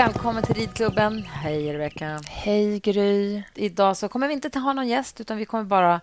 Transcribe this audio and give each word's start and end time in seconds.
Välkommen 0.00 0.42
till 0.42 0.54
ridklubben. 0.54 1.22
Hej, 1.22 1.72
Rebecka. 1.72 2.20
Hej, 2.28 2.78
Gry. 2.80 3.42
Idag 3.54 3.96
så 3.96 4.08
kommer 4.08 4.28
vi 4.28 4.34
inte 4.34 4.58
ha 4.58 4.72
någon 4.72 4.88
gäst, 4.88 5.20
utan 5.20 5.36
vi 5.36 5.44
kommer 5.44 5.64
bara... 5.64 6.00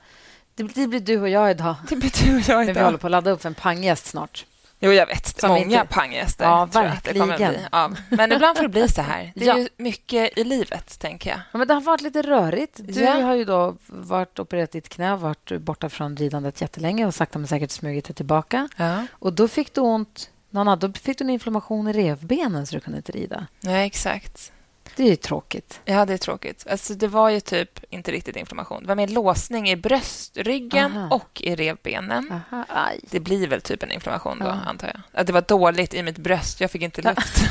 Det 0.56 0.64
blir, 0.64 0.74
det 0.76 0.88
blir 0.88 1.00
du 1.00 1.22
och 1.22 1.30
jag 1.30 1.52
idag. 1.52 1.76
Det 1.90 1.96
blir 1.96 2.26
du 2.26 2.36
och 2.36 2.42
jag 2.50 2.66
Men 2.66 2.76
vi 2.76 2.82
håller 2.82 2.98
på 2.98 3.08
att 3.08 3.12
ladda 3.12 3.32
upp 3.32 3.42
för 3.42 3.50
en 3.50 3.56
panggäst 3.56 4.06
snart. 4.06 4.46
Jo, 4.80 4.92
jag 4.92 5.06
vet. 5.08 5.40
Som 5.40 5.50
Många 5.50 5.62
inte- 5.62 5.88
panggäster. 5.90 6.46
Ja, 6.46 6.66
verkligen. 6.66 7.56
Ja. 7.72 7.92
Men 8.10 8.32
ibland 8.32 8.58
får 8.58 8.64
det 8.64 8.70
bli 8.70 8.88
så 8.90 9.02
här. 9.02 9.32
Det 9.36 9.44
är 9.44 9.48
Ja. 9.48 9.58
ju 9.58 9.70
mycket 9.78 10.38
i 10.38 10.44
livet, 10.44 11.00
tänker 11.00 11.30
jag. 11.30 11.40
Ja, 11.52 11.58
men 11.58 11.68
det 11.68 11.74
har 11.74 11.82
varit 11.82 12.02
lite 12.02 12.22
rörigt. 12.22 12.80
Du 12.84 13.02
Ja. 13.04 13.12
har 13.12 13.36
ju 13.36 13.46
då 13.46 13.76
varit 13.88 14.40
opererat 14.40 14.72
ditt 14.72 14.90
knä, 14.90 15.16
varit 15.16 15.52
borta 15.62 15.90
från 15.90 16.18
ridandet 16.18 16.62
jättelänge 16.62 17.06
och 17.06 17.16
sakta 17.16 17.40
men 17.40 17.48
säkert 17.48 17.72
smugit 17.72 18.06
dig 18.06 18.16
tillbaka. 18.16 18.70
Och 19.12 19.34
då 19.34 19.48
fick 19.48 19.74
du 19.74 19.82
ont... 19.82 20.30
Nanna, 20.50 20.76
då 20.76 20.94
fick 20.94 21.18
du 21.18 21.24
en 21.24 21.30
inflammation 21.30 21.88
i 21.88 21.94
revbenen 21.94 22.68
så 22.68 22.76
du 22.76 22.80
kunde 22.82 22.98
inte 22.98 23.12
rida. 23.12 23.48
Nej, 23.60 23.88
exakt. 23.88 24.52
Det 24.96 25.04
är 25.04 25.08
ju 25.10 25.16
tråkigt. 25.16 25.82
Ja, 25.86 26.06
det 26.06 26.14
är 26.14 26.18
tråkigt. 26.18 26.68
Alltså, 26.70 26.94
det 26.94 27.08
var 27.08 27.30
ju 27.30 27.40
typ 27.40 27.80
inte 27.94 28.12
riktigt 28.12 28.36
inflammation. 28.36 28.82
Det 28.82 28.88
var 28.88 28.96
mer 28.96 29.08
låsning 29.08 29.70
i 29.70 29.76
bröstryggen 29.76 30.98
Aha. 30.98 31.16
och 31.16 31.42
i 31.42 31.56
revbenen. 31.56 32.42
Aha. 32.52 32.92
Det 33.02 33.20
blir 33.20 33.48
väl 33.48 33.62
typ 33.62 33.84
en 33.84 33.92
inflammation 33.92 34.40
då, 34.40 34.46
Ja. 34.46 34.52
antar 34.52 34.88
jag. 34.88 35.22
Att 35.22 35.28
det 35.28 35.34
var 35.34 35.42
dåligt 35.42 35.94
i 35.94 36.04
mitt 36.04 36.18
bröst. 36.18 36.62
Jag 36.62 36.72
fick 36.72 36.82
inte 36.82 37.02
luft. 37.02 37.42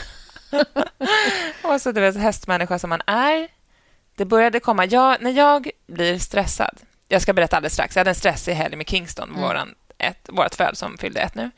och 1.62 1.80
så, 1.80 1.92
du 1.92 2.00
vet, 2.00 2.16
hästmänniska 2.16 2.78
som 2.78 2.90
man 2.90 3.00
är. 3.06 3.48
Det 4.14 4.24
började 4.24 4.60
komma... 4.60 4.84
Jag, 4.84 5.22
när 5.22 5.30
jag 5.30 5.70
blir 5.86 6.18
stressad... 6.18 6.78
Jag 7.08 7.22
ska 7.22 7.32
berätta 7.32 7.56
alldeles 7.56 7.72
strax. 7.72 7.96
Jag 7.96 8.00
hade 8.00 8.10
en 8.10 8.14
stressig 8.14 8.52
helg 8.54 8.76
med 8.76 8.88
Kingston, 8.88 9.28
Mm. 9.28 9.40
våran 9.42 9.74
ett, 9.98 10.28
vårt 10.32 10.54
föl 10.54 10.76
som 10.76 10.98
fyllde 10.98 11.20
ett 11.20 11.34
nu. 11.34 11.50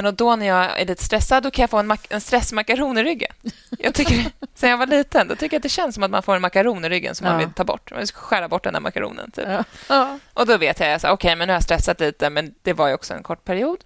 Men 0.00 0.06
och 0.06 0.14
då 0.14 0.36
när 0.36 0.46
jag 0.46 0.80
är 0.80 0.86
lite 0.86 1.04
stressad 1.04 1.42
då 1.42 1.50
kan 1.50 1.62
jag 1.62 1.70
få 1.70 1.78
en, 1.78 1.96
en 2.08 2.20
stressmakaron 2.20 2.98
i 2.98 3.04
ryggen. 3.04 3.32
Jag 3.78 3.94
tycker, 3.94 4.24
sen 4.54 4.70
jag 4.70 4.76
var 4.76 4.86
liten 4.86 5.28
då 5.28 5.34
tycker 5.34 5.54
jag 5.54 5.58
att 5.58 5.62
det 5.62 5.68
känns 5.68 5.94
som 5.94 6.04
att 6.04 6.10
man 6.10 6.22
får 6.22 6.36
en 6.36 6.42
makaron 6.42 6.84
i 6.84 6.88
ryggen 6.88 7.14
som 7.14 7.24
man 7.24 7.32
Ja. 7.32 7.38
vill 7.38 7.54
ta 7.54 7.64
bort. 7.64 7.90
Man 7.90 8.06
ska 8.06 8.18
skära 8.18 8.48
bort 8.48 8.64
den 8.64 8.72
där 8.72 8.80
makaronen. 8.80 9.30
Typ. 9.30 9.44
Ja. 9.48 9.64
Ja. 9.88 10.18
Och 10.34 10.46
då 10.46 10.56
vet 10.56 10.80
jag, 10.80 10.96
okej, 10.96 11.12
okay, 11.12 11.36
men 11.36 11.46
nu 11.46 11.52
har 11.52 11.56
jag 11.56 11.62
stressat 11.62 12.00
lite, 12.00 12.30
men 12.30 12.54
det 12.62 12.72
var 12.72 12.88
ju 12.88 12.94
också 12.94 13.14
en 13.14 13.22
kort 13.22 13.44
period. 13.44 13.78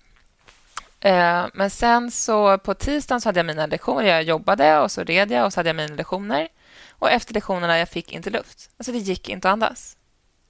Eh, 1.00 1.46
men 1.54 1.70
sen 1.70 2.10
så 2.10 2.58
på 2.58 2.74
tisdagen 2.74 3.20
så 3.20 3.28
hade 3.28 3.38
jag 3.38 3.46
mina 3.46 3.66
lektioner. 3.66 4.04
Jag 4.04 4.22
jobbade 4.22 4.78
och 4.78 4.90
så 4.90 5.04
red 5.04 5.30
jag 5.30 5.46
och 5.46 5.52
så 5.52 5.58
hade 5.58 5.68
jag 5.68 5.76
mina 5.76 5.94
lektioner. 5.94 6.48
Och 6.90 7.10
efter 7.10 7.34
lektionerna 7.34 7.78
jag 7.78 7.88
fick 7.88 8.12
inte 8.12 8.30
luft. 8.30 8.70
Alltså 8.76 8.92
det 8.92 8.98
gick 8.98 9.28
inte 9.28 9.48
att 9.48 9.52
andas. 9.52 9.96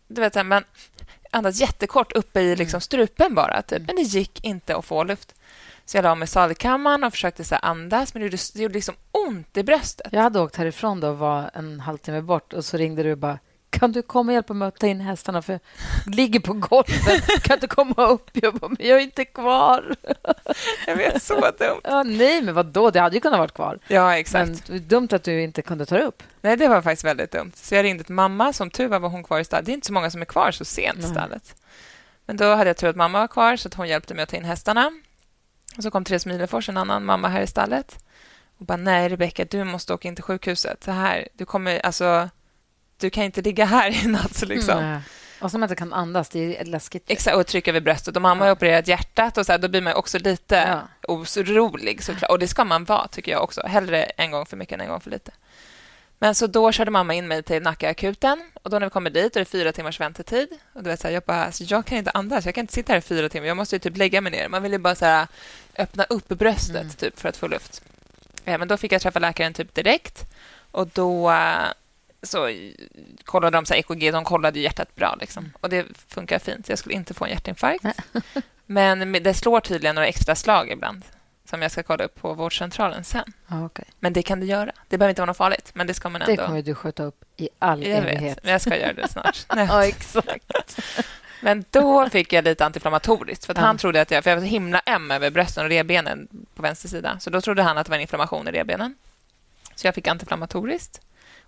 Du 0.08 0.20
vet, 0.20 0.46
man 0.46 0.64
andas 1.34 1.60
jättekort 1.60 2.12
uppe 2.12 2.40
i 2.40 2.56
liksom 2.56 2.80
strupen 2.80 3.34
bara, 3.34 3.62
typ. 3.62 3.82
men 3.86 3.96
det 3.96 4.02
gick 4.02 4.44
inte 4.44 4.76
att 4.76 4.84
få 4.84 5.04
luft. 5.04 5.34
Så 5.86 5.96
jag 5.96 6.02
la 6.02 6.14
mig 6.14 6.24
i 6.24 6.28
salkammaren 6.28 7.04
och 7.04 7.12
försökte 7.12 7.44
så 7.44 7.54
andas, 7.54 8.14
men 8.14 8.20
det 8.20 8.27
gjorde, 8.27 8.36
det 8.54 8.62
gjorde 8.62 8.74
liksom 8.74 8.94
ont 9.10 9.56
i 9.56 9.62
bröstet. 9.62 10.06
Jag 10.12 10.22
hade 10.22 10.40
åkt 10.40 10.56
härifrån 10.56 11.00
då 11.00 11.08
och 11.08 11.18
var 11.18 11.50
en 11.54 11.80
halvtimme 11.80 12.22
bort 12.22 12.52
och 12.52 12.64
så 12.64 12.77
ringde 12.77 13.02
du 13.02 13.12
och 13.12 13.18
bara 13.18 13.38
kan 13.78 13.92
du 13.92 14.02
komma 14.02 14.32
och 14.32 14.34
hjälpa 14.34 14.55
mig 14.55 14.68
att 14.68 14.78
ta 14.78 14.86
in 14.86 15.00
hästarna 15.00 15.42
för 15.42 15.52
jag 15.52 16.14
ligger 16.14 16.40
på 16.40 16.52
golvet. 16.52 17.42
Kan 17.42 17.58
du 17.60 17.66
komma 17.66 18.06
upp? 18.06 18.30
Jag 18.32 18.55
bara, 18.55 18.68
men 18.68 18.86
jag 18.88 18.98
är 18.98 19.02
inte 19.02 19.24
kvar. 19.24 19.96
Jag 20.86 20.96
vet, 20.96 21.22
så 21.22 21.34
dumt. 21.34 21.80
Ja, 21.84 22.02
nej, 22.02 22.42
men 22.42 22.55
vad 22.55 22.66
då? 22.66 22.90
Det 22.90 23.01
hade 23.01 23.16
ju 23.16 23.20
kunnat 23.20 23.39
vara 23.39 23.48
kvar. 23.48 23.78
Ja, 23.89 24.18
exakt. 24.18 24.68
Men 24.68 24.89
dumt 24.89 25.08
att 25.12 25.24
du 25.24 25.42
inte 25.42 25.62
kunde 25.62 25.86
ta 25.86 25.95
det 25.96 26.02
upp. 26.02 26.22
Nej, 26.40 26.56
det 26.56 26.68
var 26.68 26.83
faktiskt 26.83 27.05
väldigt 27.05 27.30
dumt. 27.33 27.52
Så 27.55 27.74
jag 27.74 27.84
ringde 27.84 28.05
till 28.05 28.14
mamma. 28.14 28.52
Som 28.52 28.70
tur 28.70 28.89
var 28.89 28.98
var 28.98 29.08
hon 29.08 29.24
kvar 29.24 29.39
i 29.39 29.45
stallet. 29.45 29.66
Det 29.66 29.72
är 29.72 29.74
inte 29.74 29.86
så 29.86 29.92
många 29.92 30.11
som 30.11 30.20
är 30.20 30.27
kvar 30.27 30.51
så 30.51 30.64
sent 30.64 30.98
i 30.98 31.02
stallet. 31.02 31.56
Men 32.27 32.36
då 32.36 32.55
hade 32.55 32.70
jag 32.70 32.77
tur 32.77 32.89
att 32.89 32.96
mamma 32.96 33.20
var 33.20 33.28
kvar, 33.28 33.56
så 33.56 33.68
att 33.68 33.74
hon 33.74 33.89
hjälpte 33.89 34.14
mig 34.14 34.22
att 34.22 34.28
ta 34.28 34.36
in 34.36 34.45
hästarna. 34.45 34.90
Och 35.77 35.83
så 35.83 35.90
kom 35.90 36.05
Therese 36.05 36.27
Milefors, 36.27 36.68
en 36.68 36.77
annan 36.77 37.05
mamma 37.05 37.29
här 37.29 37.42
i 37.42 37.46
stallet. 37.46 37.98
Och 38.58 38.67
bara, 38.67 38.77
nej 38.77 39.08
Rebecka, 39.08 39.45
du 39.45 39.64
måste 39.64 39.95
åka 39.95 40.08
in 40.08 40.14
till 40.14 40.24
sjukhuset. 40.24 40.85
Så 40.85 40.90
här, 40.90 41.29
du 41.33 41.45
kommer, 41.45 41.79
alltså, 41.86 42.29
du 42.96 43.11
kan 43.11 43.24
inte 43.24 43.42
ligga 43.42 43.64
här 43.64 44.05
i 44.05 44.08
natt. 44.08 44.42
Liksom. 44.48 44.80
Nej. 44.80 45.01
Och 45.40 45.51
som 45.51 45.63
inte 45.63 45.74
kan 45.77 45.92
andas, 45.92 46.29
det 46.29 46.57
är 46.61 46.64
läskigt. 46.64 47.05
Exakt, 47.11 47.36
och 47.36 47.46
trycka 47.46 47.73
vid 47.73 47.83
bröstet. 47.84 48.17
Och 48.17 48.23
mamma 48.23 48.45
har 48.45 48.52
opererat 48.52 48.89
hjärtat 48.89 49.39
och 49.39 49.46
så 49.46 49.52
här, 49.52 49.58
då 49.58 49.68
blir 49.68 49.80
man 49.80 49.95
också 49.95 50.18
lite 50.18 50.57
Ja. 50.57 50.80
orolig. 51.14 52.05
såklart. 52.05 52.30
Och 52.30 52.39
det 52.39 52.48
ska 52.48 52.64
man 52.64 52.84
vara, 52.84 53.08
tycker 53.08 53.33
jag 53.33 53.42
också. 53.42 53.67
Hellre 53.67 54.02
en 54.05 54.30
gång 54.30 54.46
för 54.46 54.57
mycket 54.57 54.74
än 54.74 54.80
en 54.80 54.89
gång 54.89 55.01
för 55.01 55.11
lite. 55.11 55.30
Men 56.19 56.35
så 56.35 56.47
då 56.47 56.73
körde 56.73 56.91
mamma 56.91 57.14
in 57.14 57.29
mig 57.29 57.42
till 57.42 57.63
Nackaakuten. 57.63 58.51
Och 58.63 58.70
då 58.70 58.79
när 58.79 58.86
vi 58.86 58.91
kommer 58.91 59.11
dit 59.11 59.36
är 59.36 59.41
det 59.41 59.45
fyra 59.45 59.73
timmars 59.73 60.01
väntetid. 60.01 60.48
Och 60.73 60.83
du 60.83 60.91
vet, 60.91 61.01
så 61.01 61.07
här, 61.07 61.14
jag 61.14 61.23
bara, 61.23 61.45
alltså, 61.45 61.64
jag 61.64 61.86
kan 61.86 61.98
inte 61.98 62.11
andas. 62.11 62.45
Jag 62.45 62.55
kan 62.55 62.63
inte 62.63 62.73
sitta 62.73 62.92
här 62.92 62.98
i 62.98 63.02
fyra 63.02 63.29
timmar. 63.29 63.47
Jag 63.47 63.57
måste 63.57 63.77
ju 63.77 63.80
typ 63.80 63.97
lägga 63.97 64.20
mig 64.20 64.33
ner. 64.33 64.48
Man 64.48 64.63
vill 64.63 64.73
ju 64.73 64.79
bara 64.79 64.95
så 64.95 65.05
här, 65.05 65.27
öppna 65.79 66.05
upp 66.05 66.29
bröstet 66.29 66.77
Mm. 66.83 66.92
typ, 66.95 67.20
för 67.20 67.29
att 67.29 67.36
få 67.36 67.48
luft. 67.48 67.83
Ja, 68.45 68.58
men 68.58 68.69
då 68.69 68.77
fick 68.77 68.92
jag 68.92 69.02
träffa 69.02 69.19
läkaren 69.19 69.55
typ 69.55 69.75
direkt. 69.75 70.25
Och 70.70 70.86
då 70.89 71.30
eh, 71.30 71.67
så 72.23 72.51
kollade 73.25 73.57
de 73.57 73.67
så 73.67 73.75
här 73.75 73.81
EKG. 73.81 74.13
De 74.13 74.25
kollade 74.25 74.61
hjärtat 74.61 74.95
bra. 74.95 75.17
Liksom. 75.20 75.52
Och 75.61 75.69
det 75.69 75.86
funkar 76.08 76.39
fint. 76.39 76.69
Jag 76.69 76.79
skulle 76.79 76.95
inte 76.95 77.14
få 77.14 77.25
en 77.25 77.31
hjärtinfarkt. 77.31 77.85
Men 78.67 79.13
det 79.13 79.35
slår 79.35 79.61
tydligen 79.61 79.95
några 79.95 80.08
extra 80.08 80.35
slag 80.35 80.70
ibland 80.70 81.02
som 81.50 81.62
jag 81.62 81.70
ska 81.70 81.82
kolla 81.82 82.05
upp 82.05 82.14
på 82.14 82.32
vårdcentralen 82.34 83.05
sen. 83.05 83.32
Okej. 83.50 83.84
Men 84.00 84.12
det 84.12 84.22
kan 84.22 84.40
det 84.40 84.46
göra. 84.46 84.72
Det 84.88 84.98
behöver 84.98 85.10
inte 85.10 85.22
vara 85.22 85.27
något 85.27 85.36
farligt, 85.36 85.70
men 85.74 85.86
det 85.86 85.94
ska 85.94 86.08
man 86.08 86.20
Det 86.20 86.30
ändå... 86.30 86.46
kommer 86.46 86.62
du 86.62 86.74
skjuta 86.74 87.02
upp 87.02 87.24
i 87.36 87.48
all 87.58 87.82
jag 87.86 87.98
evighet. 87.98 88.22
vet, 88.22 88.42
men 88.44 88.52
jag 88.52 88.60
ska 88.60 88.77
göra 88.77 88.92
det 88.92 89.08
snart. 89.08 89.46
Ja, 89.56 89.84
exakt. 89.86 90.78
Men 91.42 91.64
då 91.70 92.08
fick 92.10 92.33
jag 92.33 92.44
lite 92.44 92.66
antiinflammatoriskt. 92.66 93.44
För 93.46 93.52
att 93.52 93.58
Ja. 93.58 93.64
han 93.64 93.78
trodde 93.78 94.00
att 94.00 94.10
jag... 94.10 94.24
För 94.24 94.30
jag 94.30 94.36
var 94.36 94.42
så 94.42 94.48
himla 94.50 94.83
öm 94.86 95.10
över 95.10 95.30
brösten 95.30 95.64
och 95.64 95.70
revbenen 95.70 96.28
på 96.54 96.62
vänster 96.62 96.88
sida. 96.88 97.18
Så 97.20 97.30
då 97.30 97.40
trodde 97.40 97.62
han 97.62 97.78
att 97.78 97.86
det 97.86 97.90
var 97.90 97.96
en 97.96 98.02
inflammation 98.02 98.48
i 98.48 98.50
revbenen. 98.52 98.94
Så 99.74 99.86
jag 99.86 99.94
fick 99.94 100.06
antiinflammatoriskt. 100.08 101.00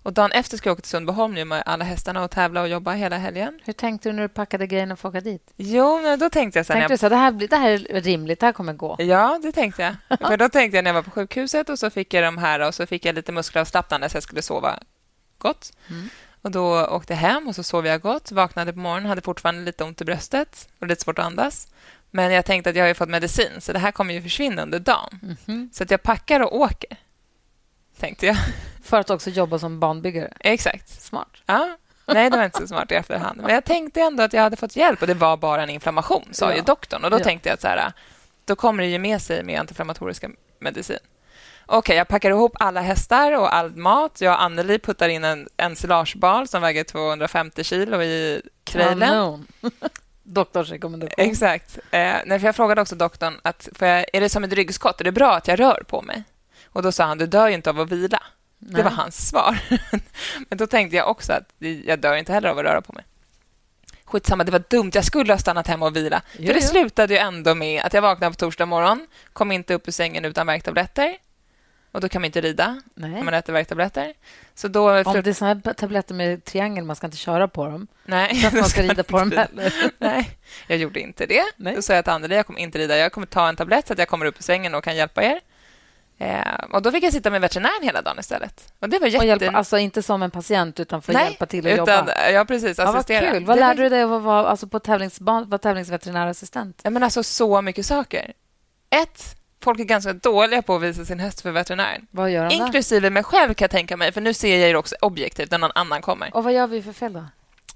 Och 0.03 0.13
dagen 0.13 0.31
efter 0.31 0.57
ska 0.57 0.69
jag 0.69 0.73
åka 0.73 0.81
till 0.81 0.89
Sundbyholm 0.89 1.33
nu 1.33 1.45
med 1.45 1.63
alla 1.65 1.85
hästarna 1.85 2.23
och 2.23 2.31
tävla 2.31 2.61
och 2.61 2.67
jobba 2.67 2.93
hela 2.93 3.17
helgen. 3.17 3.59
Hur 3.63 3.73
tänkte 3.73 4.09
du 4.09 4.13
när 4.13 4.21
du 4.23 4.29
packade 4.29 4.67
grejerna 4.67 4.93
att 4.93 5.05
åka 5.05 5.21
dit? 5.21 5.53
Jo, 5.57 5.99
men 6.01 6.19
då 6.19 6.29
tänkte 6.29 6.59
jag 6.59 6.65
sen... 6.65 6.73
Tänkte 6.75 6.93
du 6.93 6.97
så 6.97 7.05
här, 7.05 7.09
det 7.09 7.15
här, 7.15 7.31
blir- 7.31 7.47
det 7.47 7.55
här 7.57 7.71
är 7.71 8.01
rimligt, 8.01 8.39
det 8.39 8.45
här 8.45 8.53
kommer 8.53 8.73
gå? 8.73 8.95
Ja, 8.99 9.39
det 9.43 9.51
tänkte 9.51 9.81
jag. 10.09 10.19
För 10.27 10.37
då 10.37 10.49
tänkte 10.49 10.77
jag 10.77 10.83
när 10.83 10.89
jag 10.89 10.93
var 10.95 11.01
på 11.01 11.11
sjukhuset 11.11 11.69
och 11.69 11.79
så 11.79 11.89
fick 11.89 12.13
jag 12.13 12.23
de 12.23 12.37
här 12.37 12.59
och 12.59 12.75
så 12.75 12.85
fick 12.85 13.05
jag 13.05 13.15
lite 13.15 13.31
muskelavslappnande 13.31 14.09
så 14.09 14.15
jag 14.15 14.23
skulle 14.23 14.41
sova 14.41 14.79
gott. 15.37 15.73
Mm. 15.89 16.09
Och 16.41 16.51
då 16.51 16.85
åkte 16.85 17.13
jag 17.13 17.19
hem 17.19 17.47
och 17.47 17.55
så 17.55 17.63
sov 17.63 17.85
jag 17.85 18.01
gott, 18.01 18.31
vaknade 18.31 18.73
på 18.73 18.79
morgonen, 18.79 19.09
hade 19.09 19.21
fortfarande 19.21 19.61
lite 19.61 19.83
ont 19.83 20.01
i 20.01 20.05
bröstet 20.05 20.69
och 20.79 20.87
lite 20.87 21.01
svårt 21.03 21.19
att 21.19 21.25
andas. 21.25 21.67
Men 22.11 22.31
jag 22.31 22.45
tänkte 22.45 22.69
att 22.69 22.75
jag 22.75 22.87
har 22.87 22.93
fått 22.93 23.09
medicin, 23.09 23.51
så 23.61 23.73
det 23.73 23.79
här 23.79 23.91
kommer 23.91 24.13
ju 24.13 24.21
försvinna 24.21 24.61
under 24.61 24.79
dagen. 24.79 25.37
Mhm. 25.45 25.69
Så 25.73 25.83
att 25.83 25.91
jag 25.91 26.03
packar 26.03 26.39
och 26.39 26.55
åker, 26.55 26.97
tänkte 27.99 28.25
jag. 28.25 28.35
För 28.83 28.99
att 28.99 29.09
också 29.09 29.29
jobba 29.29 29.59
som 29.59 29.79
banbyggare. 29.79 30.33
Exakt. 30.39 30.89
Smart. 31.01 31.29
Ja. 31.45 31.77
Nej, 32.05 32.29
det 32.29 32.37
var 32.37 32.45
inte 32.45 32.57
så 32.61 32.67
smart 32.67 32.91
i 32.91 32.95
efterhand. 32.95 33.41
Men 33.41 33.53
jag 33.53 33.65
tänkte 33.65 34.01
ändå 34.01 34.23
att 34.23 34.33
jag 34.33 34.41
hade 34.41 34.55
fått 34.55 34.75
hjälp 34.75 35.01
och 35.01 35.07
det 35.07 35.13
var 35.13 35.37
bara 35.37 35.63
en 35.63 35.69
inflammation, 35.69 36.27
sa 36.31 36.49
Ja. 36.49 36.55
ju 36.55 36.61
doktorn. 36.61 37.03
Och 37.03 37.11
då 37.11 37.19
Ja. 37.19 37.23
tänkte 37.23 37.49
jag 37.49 37.53
att 37.53 37.61
så 37.61 37.67
här, 37.67 37.91
då 38.45 38.55
kommer 38.55 38.83
det 38.83 38.89
ju 38.89 38.99
med 38.99 39.21
sig 39.21 39.43
med 39.43 39.59
antiinflammatoriska 39.59 40.29
medicin. 40.59 40.97
Okej, 41.65 41.97
jag 41.97 42.07
packar 42.07 42.29
ihop 42.29 42.51
alla 42.59 42.81
hästar 42.81 43.31
och 43.31 43.55
all 43.55 43.75
mat. 43.75 44.21
Jag 44.21 44.33
och 44.33 44.41
Anneli 44.43 44.79
puttar 44.79 45.09
in 45.09 45.23
en 45.23 45.47
ensilagebal 45.57 46.47
som 46.47 46.61
väger 46.61 46.83
250 46.83 47.63
kilo 47.63 48.01
i 48.01 48.41
trailen. 48.63 48.99
Kanon. 49.09 49.47
Doktorsrekommendation. 50.23 51.13
Exakt. 51.17 51.79
Eh, 51.91 52.35
jag 52.43 52.55
frågade 52.55 52.81
också 52.81 52.95
doktorn 52.95 53.33
att 53.41 53.69
jag, 53.79 54.05
är 54.13 54.21
det 54.21 54.29
som 54.29 54.43
ett 54.43 54.53
ryggskott. 54.53 54.99
Är 55.01 55.03
det 55.05 55.11
bra 55.11 55.33
att 55.35 55.47
jag 55.47 55.59
rör 55.59 55.83
på 55.87 56.01
mig? 56.01 56.23
Och 56.77 56.83
Då 56.83 56.91
sa 56.91 57.03
han 57.03 57.17
du 57.17 57.27
dör 57.27 57.47
ju 57.47 57.53
inte 57.53 57.69
av 57.69 57.79
att 57.79 57.91
vila. 57.91 58.23
Det 58.59 58.73
Nej. 58.73 58.83
var 58.83 58.91
hans 58.91 59.27
svar. 59.29 59.59
Men 60.49 60.57
då 60.57 60.67
tänkte 60.67 60.95
jag 60.95 61.09
också 61.09 61.33
att 61.33 61.53
jag 61.85 61.99
dör 61.99 62.15
inte 62.15 62.33
heller 62.33 62.49
av 62.49 62.59
att 62.59 62.65
röra 62.65 62.81
på 62.81 62.93
mig. 62.93 63.03
Skitsamma, 64.05 64.43
det 64.43 64.51
var 64.51 64.63
dumt. 64.69 64.91
Jag 64.93 65.05
skulle 65.05 65.33
ha 65.33 65.37
stannat 65.37 65.67
hemma 65.67 65.85
och 65.85 65.95
vila. 65.95 66.21
Jo, 66.37 66.47
För 66.47 66.53
det 66.53 66.59
jo. 66.59 66.67
slutade 66.67 67.13
ju 67.13 67.19
ändå 67.19 67.55
med 67.55 67.81
att 67.83 67.93
jag 67.93 68.01
vaknade 68.01 68.31
på 68.31 68.37
torsdag 68.37 68.65
morgon, 68.65 69.07
kom 69.33 69.51
inte 69.51 69.73
upp 69.73 69.87
ur 69.87 69.91
sängen 69.91 70.25
utan 70.25 70.47
värktabletter. 70.47 71.17
Och 71.91 72.01
då 72.01 72.09
kan 72.09 72.21
man 72.21 72.25
inte 72.25 72.41
rida 72.41 72.81
Nej. 72.95 73.19
om 73.19 73.25
man 73.25 73.33
äter 73.33 73.53
värktabletter. 73.53 74.13
Så 74.55 74.67
då... 74.67 75.03
Om 75.03 75.21
det 75.23 75.29
är 75.29 75.33
såna 75.33 75.53
här 75.53 75.73
tabletter 75.73 76.15
med 76.15 76.45
triangel, 76.45 76.83
man 76.83 76.95
ska 76.95 77.07
inte 77.07 77.17
köra 77.17 77.47
på 77.47 77.65
dem. 77.65 77.87
Nej, 78.05 78.35
Så 78.35 78.47
att 78.47 78.53
man 78.61 78.69
ska 78.69 78.81
rida 78.81 79.03
på 79.03 79.19
dem 79.19 79.31
heller. 79.31 79.73
Nej, 79.97 80.37
jag 80.67 80.77
gjorde 80.77 80.99
inte 80.99 81.25
det. 81.25 81.43
Nej. 81.55 81.75
Då 81.75 81.81
sa 81.81 81.93
jag 81.93 82.03
till 82.05 82.13
Anneli, 82.13 82.35
jag 82.35 82.45
kommer 82.45 82.59
inte 82.59 82.77
rida. 82.77 82.97
Jag 82.97 83.11
kommer 83.11 83.27
ta 83.27 83.49
en 83.49 83.55
tablett 83.55 83.87
så 83.87 83.93
att 83.93 83.99
jag 83.99 84.07
kommer 84.07 84.25
upp 84.25 84.39
ur 84.39 84.43
sängen 84.43 84.75
och 84.75 84.83
kan 84.83 84.95
hjälpa 84.95 85.23
er. 85.23 85.39
Eh, 86.19 86.41
och 86.71 86.81
Då 86.81 86.91
fick 86.91 87.03
jag 87.03 87.13
sitta 87.13 87.29
med 87.29 87.41
veterinären 87.41 87.83
hela 87.83 88.01
dagen 88.01 88.19
istället. 88.19 88.73
Och 88.79 88.89
det 88.89 88.99
var 88.99 89.07
jätte... 89.07 89.17
Och 89.17 89.25
hjälpa, 89.25 89.51
alltså 89.57 89.77
inte 89.77 90.03
som 90.03 90.23
en 90.23 90.31
patient, 90.31 90.79
utan 90.79 91.01
för 91.01 91.11
att 91.11 91.17
Nej, 91.17 91.25
hjälpa 91.25 91.45
till 91.45 91.67
att 91.67 91.73
utan, 91.73 91.97
jobba. 91.99 92.29
Ja, 92.29 92.45
precis. 92.45 92.77
Ja, 92.77 92.85
vad 92.85 92.95
Assistera. 92.95 93.31
kul. 93.31 93.45
Vad 93.45 93.57
Det 93.57 93.61
var- 93.61 93.67
lärde 93.67 93.83
du 93.83 93.89
dig 93.89 94.03
av 94.03 94.13
att 94.13 94.21
vara 94.21 94.47
alltså 94.47 94.67
på 94.67 94.79
tävlingsban, 94.79 95.49
vara 95.49 95.57
tävlingsveterinärassistent? 95.59 96.81
Ja, 96.83 96.89
men 96.89 97.03
alltså 97.03 97.23
så 97.23 97.61
mycket 97.61 97.85
saker. 97.85 98.33
Ett, 98.89 99.23
folk 99.63 99.79
är 99.79 99.83
ganska 99.83 100.13
dåliga 100.13 100.61
på 100.61 100.75
att 100.75 100.81
visa 100.81 101.05
sin 101.05 101.19
häst 101.19 101.41
för 101.41 101.51
veterinären. 101.51 102.07
Vad 102.11 102.31
gör 102.31 102.49
de? 102.49 102.55
Inklusive 102.55 103.09
mig 103.09 103.23
själv 103.23 103.53
kan 103.53 103.63
jag 103.65 103.71
tänka 103.71 103.97
mig, 103.97 104.11
för 104.11 104.21
nu 104.21 104.33
ser 104.33 104.57
jag 104.57 104.69
ju 104.69 104.75
också 104.75 104.95
objektivt 105.01 105.51
när 105.51 105.57
någon 105.57 105.71
annan 105.75 106.01
kommer. 106.01 106.35
Och 106.35 106.43
vad 106.43 106.53
gör 106.53 106.67
vi 106.67 106.81
för 106.81 106.93
fel 106.93 107.13
då? 107.13 107.25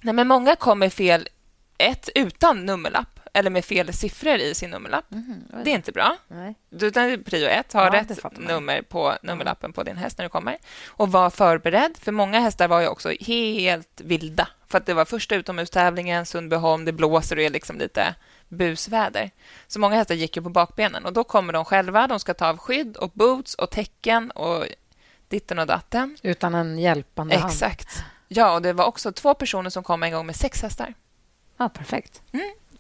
Nej, 0.02 0.14
men 0.14 0.28
många 0.28 0.56
kommer 0.56 0.90
fel, 0.90 1.28
ett, 1.78 2.10
utan 2.16 2.66
nummerlapp 2.66 3.20
eller 3.34 3.50
med 3.50 3.66
fel 3.66 3.94
siffror 3.94 4.36
i 4.36 4.54
sin 4.54 4.70
nummerlapp. 4.70 5.06
Det 5.64 5.72
är 5.72 5.76
inte 5.76 5.92
bra. 5.92 6.18
Nej. 6.28 6.56
Utan 6.72 7.24
prio 7.24 7.48
ett, 7.48 7.74
ha 7.74 7.84
Ja, 7.86 7.90
det 7.90 7.98
rätt 7.98 8.38
nummer 8.38 8.82
på 8.82 9.14
nummerlappen 9.24 9.74
på 9.74 9.84
din 9.84 9.98
häst 9.98 10.18
när 10.18 10.26
du 10.26 10.30
kommer. 10.30 10.58
Och 10.88 11.12
var 11.12 11.30
förberedd, 11.30 11.98
för 11.98 12.12
många 12.12 12.40
hästar 12.40 12.68
var 12.68 12.82
ju 12.82 12.88
också 12.88 13.10
helt 13.20 14.02
vilda. 14.02 14.48
För 14.68 14.78
att 14.78 14.86
det 14.86 14.94
var 14.94 15.06
första 15.06 15.36
utomhustävlingen, 15.36 16.26
Sundbyholm, 16.26 16.86
det 16.86 16.92
blåser 16.92 17.36
och 17.36 17.42
är 17.42 17.50
liksom 17.50 17.78
lite 17.78 18.16
busväder. 18.50 19.32
Så 19.68 19.80
många 19.80 19.96
hästar 19.96 20.16
gick 20.16 20.36
ju 20.36 20.44
på 20.44 20.50
bakbenen 20.50 21.06
och 21.06 21.14
då 21.14 21.24
kommer 21.24 21.54
de 21.54 21.66
själva. 21.66 22.08
De 22.08 22.20
ska 22.20 22.34
ta 22.34 22.48
av 22.48 22.58
skydd 22.58 22.98
och 22.98 23.12
boots 23.14 23.56
och 23.56 23.70
täcken 23.70 24.32
och 24.32 24.66
ditten 25.28 25.60
och 25.60 25.68
datten. 25.68 26.18
Utan 26.24 26.56
en 26.56 26.80
hjälpande 26.80 27.38
hand? 27.38 27.52
Exakt. 27.52 28.04
Ja, 28.28 28.54
och 28.54 28.62
det 28.62 28.74
var 28.74 28.86
också 28.86 29.12
två 29.12 29.34
personer 29.34 29.70
som 29.70 29.84
kom 29.84 30.04
en 30.04 30.12
gång 30.12 30.26
med 30.26 30.36
sex 30.36 30.62
hästar. 30.62 30.94
Ja, 31.58 31.70
perfekt. 31.70 32.22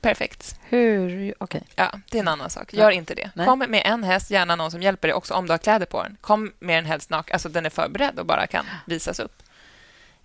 Perfekt. 0.01 0.55
Hur... 0.61 1.33
Okej. 1.37 1.63
Ja, 1.75 1.99
det 2.09 2.17
är 2.17 2.21
en 2.21 2.27
annan 2.27 2.49
sak. 2.49 2.73
Gör 2.73 2.91
inte 2.91 3.15
det. 3.15 3.31
Nej. 3.35 3.45
Kom 3.47 3.59
med 3.59 3.81
en 3.85 4.03
häst, 4.03 4.31
gärna 4.31 4.55
någon 4.55 4.71
som 4.71 4.81
hjälper 4.81 5.07
dig 5.07 5.15
också 5.15 5.33
om 5.33 5.47
du 5.47 5.53
har 5.53 5.57
kläder 5.57 5.85
på 5.85 6.03
den. 6.03 6.17
Kom 6.21 6.53
med 6.59 6.77
den 6.77 6.85
helst 6.85 7.09
naken, 7.09 7.33
alltså 7.33 7.49
den 7.49 7.65
är 7.65 7.69
förberedd 7.69 8.19
och 8.19 8.25
bara 8.25 8.47
kan 8.47 8.65
visas 8.85 9.19
upp. 9.19 9.43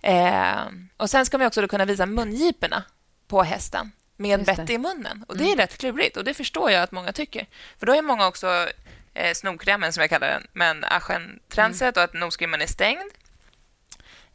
Eh, 0.01 0.65
och 0.97 1.09
Sen 1.09 1.25
ska 1.25 1.37
man 1.37 1.47
också 1.47 1.67
kunna 1.67 1.85
visa 1.85 2.05
mungiporna 2.05 2.83
på 3.27 3.43
hästen 3.43 3.91
med. 4.17 4.39
Mm. 4.39 4.45
bett 4.45 4.69
i 4.69 4.77
munnen. 4.77 5.25
Och 5.27 5.37
Det 5.37 5.51
är 5.51 5.55
rätt 5.55 5.77
klurigt 5.77 6.17
och 6.17 6.23
det 6.23 6.33
förstår 6.33 6.71
jag 6.71 6.83
att 6.83 6.91
många 6.91 7.11
tycker. 7.13 7.45
För 7.79 7.85
då 7.85 7.93
är 7.95 8.01
många 8.01 8.27
också 8.27 8.67
eh, 9.13 9.33
snorkrämen, 9.33 9.93
som 9.93 10.01
jag 10.01 10.09
kallar 10.09 10.27
den, 10.27 10.47
men 10.53 10.83
aschentranset 10.83 11.97
och 11.97 12.03
att 12.03 12.13
nosgrimmen 12.13 12.61
är 12.61 12.67
stängd. 12.67 13.11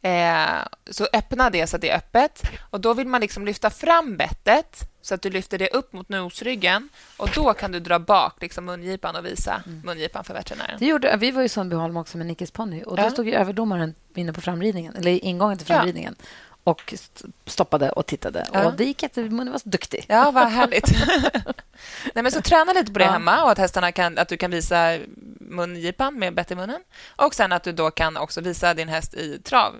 Eh, 0.05 0.45
så 0.89 1.07
öppna 1.13 1.49
det 1.49 1.67
så 1.67 1.75
att 1.75 1.81
det 1.81 1.89
är 1.89 1.97
öppet. 1.97 2.41
Och 2.69 2.81
Då 2.81 2.93
vill 2.93 3.07
man 3.07 3.21
liksom 3.21 3.45
lyfta 3.45 3.69
fram 3.69 4.17
bettet 4.17 4.89
så 5.01 5.13
att 5.15 5.21
du 5.21 5.29
lyfter 5.29 5.57
det 5.57 5.69
upp 5.69 5.93
mot 5.93 6.09
nosryggen. 6.09 6.89
Och 7.17 7.29
Då 7.35 7.53
kan 7.53 7.71
du 7.71 7.79
dra 7.79 7.99
bak 7.99 8.41
liksom 8.41 8.65
mungipan 8.65 9.15
och 9.15 9.25
visa 9.25 9.63
mungipan 9.83 10.23
för 10.23 10.33
veterinären. 10.33 10.75
Det 10.79 10.85
gjorde, 10.85 11.17
vi 11.17 11.31
var 11.31 11.41
i 11.43 11.49
Sundbyholm 11.49 11.97
också 11.97 12.17
med 12.17 12.27
Nickis 12.27 12.51
ponny 12.51 12.83
och 12.83 12.97
då 12.97 13.03
Ja. 13.03 13.09
stod 13.09 13.27
ju 13.27 13.33
överdomaren 13.33 13.95
inne 14.15 14.33
på 14.33 14.41
framridningen, 14.41 14.95
eller 14.95 15.25
ingången 15.25 15.57
till 15.57 15.67
Ja. 15.69 15.75
framridningen 15.75 16.15
och 16.63 16.93
st- 16.93 17.27
stoppade 17.45 17.89
och 17.91 18.05
tittade. 18.05 18.47
Ja. 18.53 18.65
Och 18.65 18.73
det 18.73 18.83
gick 18.85 19.03
jättebra. 19.03 19.51
var 19.51 19.57
så 19.59 19.69
duktig. 19.69 20.05
Ja, 20.09 20.31
vad 20.31 20.47
härligt. 20.47 20.91
Nej, 22.13 22.23
men 22.23 22.31
så 22.31 22.41
träna 22.41 22.73
lite 22.73 22.91
på 22.93 22.99
det 22.99 23.05
Ja. 23.05 23.11
hemma 23.11 23.43
och 23.43 23.51
att, 23.51 23.57
hästarna 23.57 23.91
kan, 23.91 24.17
att 24.17 24.27
du 24.27 24.37
kan 24.37 24.51
visa 24.51 24.97
mungipan 25.39 26.19
med 26.19 26.35
bett 26.35 26.51
i 26.51 26.55
munnen. 26.55 26.81
Och 27.15 27.35
sen 27.35 27.51
att 27.51 27.63
du 27.63 27.71
då 27.71 27.91
kan 27.91 28.17
också 28.17 28.41
visa 28.41 28.73
din 28.73 28.89
häst 28.89 29.13
i 29.13 29.39
trav 29.41 29.73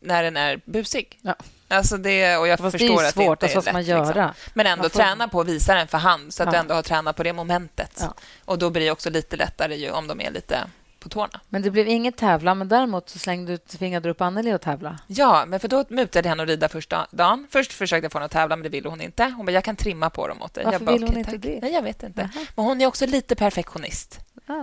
när 0.00 0.22
den 0.22 0.36
är 0.36 0.60
busig. 0.64 1.18
Ja. 1.22 1.34
Alltså 1.68 1.96
det, 1.96 2.36
och 2.36 2.48
jag 2.48 2.58
Fast 2.58 2.72
det 2.72 2.76
är 2.84 2.88
förstår 2.88 3.02
ju 3.02 3.08
att 3.08 3.14
svårt, 3.14 3.40
det 3.40 3.46
alltså, 3.46 3.58
inte 3.58 3.70
är 3.70 3.74
lätt. 3.74 3.88
man 3.88 3.98
Liksom. 4.04 4.16
göra? 4.22 4.34
Men 4.54 4.66
ändå 4.66 4.82
får- 4.88 4.98
träna 4.98 5.28
på 5.28 5.40
att 5.40 5.46
visa 5.48 5.74
den 5.74 5.88
för 5.88 5.98
hand 5.98 6.34
så 6.34 6.42
att 6.42 6.46
Ja. 6.46 6.50
du 6.52 6.58
ändå 6.58 6.74
har 6.74 6.82
tränat 6.82 7.16
på 7.16 7.22
det 7.22 7.32
momentet. 7.32 7.98
Ja. 8.00 8.14
Och 8.44 8.58
Då 8.58 8.70
blir 8.70 8.82
det 8.84 8.90
också 8.90 9.10
lite 9.10 9.36
lättare 9.36 9.74
ju 9.76 9.90
om 9.90 10.06
de 10.06 10.20
är 10.20 10.30
lite 10.30 10.58
på 11.00 11.08
tårna. 11.08 11.40
Men 11.48 11.62
det 11.62 11.70
blev 11.70 11.88
inget 11.88 12.16
tävla, 12.16 12.54
men 12.54 12.68
däremot 12.68 13.08
så 13.08 13.18
slängde 13.18 13.52
du, 13.52 13.58
tvingade 13.58 14.08
du 14.08 14.10
upp 14.10 14.20
Anneli 14.20 14.52
att 14.52 14.62
tävla. 14.62 14.98
Ja, 15.06 15.44
men 15.46 15.60
för 15.60 15.68
då 15.68 15.84
mutade 15.88 16.26
jag 16.28 16.30
henne 16.30 16.42
att 16.42 16.48
rida 16.48 16.68
första 16.68 17.06
dagen. 17.10 17.46
Först 17.50 17.72
försökte 17.72 18.04
jag 18.04 18.12
få 18.12 18.18
henne 18.18 18.24
att 18.26 18.30
tävla, 18.32 18.56
men 18.56 18.62
det 18.62 18.68
ville 18.68 18.88
hon 18.88 19.00
inte. 19.00 19.24
Hon 19.36 19.46
bara, 19.46 19.52
jag 19.52 19.64
kan 19.64 19.76
trimma 19.76 20.10
på 20.10 20.28
dem 20.28 20.42
åt 20.42 20.54
dig. 20.54 20.64
Varför 20.64 20.78
jag 20.78 20.86
bara, 20.86 20.92
vill 20.92 21.02
hon 21.02 21.08
"Okej, 21.10 21.18
inte 21.18 21.30
tack." 21.30 21.40
det? 21.42 21.58
Nej, 21.62 21.72
jag 21.72 21.82
vet 21.82 22.02
inte. 22.02 22.30
Men 22.56 22.64
hon 22.64 22.80
är 22.80 22.86
också 22.86 23.06
lite 23.06 23.36
perfektionist. 23.36 24.18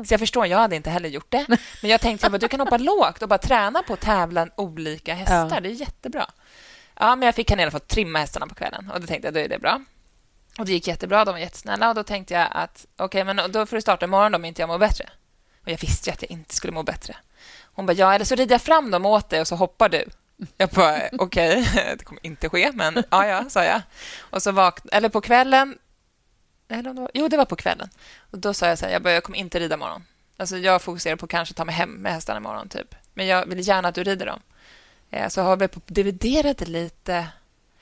Så 0.05 0.13
jag 0.13 0.19
förstår, 0.19 0.45
jag 0.45 0.57
hade 0.57 0.75
inte 0.75 0.89
heller 0.89 1.09
gjort 1.09 1.31
det. 1.31 1.45
Men 1.81 1.91
jag 1.91 2.01
tänkte 2.01 2.27
att 2.27 2.41
du 2.41 2.47
kan 2.47 2.59
hoppa 2.59 2.77
lågt 2.77 3.21
och 3.21 3.29
bara 3.29 3.37
träna 3.37 3.83
på 3.83 3.93
att 3.93 4.01
tävla 4.01 4.47
olika 4.57 5.13
hästar. 5.13 5.49
Ja. 5.51 5.59
Det 5.59 5.69
är 5.69 5.71
jättebra. 5.71 6.29
Ja, 6.99 7.15
men 7.15 7.25
jag 7.25 7.35
fick 7.35 7.49
henne 7.49 7.61
i 7.61 7.63
alla 7.63 7.71
fall 7.71 7.81
trimma 7.81 8.19
hästarna 8.19 8.47
på 8.47 8.55
kvällen 8.55 8.91
och 8.93 9.01
då 9.01 9.07
tänkte 9.07 9.27
jag 9.27 9.33
då 9.33 9.39
är 9.39 9.49
det 9.49 9.59
bra. 9.59 9.81
Och 10.57 10.65
det 10.65 10.71
gick 10.71 10.87
jättebra, 10.87 11.25
de 11.25 11.31
var 11.31 11.39
jättesnälla 11.39 11.89
och 11.89 11.95
då 11.95 12.03
tänkte 12.03 12.33
jag 12.33 12.47
att 12.51 12.85
okej, 12.97 13.23
men 13.23 13.51
då 13.51 13.65
får 13.65 13.77
du 13.77 13.81
starta 13.81 14.05
imorgon 14.05 14.35
om 14.35 14.45
inte 14.45 14.61
jag 14.61 14.67
mår 14.69 14.77
bättre. 14.77 15.09
Och 15.63 15.71
jag 15.71 15.77
visste 15.77 16.09
ju 16.09 16.13
att 16.13 16.21
jag 16.21 16.31
inte 16.31 16.55
skulle 16.55 16.73
må 16.73 16.83
bättre. 16.83 17.15
Hon 17.73 17.85
bara, 17.85 17.93
ja, 17.93 18.13
eller 18.13 18.25
så 18.25 18.35
rider 18.35 18.53
jag 18.53 18.61
fram 18.61 18.91
dem 18.91 19.05
åt 19.05 19.29
dig 19.29 19.41
och 19.41 19.47
så 19.47 19.55
hoppar 19.55 19.89
du. 19.89 20.05
Jag 20.57 20.69
bara, 20.69 21.01
okej, 21.19 21.67
det 21.97 22.03
kommer 22.03 22.25
inte 22.25 22.49
ske, 22.49 22.71
men 22.73 23.03
ja, 23.11 23.27
ja, 23.27 23.45
sa 23.49 23.63
jag. 23.63 23.81
Och 24.19 24.43
så 24.43 24.51
vak 24.51 24.79
eller 24.91 25.09
på 25.09 25.21
kvällen, 25.21 25.77
eller 26.69 26.89
om 26.89 26.95
det 26.95 27.01
var, 27.01 27.11
jo, 27.13 27.27
det 27.27 27.37
var 27.37 27.45
på 27.45 27.55
kvällen. 27.55 27.89
Och 28.31 28.39
då 28.39 28.53
sa 28.53 28.67
jag 28.67 28.79
så 28.79 28.85
här, 28.85 28.93
jag, 28.93 29.01
bara, 29.01 29.13
jag 29.13 29.23
kommer 29.23 29.37
inte 29.37 29.59
rida 29.59 29.75
imorgon. 29.75 30.03
Alltså, 30.37 30.57
jag 30.57 30.81
fokuserar 30.81 31.15
på 31.15 31.25
att 31.25 31.29
kanske 31.29 31.53
ta 31.53 31.65
mig 31.65 31.75
hem 31.75 31.89
med 31.89 32.13
hästarna 32.13 32.37
imorgon, 32.37 32.69
typ. 32.69 32.95
Men 33.13 33.27
jag 33.27 33.45
vill 33.45 33.67
gärna 33.67 33.87
att 33.87 33.95
du 33.95 34.03
rider 34.03 34.25
dem. 34.25 34.39
Eh, 35.09 35.27
så 35.27 35.41
har 35.41 35.57
vi 35.57 35.67
på 35.67 35.81
dividerade 35.85 36.65
lite. 36.65 37.27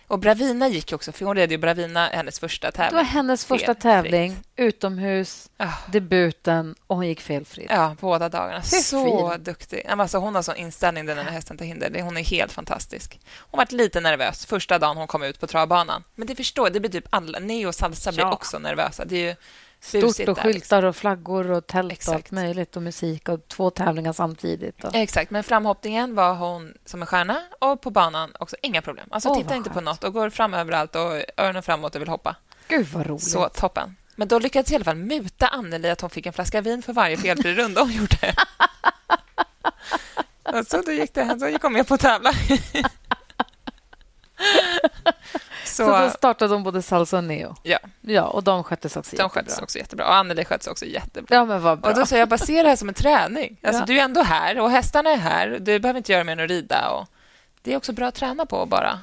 Och 0.07 0.19
Bravina 0.19 0.68
gick 0.68 0.94
också, 0.94 1.12
för 1.12 1.25
hon 1.25 1.36
red 1.36 1.52
ju 1.52 1.57
Bravina 1.57 2.07
hennes 2.07 2.40
första 2.40 2.72
tävling. 2.72 2.90
Det 2.98 3.04
var 3.04 3.04
hennes 3.04 3.46
första 3.46 3.66
Felfritt. 3.66 3.81
tävling, 3.81 4.38
utomhus, 4.56 5.50
Ah. 5.57 5.72
debuten 5.92 6.75
och 6.88 6.96
hon 6.96 7.07
gick 7.07 7.22
felfritt. 7.22 7.68
Ja, 7.69 7.96
båda 8.00 8.30
dagarna. 8.30 8.62
Så 8.62 9.31
fin. 9.31 9.44
duktig. 9.44 9.86
Alltså, 9.88 10.18
hon 10.18 10.36
har 10.36 10.42
sån 10.42 10.56
inställning, 10.56 11.06
den 11.06 11.18
här 11.18 11.31
hästen 11.31 11.57
till 11.57 11.68
hinder. 11.68 12.02
Hon 12.02 12.18
är 12.18 12.24
helt 12.24 12.52
fantastisk. 12.52 13.19
Hon 13.38 13.57
var 13.57 13.68
lite 13.69 14.00
nervös 14.02 14.46
första 14.46 14.80
dagen 14.80 14.98
hon 14.98 15.07
kom 15.07 15.24
ut 15.24 15.40
på 15.40 15.48
travbanan. 15.48 16.04
Men 16.16 16.28
det 16.28 16.36
förstår 16.36 16.69
det 16.69 16.80
blir 16.80 16.92
typ 16.92 17.07
alla. 17.10 17.40
Neo 17.40 17.68
och 17.68 17.75
Salsa 17.75 18.12
blir 18.12 18.24
Ja. 18.24 18.31
också 18.34 18.60
nervösa. 18.60 19.06
Det 19.06 19.16
är 19.16 19.28
ju 19.30 19.36
Stort 19.86 20.04
och 20.04 20.36
där, 20.36 20.44
skyltar 20.44 20.86
och 20.86 20.96
flaggor 20.96 21.52
och 21.52 21.68
tält 21.68 21.86
och 21.86 21.92
Exakt. 21.92 22.16
allt 22.16 22.32
möjligt 22.32 22.76
och 22.76 22.82
musik 22.82 23.30
och 23.30 23.48
två 23.48 23.70
tävlingar 23.70 24.14
samtidigt. 24.14 24.84
Och... 24.84 24.96
Exakt, 24.96 25.32
men 25.32 25.44
framhoppningen 25.44 26.16
var 26.16 26.34
hon 26.34 26.74
som 26.86 27.02
en 27.02 27.08
stjärna 27.08 27.42
och 27.60 27.82
på 27.82 27.92
banan 27.92 28.34
också 28.40 28.56
inga 28.62 28.82
problem. 28.82 29.08
Alltså 29.12 29.30
Åh, 29.30 29.38
titta 29.38 29.56
inte 29.56 29.70
på 29.70 29.82
något 29.82 30.04
och 30.04 30.14
går 30.14 30.30
fram 30.30 30.54
överallt 30.54 30.96
och 30.96 31.22
öronen 31.38 31.64
framåt 31.64 31.96
och 31.96 32.02
vill 32.02 32.10
hoppa. 32.10 32.36
Gud, 32.68 32.88
vad 32.88 33.08
roligt. 33.08 33.24
Så 33.24 33.50
toppen. 33.50 33.96
Men 34.16 34.28
då 34.28 34.40
lyckades 34.40 34.72
i 34.72 34.76
alla 34.76 34.86
fall 34.86 34.96
muta 34.96 35.48
Anneli 35.48 35.90
att 35.90 36.02
hon 36.02 36.10
fick 36.10 36.26
en 36.26 36.34
flaska 36.34 36.62
vin 36.62 36.81
för 36.81 36.94
varje 36.94 37.18
felfri 37.18 37.54
runda 37.54 37.81
hon 37.81 37.92
gjorde. 37.92 38.36
Och 40.60 40.68
så 40.68 40.81
då 40.81 40.92
gick 40.92 41.14
det, 41.14 41.40
så 41.40 41.48
gick 41.48 41.62
hon 41.62 41.74
med 41.74 41.88
på 41.88 41.94
att 41.94 42.02
tävla. 42.02 42.31
Så, 45.76 45.88
då 45.88 46.10
Så, 46.10 46.18
startade 46.18 46.54
de 46.54 46.64
både 46.64 46.82
Salsa 46.82 47.18
och 47.18 47.24
Neo. 47.24 47.56
ja, 47.64 47.80
Ja, 48.02 48.24
och 48.24 48.44
de 48.44 48.64
sköttes 48.64 48.98
också 48.98 49.16
de 49.16 49.24
jättebra. 49.24 49.44
sköts 49.44 49.60
också 49.62 49.78
jättebra. 49.78 50.06
Och 50.08 50.16
Anneli 50.16 50.46
sköts 50.46 50.68
också 50.68 50.86
jättebra. 50.86 51.36
Ja, 51.36 51.46
men 51.46 51.62
vad 51.62 51.80
bra. 51.80 51.90
Och 51.92 51.98
då 51.98 52.06
sa 52.06 52.18
jag, 52.18 52.30
bara 52.30 52.38
se 52.38 52.64
det 52.64 52.70
här 52.70 52.76
som 52.76 52.90
en 52.90 52.96
träning. 52.96 53.58
Alltså, 53.64 53.82
Ja. 53.82 53.86
Du 53.86 54.00
är 54.00 54.04
ändå 54.04 54.22
här 54.24 54.60
och 54.60 54.72
hästarna 54.72 55.10
är 55.10 55.18
här. 55.18 55.48
Du 55.62 55.80
behöver 55.80 55.98
inte 55.98 56.12
göra 56.12 56.24
mer 56.24 56.34
än 56.34 56.40
att 56.40 56.50
rida. 56.50 56.90
Och 56.90 57.08
det 57.62 57.74
är 57.74 57.78
också 57.78 57.94
bra 57.94 58.08
att 58.08 58.16
träna 58.16 58.46
på 58.46 58.62
att 58.62 58.70
bara 58.70 59.00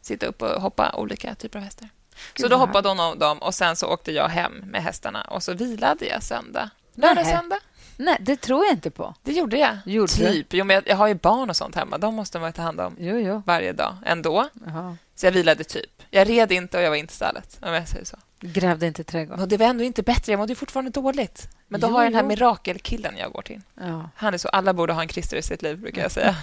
sitta 0.00 0.26
upp 0.26 0.42
och 0.42 0.62
hoppa 0.62 0.92
olika 0.92 1.34
typer 1.34 1.58
av 1.58 1.64
hästar. 1.64 1.88
Gud, 2.34 2.42
så 2.44 2.48
då 2.48 2.56
hoppade 2.56 2.88
hon 2.88 3.00
av 3.00 3.18
dem 3.18 3.38
och 3.38 3.54
sen 3.54 3.76
så 3.76 3.86
åkte 3.86 4.12
jag 4.12 4.28
hem 4.28 4.52
med 4.52 4.82
hästarna 4.82 5.22
och 5.22 5.42
så 5.42 5.54
vilade 5.54 6.06
jag 6.06 6.22
söndag. 6.22 6.70
Lördag, 6.94 7.26
söndag. 7.26 7.58
Nej, 8.00 8.16
det 8.20 8.36
tror 8.36 8.64
jag 8.64 8.74
inte 8.74 8.90
på. 8.90 9.14
Det 9.22 9.32
gjorde 9.32 9.56
jag. 9.58 9.76
Gjorde 9.86 10.12
typ. 10.12 10.46
Jo, 10.54 10.64
men 10.64 10.74
jag, 10.74 10.88
jag 10.88 10.96
har 10.96 11.06
ju 11.08 11.14
barn 11.14 11.50
och 11.50 11.56
sånt 11.56 11.74
hemma. 11.74 11.98
De 11.98 12.14
måste 12.14 12.38
man 12.38 12.52
ta 12.52 12.62
hand 12.62 12.80
om 12.80 12.96
Jo, 12.98 13.18
jo. 13.18 13.42
varje 13.46 13.72
dag 13.72 13.96
ändå. 14.06 14.48
Jaha. 14.66 14.96
Så 15.14 15.26
jag 15.26 15.32
vilade 15.32 15.64
typ. 15.64 16.02
Jag 16.10 16.28
red 16.28 16.52
inte 16.52 16.76
och 16.76 16.82
jag 16.82 16.90
var 16.90 16.96
inte 16.96 17.12
i 17.12 17.16
stallet, 17.16 17.58
om 17.62 17.72
jag 17.72 17.88
säger 17.88 18.04
så. 18.04 18.16
Grävde 18.40 18.86
inte 18.86 19.00
i 19.00 19.04
trädgården. 19.04 19.42
Och 19.42 19.48
det 19.48 19.56
var 19.56 19.66
ändå 19.66 19.84
inte 19.84 20.02
bättre. 20.02 20.32
Jag 20.32 20.38
mådde 20.38 20.54
fortfarande 20.54 20.90
dåligt. 20.90 21.48
Men 21.68 21.80
då 21.80 21.86
Jo, 21.86 21.92
har 21.92 22.02
jag 22.02 22.12
den 22.12 22.14
här 22.16 22.22
jo. 22.22 22.28
mirakelkillen 22.28 23.14
jag 23.16 23.32
går 23.32 23.42
till. 23.42 23.60
Ja. 23.80 24.10
Han 24.16 24.34
är 24.34 24.38
så, 24.38 24.48
alla 24.48 24.72
borde 24.74 24.92
ha 24.92 25.02
en 25.02 25.08
Christer 25.08 25.36
i 25.36 25.42
sitt 25.42 25.62
liv, 25.62 25.78
brukar 25.78 26.02
jag 26.02 26.12
säga. 26.12 26.36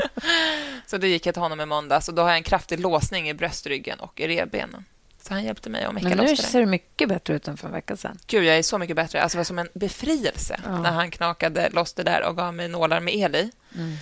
så 0.86 0.98
då 0.98 1.06
gick 1.06 1.26
jag 1.26 1.34
till 1.34 1.42
honom 1.42 1.60
i 1.60 1.66
måndags 1.66 2.08
och 2.08 2.14
då 2.14 2.22
har 2.22 2.28
jag 2.28 2.36
en 2.36 2.42
kraftig 2.42 2.80
låsning 2.80 3.28
i 3.28 3.34
bröstryggen 3.34 4.00
och 4.00 4.20
i 4.20 4.28
revbenen. 4.28 4.84
Så 5.32 5.36
han 5.36 5.44
hjälpte 5.44 5.70
mig 5.70 5.84
att 5.84 5.94
mecka 5.94 6.08
Men 6.08 6.18
nu 6.18 6.36
ser 6.36 6.60
det 6.60 6.66
mycket 6.66 7.08
bättre 7.08 7.34
ut 7.34 7.48
än 7.48 7.56
för 7.56 7.66
en 7.66 7.72
vecka 7.72 7.96
sedan. 7.96 8.18
Gud, 8.26 8.44
jag 8.44 8.58
är 8.58 8.62
så 8.62 8.78
mycket 8.78 8.96
bättre. 8.96 9.22
Alltså, 9.22 9.36
det 9.36 9.40
var 9.40 9.44
som 9.44 9.58
en 9.58 9.68
befrielse 9.74 10.60
Ja. 10.64 10.78
när 10.80 10.90
han 10.92 11.10
knakade 11.10 11.70
loss 11.70 11.92
det 11.92 12.02
där 12.02 12.22
och 12.28 12.36
gav 12.36 12.54
mig 12.54 12.68
nålar 12.68 13.00
med 13.00 13.14
el 13.14 13.34
i. 13.34 13.50
Mm. 13.74 13.96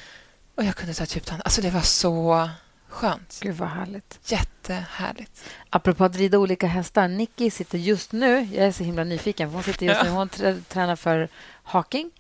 Och 0.54 0.64
jag 0.64 0.76
kunde 0.76 0.94
ta 0.94 1.02
ett 1.04 1.16
djupt 1.16 1.28
andetag. 1.30 1.46
Alltså, 1.46 1.62
det 1.62 1.70
var 1.70 1.80
så 1.80 2.49
skönt. 2.88 3.38
Gud, 3.42 3.54
vad 3.56 3.68
härligt. 3.68 4.18
Jättehärligt. 4.25 5.44
Apropå 5.70 6.04
att 6.04 6.16
rida 6.16 6.38
olika 6.38 6.66
hästar. 6.66 7.08
Nicky 7.08 7.50
sitter 7.50 7.78
just 7.78 8.12
nu... 8.12 8.49
Jag 8.52 8.66
är 8.66 8.72
så 8.72 8.84
himla 8.84 9.04
nyfiken. 9.04 9.49
För 9.49 9.54
hon 9.54 9.62
sitter 9.64 9.87
just 9.87 9.99
Ja. 9.99 10.04
nu, 10.04 10.10
hon 10.10 10.28
trä- 10.28 10.60
tränar 10.68 10.96
för 10.96 11.28
haking 11.62 12.10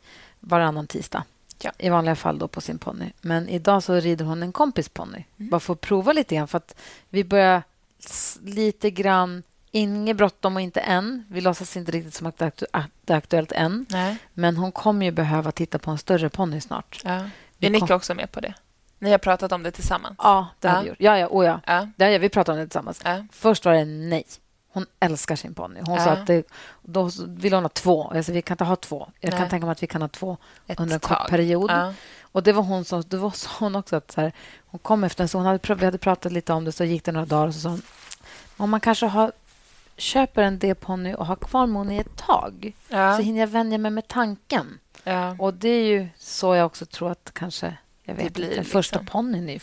varannan 0.40 0.86
tisdag. 0.86 1.24
Ja. 1.62 1.72
I 1.78 1.88
vanliga 1.88 2.16
fall 2.16 2.38
då 2.38 2.48
på 2.48 2.60
sin 2.60 2.78
ponny. 2.78 3.12
Men 3.20 3.48
idag 3.48 3.82
så 3.82 3.94
rider 3.94 4.24
hon 4.24 4.42
en 4.42 4.52
kompis 4.52 4.88
ponny. 4.88 5.24
Mm. 5.38 5.50
Bara 5.50 5.60
för 5.60 5.72
att 5.72 5.80
prova 5.80 6.12
lite 6.12 6.34
grann. 6.34 6.48
För 6.48 6.56
att 6.58 6.74
vi 7.08 7.24
börjar 7.24 7.62
lite 8.42 8.90
grann 8.90 9.42
Inget 9.72 10.16
bråttom 10.16 10.56
och 10.56 10.62
inte 10.62 10.80
än. 10.80 11.24
Vi 11.30 11.40
låtsas 11.40 11.76
inte 11.76 11.92
riktigt 11.92 12.14
som 12.14 12.26
att 12.26 12.38
det 12.38 12.44
är 12.44 12.50
aktu- 12.50 12.66
att 12.72 12.90
det 13.04 13.12
är 13.12 13.16
aktuellt 13.16 13.52
än. 13.52 13.86
Nej. 13.90 14.16
Men 14.34 14.56
hon 14.56 14.72
kommer 14.72 15.06
ju 15.06 15.12
behöva 15.12 15.52
titta 15.52 15.78
på 15.78 15.90
en 15.90 15.98
större 15.98 16.28
ponny 16.28 16.60
snart. 16.60 17.00
Ja. 17.04 17.24
Vi 17.58 17.66
Är 17.66 17.70
Nicke 17.70 17.94
också 17.94 18.14
med 18.14 18.32
på 18.32 18.40
det? 18.40 18.54
Ni 18.98 19.10
har 19.10 19.18
pratat 19.18 19.52
om 19.52 19.62
det 19.62 19.70
tillsammans? 19.70 20.14
Ja, 20.18 20.48
det 20.58 20.68
har 20.68 20.76
Ja. 20.76 20.82
vi 20.82 20.88
gjort. 20.88 20.96
Ja, 21.00 21.18
ja, 21.18 21.26
oh 21.30 21.46
ja. 21.46 21.60
Ja. 21.66 21.88
Ja, 22.06 22.18
vi 22.18 22.28
pratade 22.28 22.58
om 22.58 22.64
det 22.64 22.66
tillsammans. 22.66 23.02
Först 23.32 23.64
var 23.64 23.72
det 23.72 23.84
nej. 23.84 24.24
Hon 24.72 24.86
älskar 25.00 25.36
sin 25.36 25.54
ponny. 25.54 25.80
Hon 25.86 25.94
Ja. 25.94 26.04
sa 26.04 26.10
att 26.10 26.26
det, 26.26 26.46
då 26.82 27.10
vill 27.26 27.52
hon 27.52 27.64
ha 27.64 27.68
två. 27.68 28.12
Jag 28.14 28.24
sa, 28.24 28.32
vi 28.32 28.42
kan 28.42 28.54
inte 28.54 28.64
ha 28.64 28.76
två. 28.76 29.10
Jag 29.20 29.30
kan 29.32 29.40
Nej. 29.40 29.50
tänka 29.50 29.66
mig 29.66 29.72
att 29.72 29.82
vi 29.82 29.86
kan 29.86 30.02
ha 30.02 30.08
två 30.08 30.36
Ett 30.66 30.80
under 30.80 30.94
en 30.94 31.00
kort 31.00 31.28
period. 31.28 31.70
Ja. 31.70 31.94
Och 32.22 32.42
det 32.42 32.52
var 32.52 32.62
hon 32.62 32.84
som... 32.84 33.02
Det 33.08 33.16
var 33.16 33.30
sa 33.30 33.50
hon 33.58 33.76
också 33.76 33.96
att 33.96 34.10
så 34.10 34.20
här, 34.20 34.32
hon 34.66 34.78
kom 34.78 35.04
efter 35.04 35.22
en 35.24 35.28
så 35.28 35.38
hon 35.38 35.46
hade, 35.46 35.74
Vi 35.74 35.84
hade 35.84 35.98
pratat 35.98 36.32
lite 36.32 36.52
om 36.52 36.64
det, 36.64 36.72
så 36.72 36.84
gick 36.84 37.04
det 37.04 37.12
några 37.12 37.26
dagar 37.26 37.46
och 37.46 37.54
så 37.54 37.60
sa 37.60 37.68
hon 37.68 37.82
om 38.56 38.70
man 38.70 38.80
kanske 38.80 39.06
har, 39.06 39.32
köper 39.96 40.42
en 40.42 40.58
D-ponny 40.58 41.14
och 41.14 41.26
har 41.26 41.36
kvar 41.36 41.66
Moni 41.66 41.98
ett 41.98 42.16
tag 42.16 42.72
Ja. 42.88 43.16
så 43.16 43.22
hinner 43.22 43.40
jag 43.40 43.46
vänja 43.46 43.78
mig 43.78 43.90
med 43.90 44.08
tanken. 44.08 44.78
Och 45.38 45.54
det 45.54 45.68
är 45.68 45.84
ju 45.84 46.08
så 46.18 46.54
jag 46.54 46.66
också 46.66 46.86
tror 46.86 47.10
att 47.10 47.30
kanske... 47.34 47.76
Jag 48.04 48.16
Det 48.16 48.22
vet 48.22 48.32
blir 48.34 48.44
inte, 48.44 48.56
den 48.56 48.64
liksom. 48.64 48.78
första 48.78 48.98
ponnyn 49.04 49.48
är 49.48 49.62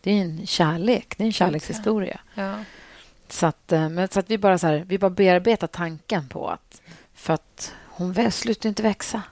det 0.00 0.10
är 0.10 0.20
en 0.22 0.46
kärlek. 0.46 1.14
Det 1.18 1.24
är 1.24 1.26
en 1.26 1.32
kärlekshistoria. 1.32 2.20
Så 3.28 3.46
att, 3.46 3.72
eh, 3.72 3.88
men 3.88 4.08
så 4.08 4.20
att 4.20 4.30
vi 4.30 4.38
bara 4.38 4.58
så 4.58 4.66
här, 4.66 4.84
vi 4.88 4.98
bara 4.98 5.10
bearbetar 5.10 5.66
tanken 5.66 6.28
på 6.28 6.48
att... 6.48 6.80
För 7.14 7.34
att 7.34 7.72
hon 7.86 8.32
slutar 8.32 8.68
inte 8.68 8.82
växa. 8.82 9.22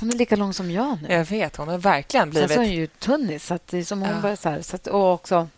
Hon 0.00 0.08
är 0.10 0.16
lika 0.16 0.36
lång 0.36 0.52
som 0.54 0.70
jag 0.70 1.02
nu. 1.02 1.08
Jag 1.12 1.24
vet, 1.24 1.56
hon 1.56 1.68
har 1.68 1.78
verkligen 1.78 2.32
Sen 2.32 2.48
så 2.48 2.54
är 2.54 2.58
blivit... 2.58 2.70
hon 2.70 2.76
ju 2.76 2.86
tunnis. 2.86 3.46
Så 3.46 3.54
att 3.54 3.66
det 3.66 3.78
är 3.78 3.84
som 3.84 4.02
hon 4.02 4.10
Ja. 4.14 4.20
börjar 4.20 4.36
så 4.36 4.48
här, 4.48 4.62
så 4.62 4.76
att, 4.76 4.86
och 4.86 5.12
också 5.12 5.48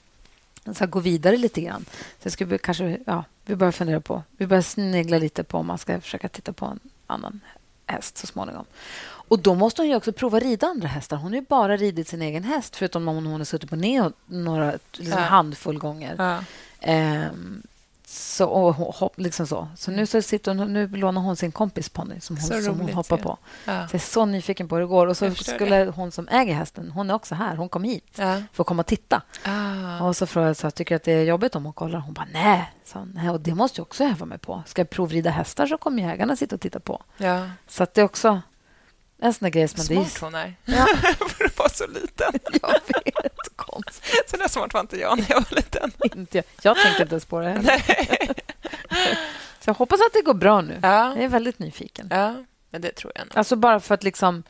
så 0.65 0.73
här, 0.79 0.87
gå 0.87 1.01
vidare 1.01 1.37
lite 1.37 1.61
grann. 1.61 1.85
Så 1.91 2.27
jag 2.27 2.33
skulle 2.33 2.59
kanske... 2.59 2.99
Ja, 3.07 3.25
vi 3.45 3.57
börjar 3.57 3.73
fundera 3.73 4.01
på... 4.01 4.23
Vi 4.37 4.47
börjar 4.47 4.63
snegla 4.63 5.19
lite 5.19 5.45
på 5.45 5.59
om 5.59 5.67
man 5.67 5.79
ska 5.79 6.01
försöka 6.01 6.29
titta 6.29 6.53
på 6.53 6.67
en 6.67 6.81
annan 7.07 7.41
häst 7.87 8.19
så 8.19 8.27
småningom. 8.27 8.65
Och 9.29 9.39
då 9.39 9.55
måste 9.55 9.83
hon 9.83 9.89
ju 9.89 9.97
också 9.97 10.13
prova 10.13 10.39
rida 10.41 10.67
andra 10.67 10.89
hästar. 10.89 11.17
Hon 11.17 11.33
har 11.33 11.41
ju 11.41 11.47
bara 11.49 11.77
ridit 11.77 12.09
sin 12.09 12.23
egen 12.23 12.45
häst 12.45 12.77
förutom 12.77 13.09
om 13.09 13.17
hon 13.27 13.41
har 13.41 13.45
suttit 13.45 13.71
på 13.71 13.77
neo 13.77 14.13
några 14.27 14.73
liksom 14.93 15.21
Ja. 15.21 15.27
handfull 15.27 15.79
gånger. 15.79 16.15
Ja. 16.19 16.45
Ehm, 16.81 17.63
så, 18.09 18.47
och, 18.47 18.75
ho- 18.77 18.93
hopp, 18.99 19.19
liksom 19.19 19.47
så. 19.47 19.69
så 19.77 19.91
nu, 19.91 20.07
så 20.07 20.23
sitter 20.23 20.55
hon, 20.55 20.73
nu 20.73 20.89
lånar 20.89 21.21
hon 21.23 21.37
sin 21.37 21.53
kompis 21.53 21.89
ponny 21.89 22.21
som, 22.21 22.37
hon, 22.37 22.63
som 22.63 22.81
hon 22.81 22.93
hoppar 22.93 23.17
på. 23.17 23.39
Ja. 23.65 23.73
Så 23.89 23.95
jag 23.95 23.95
är 23.95 23.99
så 23.99 24.25
nyfiken 24.25 24.69
på 24.69 24.75
hur 24.75 24.81
det 24.83 24.89
går. 24.89 25.07
Och 25.07 25.17
så 25.17 25.25
Jag 25.25 25.37
skulle 25.45 25.93
hon 25.97 26.13
som 26.13 26.29
äger 26.29 26.55
hästen, 26.55 26.91
hon 26.91 27.11
är 27.11 27.15
också 27.15 27.35
här. 27.35 27.57
Hon 27.57 27.69
kom 27.69 27.85
hit 27.85 28.05
Ja. 28.17 28.43
för 28.53 28.63
att 28.63 28.67
komma 28.67 28.81
och 28.81 28.87
titta. 28.87 29.23
Ah. 29.45 30.01
Och 30.05 30.17
så 30.17 30.27
frågade 30.27 30.49
jag 30.51 30.57
så 30.57 30.71
tycker 30.71 30.95
du 30.95 30.97
att 30.97 31.03
det 31.05 31.13
är 31.13 31.25
jobbigt 31.25 31.55
om 31.55 31.65
hon 31.65 31.73
kollar. 31.73 31.99
Hon 31.99 32.15
bara 32.15 32.27
nej. 32.33 32.73
Så, 32.85 33.05
nej. 33.15 33.31
Och 33.31 33.41
det 33.41 33.55
måste 33.55 33.81
jag 33.81 33.87
också 33.87 34.05
öva 34.05 34.27
mig 34.27 34.39
på. 34.39 34.63
Ska 34.67 34.81
jag 34.81 34.91
provrida 34.91 35.31
hästar 35.31 35.67
så 35.67 35.79
kommer 35.79 36.03
jägarna 36.03 36.37
sitta 36.37 36.55
och 36.55 36.61
titta 36.61 36.81
på. 36.81 37.03
Ja. 37.17 37.49
Så 37.69 37.87
det 37.95 38.01
är 38.01 38.05
också 38.05 38.41
en 39.19 39.35
sån 39.35 39.45
där 39.47 39.51
grej 39.51 39.69
som... 39.69 39.85
det 39.87 39.95
är- 39.95 40.05
Smart 40.05 40.19
hon 40.21 40.35
är. 40.35 40.55
Ja, 40.65 40.87
För 41.29 41.45
att 41.45 41.59
vara 41.59 41.69
så 41.69 41.87
liten. 41.87 42.33
jag 42.63 42.69
vet. 43.23 43.57
Konstigt. 43.57 44.31
Så 44.31 44.37
där 44.37 44.49
smart 44.49 44.75
var 44.75 44.81
inte 44.81 44.97
jag 45.01 45.19
när 45.19 45.27
jag 45.29 45.41
var 45.41 45.57
liten. 45.57 45.93
Inte 46.21 46.37
jag. 46.39 46.45
jag 46.63 46.77
tänkte 46.83 47.03
inte 47.03 47.15
ens 47.15 47.25
på 47.25 47.41
det 47.41 47.49
heller. 47.49 47.83
Så 49.61 49.71
jag 49.71 49.75
hoppas 49.75 50.01
att 50.01 50.13
det 50.13 50.23
går 50.23 50.35
bra 50.35 50.61
nu. 50.61 50.79
Ja. 50.83 51.15
Jag 51.15 51.25
är 51.25 51.29
väldigt 51.29 51.59
nyfiken. 51.59 52.09
ja, 52.11 52.35
men 52.71 52.81
det 52.81 52.95
tror 52.95 53.13
jag 53.15 53.27
nog. 53.27 53.39
Alltså 53.39 53.57
bara 53.57 53.81
för 53.81 53.95
att 53.95 54.03
liksom... 54.05 54.43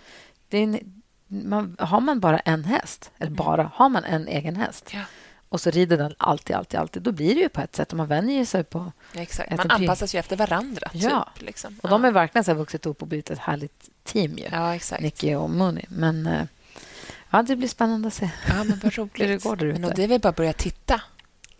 Det 0.48 0.58
är 0.58 0.62
en, 0.62 1.02
man, 1.28 1.76
har 1.78 2.00
man 2.00 2.20
bara 2.20 2.38
en 2.38 2.64
häst, 2.64 3.10
eller 3.18 3.30
bara, 3.30 3.70
har 3.74 3.88
man 3.88 4.04
en 4.04 4.28
egen 4.28 4.56
häst 4.56 4.90
Ja. 4.94 5.00
Och 5.48 5.60
så 5.60 5.70
rider 5.70 5.96
den 5.98 6.14
alltid, 6.18 6.56
alltid, 6.56 6.80
alltid, 6.80 7.02
då 7.02 7.12
blir 7.12 7.34
det 7.34 7.40
ju 7.40 7.48
på 7.48 7.60
ett 7.60 7.76
sätt 7.76 7.92
man 7.92 8.06
vänjer 8.06 8.44
sig 8.44 8.64
på... 8.64 8.92
Exakt. 9.14 9.56
Man 9.56 9.70
anpassas 9.70 10.14
ju 10.14 10.18
efter 10.18 10.36
varandra. 10.36 10.90
Ja. 10.92 11.28
Typ, 11.34 11.46
liksom. 11.46 11.80
Och 11.82 11.88
de 11.88 12.04
har 12.04 12.10
verkligen 12.10 12.44
så 12.44 12.54
vuxit 12.54 12.86
upp 12.86 13.02
och 13.02 13.08
blivit 13.08 13.30
ett 13.30 13.38
härligt 13.38 13.90
team 14.04 14.38
ju. 14.38 14.48
Ja, 14.52 14.74
exakt. 14.74 15.02
Nicky 15.02 15.34
och 15.34 15.50
Mooney. 15.50 15.84
Men 15.88 16.26
eh, 16.26 16.44
ja, 17.30 17.42
det 17.42 17.56
blir 17.56 17.68
spännande 17.68 18.08
att 18.08 18.14
se. 18.14 18.30
Ja, 18.48 18.64
men 18.64 18.80
vad 18.82 18.94
roligt. 18.94 19.12
Hur 19.20 19.28
det 19.28 19.42
går 19.42 19.56
där 19.56 19.66
ute. 19.66 19.80
Men 19.80 19.90
och 19.90 19.96
det 19.96 20.04
är 20.04 20.08
väl 20.08 20.20
bara 20.20 20.28
att 20.28 20.36
börja 20.36 20.52
titta. 20.52 21.00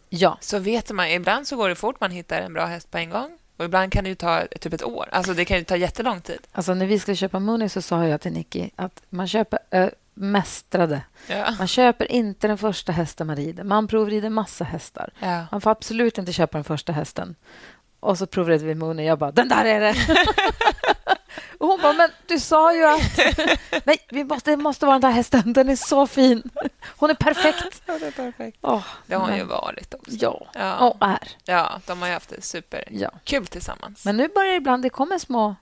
Ja, 0.08 0.38
Så 0.40 0.58
vet 0.58 0.90
man, 0.92 1.08
ibland 1.08 1.46
så 1.46 1.56
går 1.56 1.68
det 1.68 1.74
fort, 1.74 2.00
man 2.00 2.10
hittar 2.10 2.40
en 2.40 2.52
bra 2.52 2.66
häst 2.66 2.90
på 2.90 2.98
en 2.98 3.10
gång. 3.10 3.38
Och 3.56 3.64
ibland 3.64 3.92
kan 3.92 4.04
det 4.04 4.10
ju 4.10 4.16
ta 4.16 4.46
typ 4.60 4.72
ett 4.72 4.84
år. 4.84 5.08
Alltså 5.12 5.34
det 5.34 5.44
kan 5.44 5.58
ju 5.58 5.64
ta 5.64 5.76
jättelång 5.76 6.20
tid. 6.20 6.38
alltså 6.52 6.74
när 6.74 6.86
vi 6.86 6.98
skulle 6.98 7.16
köpa 7.16 7.38
Mooney 7.38 7.68
så 7.68 7.82
sa 7.82 8.06
jag 8.06 8.20
till 8.20 8.32
Nicky 8.32 8.70
att 8.76 9.02
man 9.08 9.28
köper 9.28 9.58
äh, 9.70 9.88
mästrade. 10.16 11.02
Ja. 11.26 11.54
Man 11.58 11.66
köper 11.68 12.12
inte 12.12 12.48
den 12.48 12.58
första 12.58 12.92
hästen 12.92 13.26
man 13.26 13.36
rider. 13.36 13.64
Man 13.64 13.88
provrider 13.88 14.30
massa 14.30 14.64
hästar. 14.64 15.10
Ja. 15.18 15.46
Man 15.52 15.60
får 15.60 15.70
absolut 15.70 16.18
inte 16.18 16.32
köpa 16.32 16.58
den 16.58 16.64
första 16.64 16.92
hästen. 16.92 17.34
Och 18.00 18.18
så 18.18 18.26
provade 18.26 18.58
vi 18.64 18.74
Mooney. 18.74 19.06
Jag 19.06 19.18
bara, 19.18 19.32
den 19.32 19.48
där 19.48 19.64
är 19.64 19.80
det! 19.80 19.94
och 21.60 21.68
hon 21.68 21.80
bara, 21.82 21.92
men 21.92 22.10
du 22.26 22.38
sa 22.40 22.74
ju 22.74 22.84
att... 22.84 23.18
Nej, 23.84 23.98
vi 24.10 24.24
måste, 24.24 24.50
det 24.50 24.56
måste 24.56 24.86
vara 24.86 24.94
den 24.98 25.00
där 25.10 25.16
hästen. 25.16 25.52
Den 25.52 25.68
är 25.68 25.76
så 25.76 26.06
fin. 26.06 26.42
Hon 26.96 27.10
är 27.10 27.14
perfekt. 27.14 27.82
ja, 27.86 27.98
det 27.98 28.06
är 28.06 28.10
perfekt. 28.10 28.58
Åh, 28.62 28.84
Det 29.06 29.14
har 29.14 29.20
hon 29.20 29.30
men- 29.30 29.38
ju 29.38 29.44
varit 29.44 29.94
också. 29.94 30.10
Ja, 30.10 30.46
Ja. 30.54 30.78
och 30.88 30.96
är. 31.00 31.28
Ja, 31.44 31.80
de 31.86 32.00
har 32.00 32.08
ju 32.08 32.14
haft 32.14 32.28
det 32.28 32.42
superkul 32.42 33.08
Ja. 33.24 33.44
tillsammans. 33.50 34.04
Men 34.04 34.16
nu 34.16 34.28
börjar 34.28 34.50
det 34.50 34.56
ibland... 34.56 34.82
Det 34.82 34.90
kommer 34.90 35.18
små... 35.18 35.56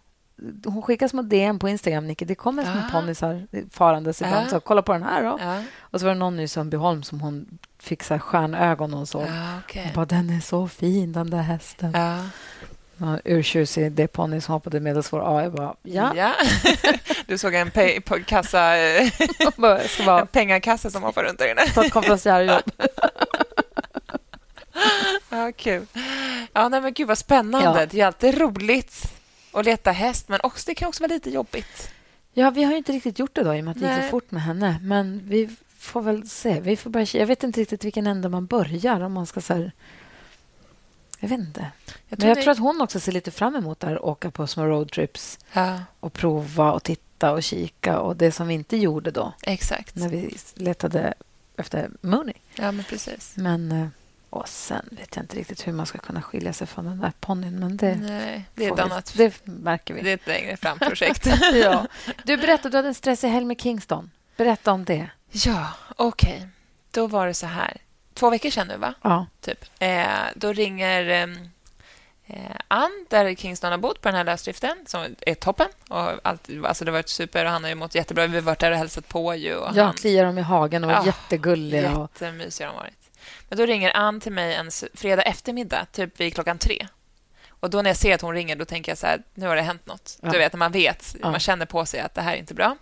Hon 0.65 0.83
skickar 0.83 1.09
små 1.09 1.23
DM 1.23 1.59
på 1.59 1.69
Instagram, 1.69 2.07
Nicky. 2.07 2.25
Det 2.25 2.35
kommer 2.35 2.63
små 2.63 2.73
Ah. 2.89 2.91
ponnysar 2.93 3.47
farandes 3.71 4.23
ibland. 4.23 4.47
Ah. 4.47 4.51
Så 4.51 4.61
kolla 4.61 4.83
på 4.83 4.93
den 4.93 5.03
här 5.03 5.23
då. 5.23 5.39
Ja, 5.41 5.63
Och 5.81 6.01
så 6.01 6.07
var 6.07 6.13
det 6.13 6.19
någon 6.19 6.41
i 6.41 6.49
Sundbyholm 6.49 7.03
som 7.03 7.21
hon 7.21 7.59
fick 7.79 8.03
så 8.03 8.15
här 8.15 8.19
stjärnögon 8.19 8.95
och 8.95 9.09
såg. 9.09 9.23
ja 9.23 9.59
okej. 9.65 9.83
Hon 9.85 9.93
bara, 9.95 10.05
den 10.07 10.31
är 10.31 10.41
så 10.41 10.69
fin, 10.69 11.13
den 11.13 11.31
där 11.31 11.43
hästen. 11.43 11.93
Ja. 11.95 12.19
Ja, 12.97 13.19
urtjusig 13.25 13.93
det 13.93 14.07
ponny 14.09 14.41
som 14.41 14.53
hoppade 14.53 14.81
medelsvår 14.81 15.39
A. 15.39 15.43
Jag 15.43 15.53
bara, 15.53 15.75
ja. 15.83 16.33
Du 17.27 17.39
såg 17.39 17.55
en 17.55 17.71
pe- 17.71 18.01
på 18.01 18.19
kassa, 18.27 18.59
bara, 19.57 20.21
en 20.21 20.27
pengakassa 20.27 20.91
som 20.91 21.03
hoppar 21.03 21.23
runt 21.25 21.39
där 21.39 21.51
inne. 21.51 21.67
ta 21.75 21.85
ett 21.85 21.93
konferensjobb. 21.93 22.63
Ja, 25.31 25.53
kul. 25.57 25.87
Ja, 26.53 26.69
nej, 26.69 26.81
men 26.81 26.93
gud 26.93 27.09
vad 27.09 27.19
spännande. 27.19 27.81
Ja. 27.81 27.87
Det 27.87 28.01
är 28.01 28.07
alltid 28.07 28.39
roligt 28.39 29.13
att 29.55 29.65
leta 29.65 29.91
häst, 29.91 30.29
men 30.29 30.41
också, 30.43 30.65
det 30.67 30.75
kan 30.75 30.89
också 30.89 31.03
vara 31.03 31.13
lite 31.15 31.31
jobbigt. 31.31 31.91
Ja, 32.33 32.51
vi 32.51 32.63
har 32.65 32.71
ju 32.73 32.79
inte 32.79 32.93
riktigt 32.93 33.19
gjort 33.19 33.35
det 33.35 33.43
då, 33.45 33.55
i 33.55 33.61
och 33.61 33.65
med 33.65 33.71
att 33.77 33.81
det 33.81 33.95
gick 33.95 34.05
så 34.05 34.11
fort 34.11 34.31
med 34.31 34.43
henne. 34.43 34.79
Men 34.83 35.21
vi 35.25 35.57
får 35.79 36.03
väl 36.03 36.29
se. 36.29 36.61
Vi 36.61 36.77
får 36.77 36.91
bara, 36.91 37.03
jag 37.13 37.27
vet 37.27 37.43
inte 37.45 37.61
riktigt 37.61 37.85
vilken 37.85 38.07
ände 38.07 38.29
man 38.29 38.47
börjar. 38.47 39.01
Om 39.01 39.13
man 39.13 39.27
ska 39.27 39.41
så 39.41 39.55
här, 39.55 39.73
Jag 41.21 41.29
vet 41.29 41.39
inte. 41.39 41.67
Jag 42.09 42.19
Men 42.19 42.29
jag 42.29 42.37
det- 42.37 42.43
tror 42.43 42.53
att 42.53 42.59
hon 42.59 42.81
också 42.81 43.01
ser 43.01 43.13
lite 43.13 43.31
fram 43.31 43.57
emot 43.57 43.81
det 43.81 43.87
här, 43.87 44.05
åka 44.07 44.31
på 44.31 44.47
små 44.47 44.65
roadtrips 44.65 45.39
Ja, 45.53 45.81
och 46.01 46.13
prova 46.13 46.73
och 46.73 46.83
titta 46.83 47.33
och 47.33 47.43
kika. 47.43 47.99
Och 48.01 48.17
det 48.17 48.33
som 48.33 48.49
vi 48.49 48.55
inte 48.55 48.77
gjorde 48.77 49.11
då, 49.11 49.33
exakt. 49.43 49.97
när 49.97 50.09
vi 50.09 50.37
letade 50.55 51.15
efter 51.57 51.91
Mooney. 52.01 52.35
Ja, 52.55 52.73
men 52.73 52.85
precis. 52.85 53.33
Men... 53.37 53.91
Och 54.35 54.49
sen 54.49 54.89
vet 54.91 55.17
jag 55.17 55.23
inte 55.23 55.37
riktigt 55.37 55.67
hur 55.67 55.73
man 55.73 55.87
ska 55.87 55.99
kunna 55.99 56.23
skilja 56.23 56.53
sig 56.53 56.67
från 56.67 56.85
den 56.85 57.01
där 57.01 57.13
ponnyn. 57.21 57.61
Men 57.61 57.77
det, 57.77 57.95
Nej, 57.97 58.45
det 58.55 58.65
är 58.67 58.73
ett 58.73 58.79
vi- 58.79 58.83
annat... 58.83 59.13
det 59.17 59.47
märker 59.47 59.95
vi. 59.95 60.01
Det 60.03 60.11
är 60.11 60.15
ett 60.15 60.27
längre 60.27 60.57
fram-projekt. 60.57 61.27
ja. 61.55 61.87
Du 62.25 62.37
berättade 62.37 62.69
du 62.71 62.77
hade 62.77 62.89
en 62.89 62.95
stressig 62.95 63.29
helg 63.29 63.45
med 63.47 63.61
Kingston. 63.61 64.11
Berätta 64.37 64.73
om 64.73 64.85
det. 64.85 65.11
ja, 65.31 65.69
okej. 65.97 66.49
Då 66.91 67.07
var 67.07 67.27
det 67.27 67.35
så 67.35 67.47
här. 67.47 67.77
Två 68.15 68.31
veckor 68.31 68.51
sedan 68.51 68.69
nu, 68.69 68.77
va? 68.77 68.95
Ja. 69.03 69.27
Typ. 69.41 69.65
Eh, 69.79 70.07
då 70.37 70.53
ringer 70.53 71.09
ehm, 71.09 71.49
eh, 72.27 72.37
Ann, 72.69 73.07
där 73.11 73.35
Kingston 73.35 73.71
har 73.71 73.79
bott 73.79 74.01
på 74.01 74.09
den 74.09 74.17
här 74.17 74.25
lösdriften, 74.25 74.77
som 74.87 75.15
är 75.21 75.35
toppen. 75.35 75.69
Och 75.89 76.11
allt, 76.23 76.49
alltså 76.65 76.85
det 76.85 76.91
har 76.91 76.99
varit 76.99 77.09
super 77.09 77.45
och 77.45 77.51
han 77.51 77.63
har 77.63 77.69
ju 77.69 77.75
mått 77.75 77.95
jättebra. 77.95 78.27
Vi 78.27 78.35
har 78.35 78.43
varit 78.43 78.59
där 78.61 78.71
och 78.71 78.77
hälsat 78.79 79.09
på 79.09 79.35
ju. 79.35 79.55
Och 79.57 79.77
Jag 79.77 79.85
han, 79.85 79.95
kliar 79.95 80.25
dem 80.25 80.39
i 80.39 80.43
hagen 80.43 80.85
och 80.85 80.91
var 80.91 80.97
Ja, 80.97 81.07
jättegulliga. 81.07 82.09
Jättemysiga 82.13 82.67
har 82.67 82.75
de 82.75 82.79
varit. 82.81 83.04
Men 83.49 83.59
då 83.59 83.67
ringer 83.67 83.97
Ann 83.97 84.21
till 84.21 84.33
mig 84.33 84.55
en 84.55 84.71
fredag 84.95 85.23
eftermiddag, 85.23 85.87
typ 85.93 86.21
vid 86.21 86.35
klockan 86.35 86.59
tre. 86.59 86.89
Och 87.49 87.71
då 87.71 87.83
när 87.83 87.91
jag 87.91 87.97
ser 87.97 88.15
att 88.15 88.21
hon 88.21 88.35
ringer, 88.35 88.57
då 88.57 88.65
tänker 88.65 88.91
jag 88.93 88.99
så 88.99 89.07
här, 89.07 89.23
nu 89.35 89.47
har 89.47 89.57
det 89.57 89.63
hänt 89.63 89.87
något. 89.87 90.19
Ja. 90.23 90.31
Du 90.31 90.39
vet, 90.39 90.53
när 90.53 90.59
man 90.59 90.73
vet, 90.73 91.17
Ja. 91.23 91.31
man 91.31 91.41
känner 91.41 91.67
på 91.67 91.87
sig 91.87 92.01
att 92.01 92.15
det 92.15 92.23
här 92.23 92.33
är 92.35 92.37
inte 92.39 92.55
bra. 92.55 92.77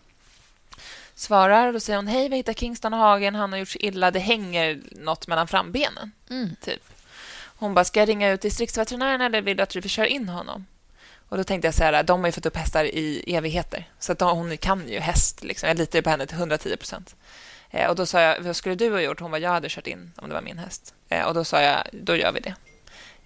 Svarar 1.15 1.67
och 1.67 1.73
då 1.73 1.81
säger 1.81 1.97
hon, 1.97 2.07
hej, 2.07 2.29
vi 2.29 2.37
hittar 2.37 2.53
Kingston 2.53 2.95
i 2.95 2.97
hagen, 2.97 3.35
han 3.35 3.53
har 3.53 3.59
gjort 3.59 3.69
sig 3.69 3.85
illa, 3.85 4.11
det 4.11 4.19
hänger 4.19 4.81
något 4.91 5.27
mellan 5.27 5.49
frambenen. 5.49 6.13
mm. 6.31 6.57
Typ. 6.63 6.83
Hon 7.57 7.75
bara, 7.75 7.85
ska 7.85 8.01
jag 8.01 8.09
ringa 8.09 8.31
ut 8.31 8.41
distriktsveterinären 8.41 9.21
eller 9.21 9.43
vill 9.43 9.57
du 9.57 9.63
att 9.63 9.71
du 9.71 9.83
köra 9.89 10.07
in 10.07 10.29
honom? 10.29 10.67
Och 11.29 11.37
då 11.39 11.45
tänkte 11.45 11.67
jag 11.69 11.75
så 11.75 11.85
här, 11.85 12.03
de 12.03 12.21
har 12.21 12.29
ju 12.29 12.33
fått 12.33 12.47
upp 12.47 12.57
hästar 12.57 12.85
i 12.85 13.35
evigheter. 13.35 13.91
Så 13.99 14.13
att 14.13 14.19
de, 14.19 14.37
hon 14.37 14.57
kan 14.57 14.89
ju 14.89 14.99
häst. 15.01 15.45
Liksom. 15.45 15.69
Jag 15.69 15.79
litar 15.79 16.03
på 16.03 16.11
henne 16.11 16.27
till 16.27 16.37
110 16.37 16.77
procent. 16.77 17.17
Eh, 17.75 17.91
och 17.91 17.97
då 17.97 18.07
sa 18.07 18.21
jag, 18.21 18.41
vad 18.41 18.57
skulle 18.57 18.75
du 18.75 18.91
ha 18.91 19.01
gjort? 19.01 19.21
Hon 19.21 19.31
var 19.31 19.39
jag 19.39 19.51
hade 19.51 19.69
kört 19.69 19.87
in 19.87 20.13
om 20.17 20.29
det 20.29 20.35
var 20.35 20.43
min 20.43 20.59
häst. 20.59 20.95
Eh, 21.09 21.27
och 21.27 21.35
då 21.35 21.45
sa 21.45 21.61
jag, 21.61 21.83
då 21.93 22.17
gör 22.17 22.33
vi 22.33 22.41
det. 22.41 22.55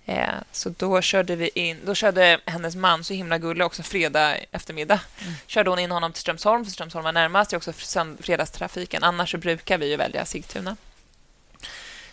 Eh, 0.05 0.35
så 0.53 0.75
då 0.76 1.00
körde 1.00 1.37
vi 1.37 1.50
in, 1.55 1.81
då 1.85 1.95
körde 1.95 2.41
hennes 2.45 2.76
man, 2.76 3.05
så 3.05 3.15
himla 3.15 3.38
gullig 3.38 3.67
också, 3.67 3.83
fredag 3.83 4.37
eftermiddag. 4.50 5.00
Körde 5.47 5.71
hon 5.71 5.79
in 5.79 5.91
honom 5.91 6.12
till 6.12 6.21
Strömsholm, 6.21 6.65
för 6.65 6.73
Strömsholm 6.73 7.05
var 7.05 7.12
närmast. 7.12 7.50
Det 7.50 7.55
är 7.55 7.59
också 7.59 7.73
fredagstrafiken. 8.21 9.05
Annars 9.05 9.35
brukar 9.35 9.79
vi 9.79 9.91
ju 9.91 9.97
välja 9.97 10.25
Sigtuna. 10.25 10.76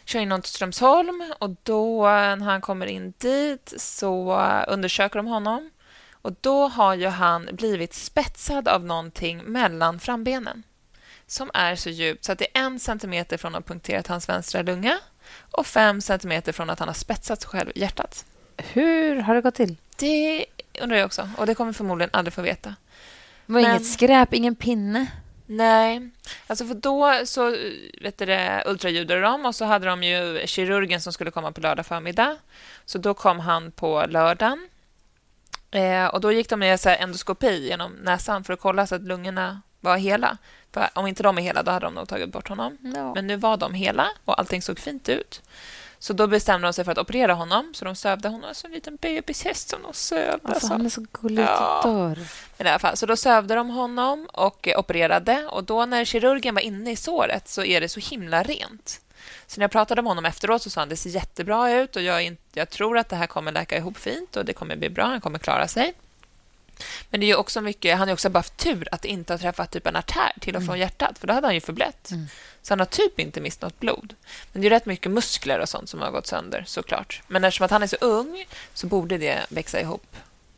kör 0.05 0.19
in 0.19 0.31
honom 0.31 0.41
till 0.41 0.51
Strömsholm 0.51 1.33
och 1.39 1.49
då 1.63 2.03
när 2.03 2.45
han 2.45 2.61
kommer 2.61 2.85
in 2.85 3.13
dit 3.17 3.73
så 3.77 4.41
undersöker 4.67 5.19
de 5.19 5.27
honom. 5.27 5.71
Och 6.11 6.33
Då 6.41 6.67
har 6.67 6.93
ju 6.95 7.07
han 7.07 7.49
blivit 7.51 7.93
spetsad 7.93 8.67
av 8.67 8.83
någonting 8.83 9.43
mellan 9.43 9.99
frambenen 9.99 10.63
som 11.27 11.51
är 11.53 11.75
så 11.75 11.89
djupt 11.89 12.25
så 12.25 12.31
att 12.31 12.39
det 12.39 12.47
är 12.57 12.61
en 12.61 12.79
centimeter 12.79 13.37
från 13.37 13.55
att 13.55 13.63
ha 13.63 13.67
punkterat 13.73 14.07
hans 14.07 14.29
vänstra 14.29 14.61
lunga 14.61 14.99
och 15.51 15.67
fem 15.67 16.01
centimeter 16.01 16.51
från 16.51 16.69
att 16.69 16.79
han 16.79 16.87
har 16.87 16.95
spetsat 16.95 17.45
själv 17.45 17.71
hjärtat. 17.75 18.25
Hur 18.57 19.15
har 19.19 19.35
det 19.35 19.41
gått 19.41 19.55
till? 19.55 19.77
Det 19.97 20.45
undrar 20.81 20.97
jag 20.97 21.05
också, 21.05 21.29
och 21.37 21.45
det 21.45 21.55
kommer 21.55 21.71
vi 21.71 21.77
förmodligen 21.77 22.09
aldrig 22.13 22.33
få 22.33 22.41
veta. 22.41 22.69
Det 23.45 23.53
var 23.53 23.61
Men- 23.61 23.71
inget 23.71 23.85
skräp, 23.91 24.33
ingen 24.33 24.55
pinne. 24.55 25.07
Nej, 25.45 26.09
alltså 26.47 26.65
för 26.65 26.73
då 26.75 27.21
så 27.25 27.49
vet 28.01 28.17
du 28.17 28.25
det, 28.25 28.63
ultraljudade 28.65 29.21
de 29.21 29.45
och 29.45 29.55
så 29.55 29.65
hade 29.65 29.85
de 29.85 30.03
ju 30.03 30.41
kirurgen 30.47 31.01
som 31.01 31.13
skulle 31.13 31.31
komma 31.31 31.51
på 31.51 31.61
lördag 31.61 31.85
förmiddag. 31.85 32.35
Så 32.85 32.97
då 32.97 33.13
kom 33.13 33.39
han 33.39 33.71
på 33.71 34.05
lördagen. 34.09 34.69
Eh, 35.71 36.05
och 36.05 36.21
då 36.21 36.31
gick 36.31 36.49
de 36.49 36.59
med 36.59 36.79
så 36.79 36.89
endoskopi 36.89 37.67
genom 37.67 37.91
näsan 37.91 38.43
för 38.43 38.53
att 38.53 38.59
kolla 38.59 38.87
så 38.87 38.95
att 38.95 39.01
lungorna 39.01 39.61
var 39.79 39.97
hela. 39.97 40.37
För 40.73 40.89
om 40.93 41.07
inte 41.07 41.23
de 41.23 41.37
är 41.37 41.41
hela, 41.41 41.63
då 41.63 41.71
hade 41.71 41.85
de 41.85 41.93
nog 41.93 42.07
tagit 42.07 42.29
bort 42.31 42.49
honom. 42.49 42.77
Ja. 42.95 43.13
Men 43.13 43.27
nu 43.27 43.35
var 43.35 43.57
de 43.57 43.73
hela 43.73 44.07
och 44.25 44.39
allting 44.39 44.61
såg 44.61 44.79
fint 44.79 45.09
ut. 45.09 45.41
Så 45.99 46.13
då 46.13 46.27
bestämde 46.27 46.67
de 46.67 46.73
sig 46.73 46.85
för 46.85 46.91
att 46.91 46.97
operera 46.97 47.33
honom. 47.33 47.73
Så 47.73 47.85
de 47.85 47.95
sövde 47.95 48.29
honom 48.29 48.49
som 48.55 48.67
en 48.67 48.73
liten 48.75 48.95
bebishäst 48.95 49.69
som 49.69 49.81
de 49.81 49.93
sövde. 49.93 50.39
Alltså, 50.43 50.67
så. 50.67 50.73
han 50.73 50.85
är 50.85 50.89
så 50.89 51.05
gullig 51.21 51.43
Ja. 51.43 51.81
dör. 51.83 52.19
Men 52.57 52.67
i 52.67 52.69
alla 52.69 52.79
fall, 52.79 52.97
så 52.97 53.05
då 53.05 53.15
sövde 53.15 53.55
de 53.55 53.69
honom 53.69 54.27
och 54.33 54.67
eh, 54.67 54.79
opererade. 54.79 55.47
Och 55.47 55.63
då 55.63 55.85
när 55.85 56.05
kirurgen 56.05 56.55
var 56.55 56.61
inne 56.61 56.91
i 56.91 56.95
såret 56.95 57.47
så 57.47 57.63
är 57.63 57.81
det 57.81 57.89
så 57.89 57.99
himla 57.99 58.43
rent. 58.43 59.01
Så 59.47 59.59
när 59.59 59.63
jag 59.63 59.71
pratade 59.71 60.01
med 60.01 60.09
honom 60.09 60.25
efteråt 60.25 60.61
så 60.61 60.69
sa 60.69 60.81
han 60.81 60.89
det 60.89 60.95
ser 60.95 61.09
jättebra 61.09 61.71
ut 61.71 61.95
och 61.95 62.01
jag, 62.01 62.37
jag 62.53 62.69
tror 62.69 62.97
att 62.97 63.09
det 63.09 63.15
här 63.15 63.27
kommer 63.27 63.51
läka 63.51 63.77
ihop 63.77 63.97
fint 63.97 64.35
och 64.35 64.45
det 64.45 64.53
kommer 64.53 64.75
bli 64.75 64.89
bra, 64.89 65.05
han 65.05 65.21
kommer 65.21 65.39
klara 65.39 65.67
sig. 65.67 65.93
Men 67.09 67.19
det 67.19 67.31
är 67.31 67.35
också 67.37 67.61
mycket, 67.61 67.97
han 67.97 68.07
har 68.07 68.13
också 68.13 68.29
bara 68.29 68.39
haft 68.39 68.57
tur 68.57 68.87
att 68.91 69.05
inte 69.05 69.33
ha 69.33 69.37
träffat 69.37 69.71
typ 69.71 69.87
en 69.87 69.95
artär 69.95 70.31
till 70.41 70.55
och 70.55 70.65
från 70.65 70.79
hjärtat, 70.79 71.19
för 71.19 71.27
då 71.27 71.33
hade 71.33 71.47
han 71.47 71.53
ju 71.53 71.61
förblött. 71.61 72.11
Så 72.61 72.71
han 72.71 72.79
har 72.79 72.85
typ 72.85 73.19
inte 73.19 73.41
mist 73.41 73.61
något 73.61 73.79
blod. 73.79 74.15
Men 74.53 74.61
det 74.61 74.67
är 74.67 74.69
rätt 74.69 74.85
mycket 74.85 75.11
muskler 75.11 75.59
och 75.59 75.69
sånt 75.69 75.89
som 75.89 76.01
har 76.01 76.11
gått 76.11 76.27
sönder, 76.27 76.63
såklart. 76.67 77.21
Men 77.27 77.43
eftersom 77.43 77.65
att 77.65 77.71
han 77.71 77.83
är 77.83 77.87
så 77.87 77.95
ung 78.01 78.45
så 78.73 78.87
borde 78.87 79.17
det 79.17 79.45
växa 79.49 79.79
ihop 79.81 80.15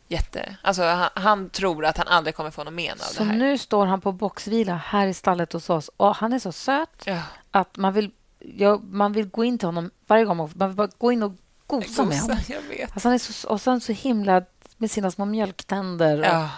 jätte... 0.07 0.55
Alltså, 0.62 0.84
han, 0.84 1.10
han 1.13 1.50
tror 1.50 1.86
att 1.86 1.98
han 1.98 2.07
aldrig 2.07 2.36
kommer 2.36 2.51
få 2.51 2.63
någon 2.63 2.75
men 2.75 2.91
av 2.91 2.95
Så 3.05 3.24
det 3.24 3.29
här. 3.29 3.38
nu 3.38 3.57
står 3.57 3.86
han 3.86 4.01
på 4.01 4.12
boxvila 4.12 4.75
här 4.86 5.07
i 5.07 5.13
stallet 5.13 5.53
hos 5.53 5.69
oss. 5.69 5.89
Och 5.98 6.15
han 6.15 6.34
är 6.34 6.39
så 6.39 6.51
söt 6.51 6.89
Ja. 7.05 7.22
att 7.51 7.77
man 7.77 7.93
vill, 7.93 8.12
ja, 8.39 8.79
man 8.84 9.13
vill 9.13 9.25
gå 9.27 9.43
in 9.43 9.57
till 9.57 9.67
honom 9.67 9.91
varje 10.07 10.25
gång. 10.25 10.38
Man 10.38 10.50
vill 10.69 10.75
bara 10.75 10.89
gå 10.98 11.12
in 11.12 11.24
och 11.24 11.34
gosa 11.67 12.05
med 12.05 12.19
honom. 12.19 12.38
Jag 12.48 12.62
vet. 12.62 12.91
Alltså, 12.91 13.07
han 13.07 13.13
är 13.13 13.17
så, 13.19 13.48
och 13.50 13.62
sen 13.62 13.81
så 13.81 13.91
himla 13.91 14.43
med 14.77 14.91
sina 14.91 15.12
små 15.12 15.25
mjölktänder. 15.25 16.20
Och, 16.20 16.25
Ja, 16.25 16.50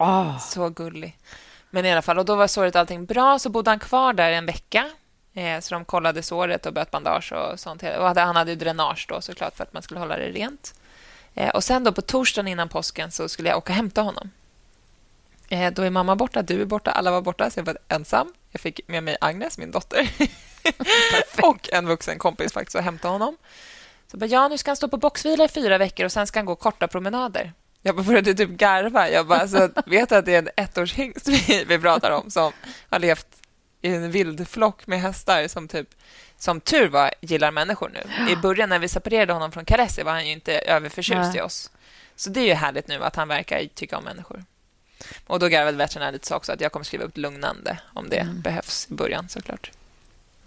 Ah. 0.00 0.38
så 0.38 0.68
gullig. 0.68 1.18
Men 1.70 1.84
i 1.84 1.92
alla 1.92 2.02
fall, 2.02 2.18
och 2.18 2.24
då 2.24 2.36
var 2.36 2.46
såret 2.46 2.76
allting 2.76 3.04
bra, 3.06 3.38
så 3.38 3.48
bodde 3.48 3.70
han 3.70 3.78
kvar 3.78 4.12
där 4.12 4.30
en 4.32 4.46
vecka. 4.46 4.90
Eh, 5.34 5.60
så 5.60 5.74
de 5.74 5.84
kollade 5.84 6.22
såret 6.22 6.66
och 6.66 6.72
böt 6.72 6.90
bandage 6.90 7.32
och 7.32 7.60
sånt. 7.60 7.82
Och 7.82 8.16
han 8.16 8.36
hade 8.36 8.50
ju 8.50 8.56
dränage 8.56 9.06
då 9.08 9.20
såklart 9.20 9.56
för 9.56 9.64
att 9.64 9.72
man 9.72 9.82
skulle 9.82 10.00
hålla 10.00 10.16
det 10.16 10.28
rent. 10.28 10.74
Eh, 11.34 11.48
och 11.48 11.64
sen 11.64 11.84
då 11.84 11.92
på 11.92 12.02
torsdagen 12.02 12.48
innan 12.48 12.68
påsken 12.68 13.10
så 13.12 13.28
skulle 13.28 13.48
jag 13.48 13.58
åka 13.58 13.72
och 13.72 13.76
hämta 13.76 14.02
honom. 14.02 14.30
Eh, 15.48 15.72
då 15.72 15.82
är 15.82 15.90
mamma 15.90 16.16
borta, 16.16 16.42
du 16.42 16.60
är 16.62 16.64
borta, 16.66 16.90
alla 16.90 17.10
var 17.10 17.20
borta, 17.22 17.50
så 17.50 17.58
jag 17.60 17.64
var 17.64 17.78
ensam. 17.88 18.34
Jag 18.50 18.60
fick 18.60 18.80
med 18.88 19.02
mig 19.02 19.16
Agnes, 19.20 19.58
min 19.58 19.70
dotter, 19.70 20.10
och 21.42 21.68
en 21.72 21.86
vuxen 21.86 22.18
kompis 22.18 22.52
faktiskt 22.52 22.74
och 22.74 22.82
hämta 22.82 23.08
honom. 23.08 23.36
Så 24.10 24.16
bara, 24.16 24.26
ja, 24.26 24.48
nu 24.48 24.58
ska 24.58 24.70
han 24.70 24.76
stå 24.76 24.88
på 24.88 24.96
boxvila 24.96 25.44
i 25.44 25.48
fyra 25.48 25.78
veckor 25.78 26.06
och 26.06 26.12
sen 26.12 26.26
ska 26.26 26.38
han 26.38 26.46
gå 26.46 26.54
korta 26.54 26.88
promenader. 26.88 27.52
Jag 27.82 27.96
bara 27.96 28.02
började 28.02 28.34
typ 28.34 28.50
garva. 28.50 29.08
Jag 29.10 29.26
bara, 29.26 29.38
alltså, 29.38 29.70
vet 29.86 30.12
att 30.12 30.24
det 30.24 30.34
är 30.34 30.38
en 30.38 30.48
ettårshingst 30.56 31.28
vi, 31.48 31.64
vi 31.64 31.78
pratar 31.78 32.10
om 32.10 32.30
som 32.30 32.52
har 32.90 32.98
levt 32.98 33.26
i 33.82 33.88
en 33.88 34.10
vild 34.10 34.48
flock 34.48 34.86
med 34.86 35.00
hästar 35.00 35.48
som 35.48 35.68
typ 35.68 35.88
som 36.38 36.60
tur 36.60 36.88
var 36.88 37.10
gillar 37.20 37.50
människor 37.50 37.90
nu. 37.94 38.32
I 38.32 38.36
början 38.42 38.68
när 38.68 38.78
vi 38.78 38.88
separerade 38.88 39.32
honom 39.32 39.52
från 39.52 39.64
Caressi 39.64 40.02
var 40.02 40.12
han 40.12 40.26
ju 40.26 40.32
inte 40.32 40.58
överförtjust 40.58 41.28
Nej. 41.32 41.36
i 41.36 41.40
oss. 41.40 41.70
Så 42.16 42.30
det 42.30 42.40
är 42.40 42.46
ju 42.46 42.54
härligt 42.54 42.88
nu 42.88 43.04
att 43.04 43.16
han 43.16 43.28
verkar 43.28 43.64
tycka 43.74 43.98
om 43.98 44.04
människor. 44.04 44.44
Och 45.26 45.38
då 45.38 45.48
garvade 45.48 45.76
veterinären 45.76 46.12
lite 46.12 46.26
så 46.26 46.34
också 46.34 46.52
att 46.52 46.60
jag 46.60 46.72
kommer 46.72 46.84
skriva 46.84 47.04
upp 47.04 47.16
lugnande 47.16 47.78
om 47.94 48.08
det 48.08 48.26
behövs 48.44 48.86
i 48.90 48.94
början 48.94 49.28
såklart. 49.28 49.70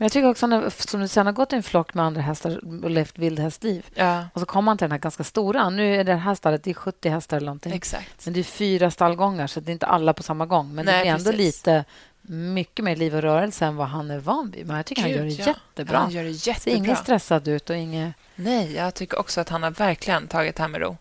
Men 0.01 0.05
jag 0.05 0.11
tycker 0.11 0.29
också, 0.29 0.47
när, 0.47 0.69
som 0.87 0.99
du 1.01 1.07
sen 1.07 1.25
har 1.25 1.33
gått 1.33 1.53
i 1.53 1.55
en 1.55 1.63
flock 1.63 1.93
med 1.93 2.05
andra 2.05 2.21
hästar 2.21 2.83
och 2.83 2.89
levt 2.89 3.17
vildhästliv 3.17 3.85
Ja, 3.95 4.25
och 4.33 4.39
så 4.39 4.45
kommer 4.45 4.61
man 4.65 4.77
till 4.77 4.83
den 4.85 4.91
här 4.91 4.99
ganska 4.99 5.23
stora. 5.23 5.69
Nu 5.69 5.95
är 5.95 6.03
det 6.03 6.15
här 6.15 6.35
stallet 6.35 6.63
det 6.63 6.69
är 6.69 6.73
70 6.73 7.09
hästar 7.09 7.37
eller 7.37 7.45
någonting. 7.45 7.73
exakt. 7.73 8.25
Men 8.25 8.33
det 8.33 8.39
är 8.39 8.43
fyra 8.43 8.91
stallgångar, 8.91 9.47
så 9.47 9.59
det 9.59 9.71
är 9.71 9.73
inte 9.73 9.85
alla 9.85 10.13
på 10.13 10.23
samma 10.23 10.45
gång. 10.45 10.75
Men 10.75 10.85
Nej, 10.85 11.03
det 11.03 11.09
är 11.09 11.13
ändå 11.13 11.31
precis. 11.31 11.37
lite 11.57 11.85
mycket 12.21 12.85
mer 12.85 12.95
liv 12.95 13.15
och 13.15 13.21
rörelse 13.21 13.65
än 13.65 13.75
vad 13.75 13.87
han 13.87 14.11
är 14.11 14.19
van 14.19 14.51
vid. 14.51 14.67
Men 14.67 14.75
jag 14.75 14.85
tycker 14.85 15.01
han 15.01 15.11
gör 15.11 15.17
det 15.23 15.29
Gud, 15.29 15.39
ja. 15.39 15.45
jättebra. 15.47 15.97
Han 15.97 16.11
gör 16.11 16.23
det 16.23 16.33
Ser 16.33 16.51
jättebra. 16.51 16.77
inget 16.77 16.97
stressad 16.97 17.47
ut 17.47 17.69
och 17.69 17.75
inget... 17.75 18.13
Nej, 18.35 18.73
jag 18.73 18.93
tycker 18.93 19.19
också 19.19 19.41
att 19.41 19.49
han 19.49 19.63
har 19.63 19.71
verkligen 19.71 20.27
tagit 20.27 20.55
det 20.55 20.61
här 20.63 20.67
med 20.69 20.81
ro. 20.81 20.97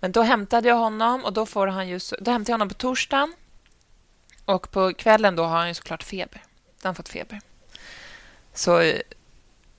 Men 0.00 0.12
då 0.12 0.22
hämtade 0.22 0.68
jag 0.68 0.76
honom 0.76 1.24
och 1.24 1.32
då 1.32 1.46
får 1.46 1.66
han 1.66 1.88
ju, 1.88 2.00
så- 2.00 2.16
då 2.20 2.30
hämtade 2.30 2.50
jag 2.52 2.54
honom 2.54 2.68
på 2.68 2.74
torsdagen. 2.74 3.34
Och 4.44 4.70
på 4.70 4.92
kvällen 4.94 5.36
då 5.36 5.44
har 5.44 5.58
han 5.58 5.68
ju 5.68 5.74
såklart 5.74 6.02
feber. 6.02 6.42
Han 6.82 6.88
har 6.90 6.94
fått 6.94 7.08
feber. 7.08 7.40
Så 8.54 8.92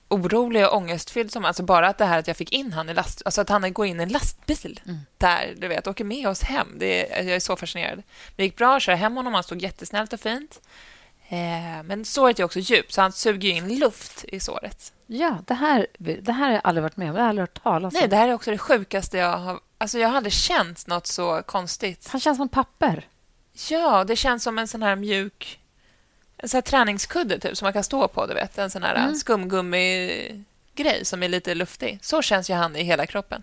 orolig 0.08 0.66
och 0.66 0.76
ångestfylld 0.76 1.32
som 1.32 1.44
alltså 1.44 1.62
bara 1.62 1.88
att 1.88 1.98
det 1.98 2.04
här 2.04 2.18
att 2.18 2.26
jag 2.26 2.36
fick 2.36 2.52
in 2.52 2.72
han 2.72 2.88
i 2.88 2.94
last, 2.94 3.22
alltså 3.24 3.40
att 3.40 3.48
han 3.48 3.72
går 3.72 3.86
in 3.86 4.00
i 4.00 4.02
en 4.02 4.08
lastbil 4.08 4.80
där, 5.18 5.54
du 5.56 5.68
vet, 5.68 5.86
åker 5.86 6.04
med 6.04 6.28
oss 6.28 6.42
hem. 6.42 6.68
Det 6.78 7.12
är, 7.12 7.22
jag 7.22 7.36
är 7.36 7.40
så 7.40 7.56
fascinerad. 7.56 8.02
Det 8.36 8.42
gick 8.42 8.56
bra, 8.56 8.72
jag 8.72 8.82
körde 8.82 8.96
hem 8.96 9.16
honom, 9.16 9.34
han 9.34 9.42
stod 9.42 9.62
jättesnällt 9.62 10.12
och 10.12 10.20
fint. 10.20 10.60
Eh, 11.28 11.82
men 11.84 12.04
såret 12.04 12.38
är 12.38 12.44
också 12.44 12.58
djupt, 12.58 12.92
så 12.92 13.00
han 13.00 13.12
suger 13.12 13.50
in 13.50 13.78
luft 13.78 14.24
i 14.28 14.40
såret. 14.40 14.92
Ja, 15.06 15.38
det 15.46 15.54
här, 15.54 15.86
det 15.98 16.32
här 16.32 16.46
har 16.46 16.52
jag 16.52 16.60
aldrig 16.64 16.82
varit 16.82 16.96
med 16.96 17.08
om. 17.08 17.14
Det 17.14 17.20
har 17.20 17.26
jag 17.26 17.30
aldrig 17.30 17.42
hört 17.42 17.62
talas 17.62 17.94
om. 17.94 18.00
Nej, 18.00 18.08
det 18.08 18.16
här 18.16 18.28
är 18.28 18.34
också 18.34 18.50
det 18.50 18.58
sjukaste 18.58 19.18
jag 19.18 19.38
har... 19.38 19.60
Alltså 19.78 19.98
jag 19.98 20.08
har 20.08 20.16
aldrig 20.16 20.32
känt 20.32 20.86
något 20.86 21.06
så 21.06 21.42
konstigt. 21.46 22.08
Han 22.08 22.20
känns 22.20 22.38
som 22.38 22.48
papper. 22.48 23.08
Ja, 23.68 24.04
det 24.04 24.16
känns 24.16 24.42
som 24.42 24.58
en 24.58 24.68
sån 24.68 24.82
här 24.82 24.96
mjuk... 24.96 25.60
En 26.44 26.48
sån 26.48 26.56
här 26.56 26.62
träningskudde 26.62 27.38
typ, 27.38 27.56
som 27.56 27.66
man 27.66 27.72
kan 27.72 27.84
stå 27.84 28.08
på. 28.08 28.26
Du 28.26 28.34
vet. 28.34 28.58
En 28.58 28.70
sån 28.70 28.82
här 28.82 28.94
Mm. 28.94 29.14
skumgummi-grej 29.14 31.04
som 31.04 31.22
är 31.22 31.28
lite 31.28 31.54
luftig. 31.54 31.98
Så 32.02 32.22
känns 32.22 32.50
ju 32.50 32.54
han 32.54 32.76
i 32.76 32.82
hela 32.82 33.06
kroppen. 33.06 33.42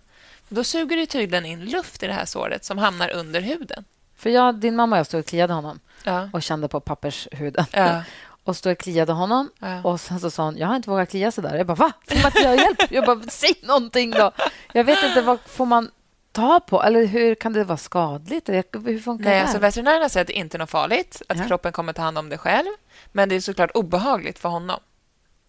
Då 0.49 0.63
suger 0.63 0.97
det 0.97 1.05
tydligen 1.05 1.45
in 1.45 1.65
luft 1.65 2.03
i 2.03 2.07
det 2.07 2.13
här 2.13 2.25
såret 2.25 2.65
som 2.65 2.77
hamnar 2.77 3.09
under 3.11 3.41
huden. 3.41 3.85
För 4.17 4.29
jag, 4.29 4.55
din 4.55 4.75
mamma 4.75 4.95
och 4.95 4.99
jag 4.99 5.05
stod 5.05 5.19
och 5.19 5.25
kliade 5.25 5.53
honom 5.53 5.79
Ja. 6.03 6.29
och 6.33 6.43
kände 6.43 6.67
på 6.67 6.79
pappershuden. 6.79 7.65
Ja. 7.71 8.03
Och 8.43 8.57
stod 8.57 8.71
och 8.71 8.77
kliade 8.77 9.11
honom. 9.13 9.49
Ja. 9.59 9.83
Och 9.83 9.99
sen 10.01 10.19
så 10.19 10.31
sa 10.31 10.43
hon, 10.43 10.57
jag 10.57 10.67
har 10.67 10.75
inte 10.75 10.89
vågat 10.89 11.09
klia 11.09 11.31
så 11.31 11.41
där. 11.41 11.55
Jag 11.55 11.67
bara, 11.67 11.75
va? 11.75 11.91
Får 12.07 12.15
man 12.23 12.25
inte 12.25 12.63
hjälp? 12.63 12.91
Jag 12.91 13.05
bara, 13.05 13.21
säg 13.29 13.53
någonting 13.63 14.11
då. 14.11 14.31
Jag 14.73 14.83
vet 14.83 15.03
inte, 15.03 15.21
vad 15.21 15.39
får 15.45 15.65
man 15.65 15.91
ta 16.31 16.59
på? 16.59 16.83
Eller 16.83 17.05
hur 17.05 17.35
kan 17.35 17.53
det 17.53 17.63
vara 17.63 17.77
skadligt? 17.77 18.49
Hur 18.49 18.99
funkar 18.99 19.25
Nej, 19.25 19.35
det? 19.35 19.41
alltså 19.41 19.57
veterinärerna 19.59 20.09
säger 20.09 20.21
att 20.21 20.27
det 20.27 20.33
inte 20.33 20.57
är 20.57 20.59
något 20.59 20.69
farligt, 20.69 21.21
att 21.29 21.37
Ja. 21.37 21.47
kroppen 21.47 21.71
kommer 21.71 21.93
ta 21.93 22.01
hand 22.01 22.17
om 22.17 22.29
det 22.29 22.37
själv. 22.37 22.67
Men 23.11 23.29
det 23.29 23.35
är 23.35 23.39
såklart 23.39 23.71
obehagligt 23.73 24.39
för 24.39 24.49
honom. 24.49 24.79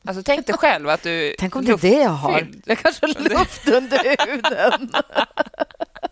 Alltså 0.05 0.23
tänk 0.23 0.47
dig 0.47 0.57
själv 0.59 0.89
att 0.89 1.03
du... 1.03 1.35
Tänk 1.39 1.57
om 1.57 1.65
det 1.65 1.73
är 1.73 1.77
det 1.77 2.03
jag 2.03 2.11
har. 2.11 2.47
Jag 2.65 2.79
kanske 2.79 3.07
har 3.07 3.29
luft 3.39 3.69
under 3.69 4.27
huden. 4.27 4.91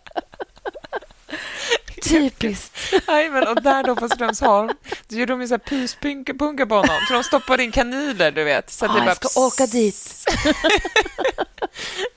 Typiskt. 2.03 2.77
Men 3.07 3.47
och 3.47 3.61
där 3.61 3.83
då 3.83 3.95
på 3.95 4.09
Strömsholm, 4.09 4.69
då 5.07 5.15
gjorde 5.15 5.33
de 5.33 5.41
ju 5.41 5.47
så 5.47 5.53
här 5.53 5.59
pyspunka 5.59 6.33
på 6.65 6.75
honom. 6.75 6.99
Så 7.07 7.13
de 7.13 7.23
stoppade 7.23 7.63
in 7.63 7.71
kanyler, 7.71 8.31
du 8.31 8.43
vet. 8.43 8.69
Så 8.69 8.85
Ah, 8.85 8.87
det 8.87 8.93
bara 8.99 9.05
jag 9.05 9.17
ska 9.31 9.41
åka 9.41 9.65
dit. 9.65 10.25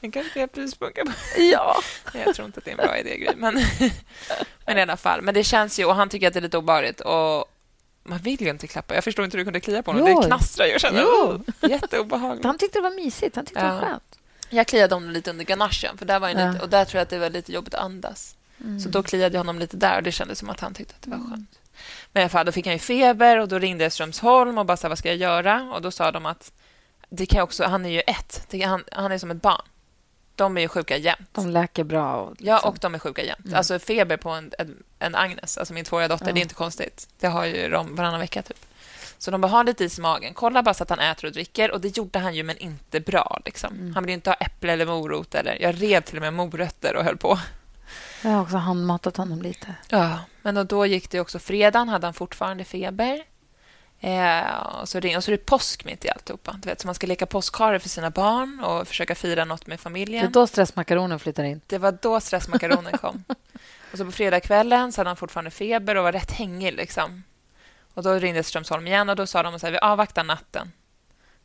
En 0.00 0.10
kanske 0.10 0.42
är 0.42 0.46
pyspunka 0.46 1.04
på. 1.04 1.12
Ja. 1.42 1.80
Nej, 2.14 2.22
Jag 2.26 2.34
tror 2.34 2.46
inte 2.46 2.58
att 2.58 2.64
det 2.64 2.70
är 2.70 2.72
en 2.80 2.86
bra 2.86 2.98
idé, 2.98 3.16
Gry. 3.18 3.28
Men, 3.36 3.54
men 4.66 4.78
i 4.78 4.82
alla 4.82 4.96
fall. 4.96 5.22
Men 5.22 5.34
det 5.34 5.44
känns 5.44 5.78
ju, 5.80 5.84
och 5.84 5.94
han 5.94 6.08
tycker 6.08 6.26
att 6.28 6.32
det 6.32 6.38
är 6.38 6.42
lite 6.42 6.58
obehagligt. 6.58 7.00
Och 7.00 7.44
man 8.04 8.18
vill 8.18 8.42
ju 8.42 8.50
inte 8.50 8.66
klappa. 8.66 8.94
Jag 8.94 9.04
förstår 9.04 9.24
inte 9.24 9.36
hur 9.36 9.40
du 9.40 9.44
kunde 9.44 9.60
klia 9.60 9.82
på 9.82 9.92
honom. 9.92 10.08
Jo. 10.08 10.20
Det 10.20 10.26
knastrar 10.26 10.66
ju. 10.66 10.72
Jag 10.72 10.80
känner, 10.80 11.00
Jo. 11.02 11.08
oh, 11.60 11.70
jätteobehagligt. 11.70 12.44
Han 12.44 12.58
tyckte 12.58 12.78
det 12.78 12.82
var 12.82 12.90
mysigt. 12.90 13.36
Han 13.36 13.44
tyckte 13.46 13.62
det 13.62 13.68
var 13.68 13.74
Ja. 13.76 13.80
skönt. 13.88 14.18
Jag 14.50 14.66
kliade 14.66 14.94
honom 14.94 15.10
lite 15.10 15.30
under 15.30 15.44
ganachen, 15.44 15.98
för 15.98 16.04
där 16.06 16.18
var 16.20 16.28
Ja. 16.28 16.50
lite, 16.52 16.62
och 16.64 16.68
där 16.68 16.84
tror 16.84 16.98
jag 16.98 17.02
att 17.02 17.10
det 17.10 17.18
var 17.18 17.30
lite 17.30 17.52
jobbigt 17.52 17.74
att 17.74 17.80
andas. 17.84 18.36
Så 18.82 18.88
då 18.88 19.02
kliade 19.02 19.34
jag 19.34 19.40
honom 19.40 19.58
lite 19.58 19.76
där 19.76 19.96
och 19.96 20.02
det 20.02 20.12
kändes 20.12 20.38
som 20.38 20.50
att 20.50 20.60
han 20.60 20.74
tyckte 20.74 20.94
att 20.94 21.02
det 21.02 21.10
var 21.10 21.18
skönt. 21.18 21.58
Men 22.12 22.20
i 22.20 22.24
alla 22.24 22.28
fall, 22.28 22.46
då 22.46 22.52
fick 22.52 22.66
han 22.66 22.72
ju 22.74 22.78
feber 22.78 23.38
och 23.40 23.48
då 23.48 23.58
ringde 23.58 23.84
jag 23.84 23.92
Strömsholm 23.92 24.58
och 24.58 24.66
bara 24.66 24.76
sa, 24.76 24.88
vad 24.88 24.98
ska 24.98 25.08
jag 25.08 25.16
göra? 25.16 25.62
Och 25.74 25.82
då 25.82 25.90
sa 25.90 26.10
de 26.10 26.26
att 26.26 26.52
det 27.08 27.26
kan 27.26 27.42
också, 27.42 27.64
han 27.64 27.84
är 27.86 27.90
ju 27.90 28.00
ett, 28.00 28.46
det 28.50 28.62
han, 28.62 28.84
han 28.92 29.12
är 29.12 29.18
som 29.18 29.30
ett 29.30 29.42
barn. 29.42 29.62
De 30.36 30.56
är 30.56 30.60
ju 30.60 30.68
sjuka 30.68 30.96
jämt. 30.96 31.28
De 31.32 31.50
läker 31.50 31.84
bra. 31.84 32.16
Och 32.16 32.34
Ja, 32.38 32.54
liksom. 32.54 32.70
och 32.70 32.78
de 32.80 32.94
är 32.94 32.98
sjuka 32.98 33.22
jämt. 33.24 33.54
Alltså 33.54 33.78
feber 33.78 34.16
på 34.16 34.30
en, 34.30 34.52
en, 34.58 34.82
en 34.98 35.14
Agnes, 35.14 35.58
alltså 35.58 35.74
min 35.74 35.84
tvååriga 35.84 36.08
dotter, 36.08 36.26
Ja. 36.26 36.32
det 36.32 36.40
är 36.40 36.42
inte 36.42 36.54
konstigt. 36.54 37.08
Det 37.20 37.26
har 37.26 37.44
ju 37.44 37.68
de 37.68 37.94
varannan 37.94 38.20
vecka 38.20 38.42
typ. 38.42 38.66
Så 39.18 39.30
de 39.30 39.40
bara, 39.40 39.48
ha 39.48 39.62
lite 39.62 39.84
is 39.84 39.98
i 39.98 40.00
magen. 40.00 40.34
Kolla 40.34 40.62
bara 40.62 40.74
så 40.74 40.82
att 40.82 40.90
han 40.90 40.98
äter 40.98 41.24
och 41.26 41.32
dricker. 41.32 41.70
Och 41.70 41.80
det 41.80 41.96
gjorde 41.96 42.18
han 42.18 42.34
ju, 42.34 42.42
men 42.42 42.56
inte 42.58 43.00
bra. 43.00 43.40
Liksom. 43.44 43.74
Mm. 43.74 43.94
Han 43.94 44.04
ville 44.04 44.14
inte 44.14 44.30
ha 44.30 44.34
äpple 44.34 44.72
eller 44.72 44.86
morot. 44.86 45.34
Eller, 45.34 45.62
jag 45.62 45.82
rev 45.82 46.00
till 46.00 46.16
och 46.16 46.22
med 46.22 46.32
morötter 46.32 46.96
och 46.96 47.04
höll 47.04 47.16
på. 47.16 47.38
Jag 48.24 48.30
har 48.30 48.42
också 48.42 48.56
handmatat 48.56 49.16
honom 49.16 49.42
lite. 49.42 49.74
Ja, 49.88 50.18
men 50.42 50.54
då, 50.54 50.64
då 50.64 50.86
gick 50.86 51.10
det 51.10 51.20
också. 51.20 51.38
Fredagen 51.38 51.88
hade 51.88 52.06
han 52.06 52.14
fortfarande 52.14 52.64
feber. 52.64 53.24
Eh, 54.00 54.56
och, 54.80 54.88
så 54.88 55.00
ring, 55.00 55.16
och 55.16 55.24
så 55.24 55.30
är 55.30 55.36
det 55.36 55.46
påsk 55.46 55.84
mitt 55.84 56.04
i 56.04 56.10
alltihopa. 56.10 56.56
Du 56.62 56.68
vet, 56.68 56.80
så 56.80 56.88
man 56.88 56.94
ska 56.94 57.06
leka 57.06 57.26
påskhare 57.26 57.78
för 57.80 57.88
sina 57.88 58.10
barn 58.10 58.60
och 58.60 58.88
försöka 58.88 59.14
fira 59.14 59.44
något 59.44 59.66
med 59.66 59.78
Det 59.78 59.82
familjen. 59.82 60.26
är 60.26 60.30
då 60.30 60.46
stressmakaronen 60.46 61.18
flyttar 61.18 61.44
in. 61.44 61.60
Det 61.66 61.78
var 61.78 61.98
då 62.02 62.20
stressmakaronen 62.20 62.98
kom. 62.98 63.24
och 63.92 63.98
så 63.98 64.04
på 64.04 64.12
fredagskvällen 64.12 64.92
så 64.92 65.00
hade 65.00 65.10
han 65.10 65.16
fortfarande 65.16 65.50
feber 65.50 65.94
och 65.96 66.04
var 66.04 66.12
rätt 66.12 66.30
hängig. 66.30 66.74
Liksom. 66.74 67.22
Och 67.94 68.02
Då 68.02 68.14
ringde 68.14 68.42
Strömsholm 68.42 68.86
igen 68.86 69.08
och 69.08 69.16
då 69.16 69.26
sa 69.26 69.42
de 69.42 69.54
att 69.54 69.64
vi 69.64 69.78
avvaktar 69.78 70.24
natten. 70.24 70.72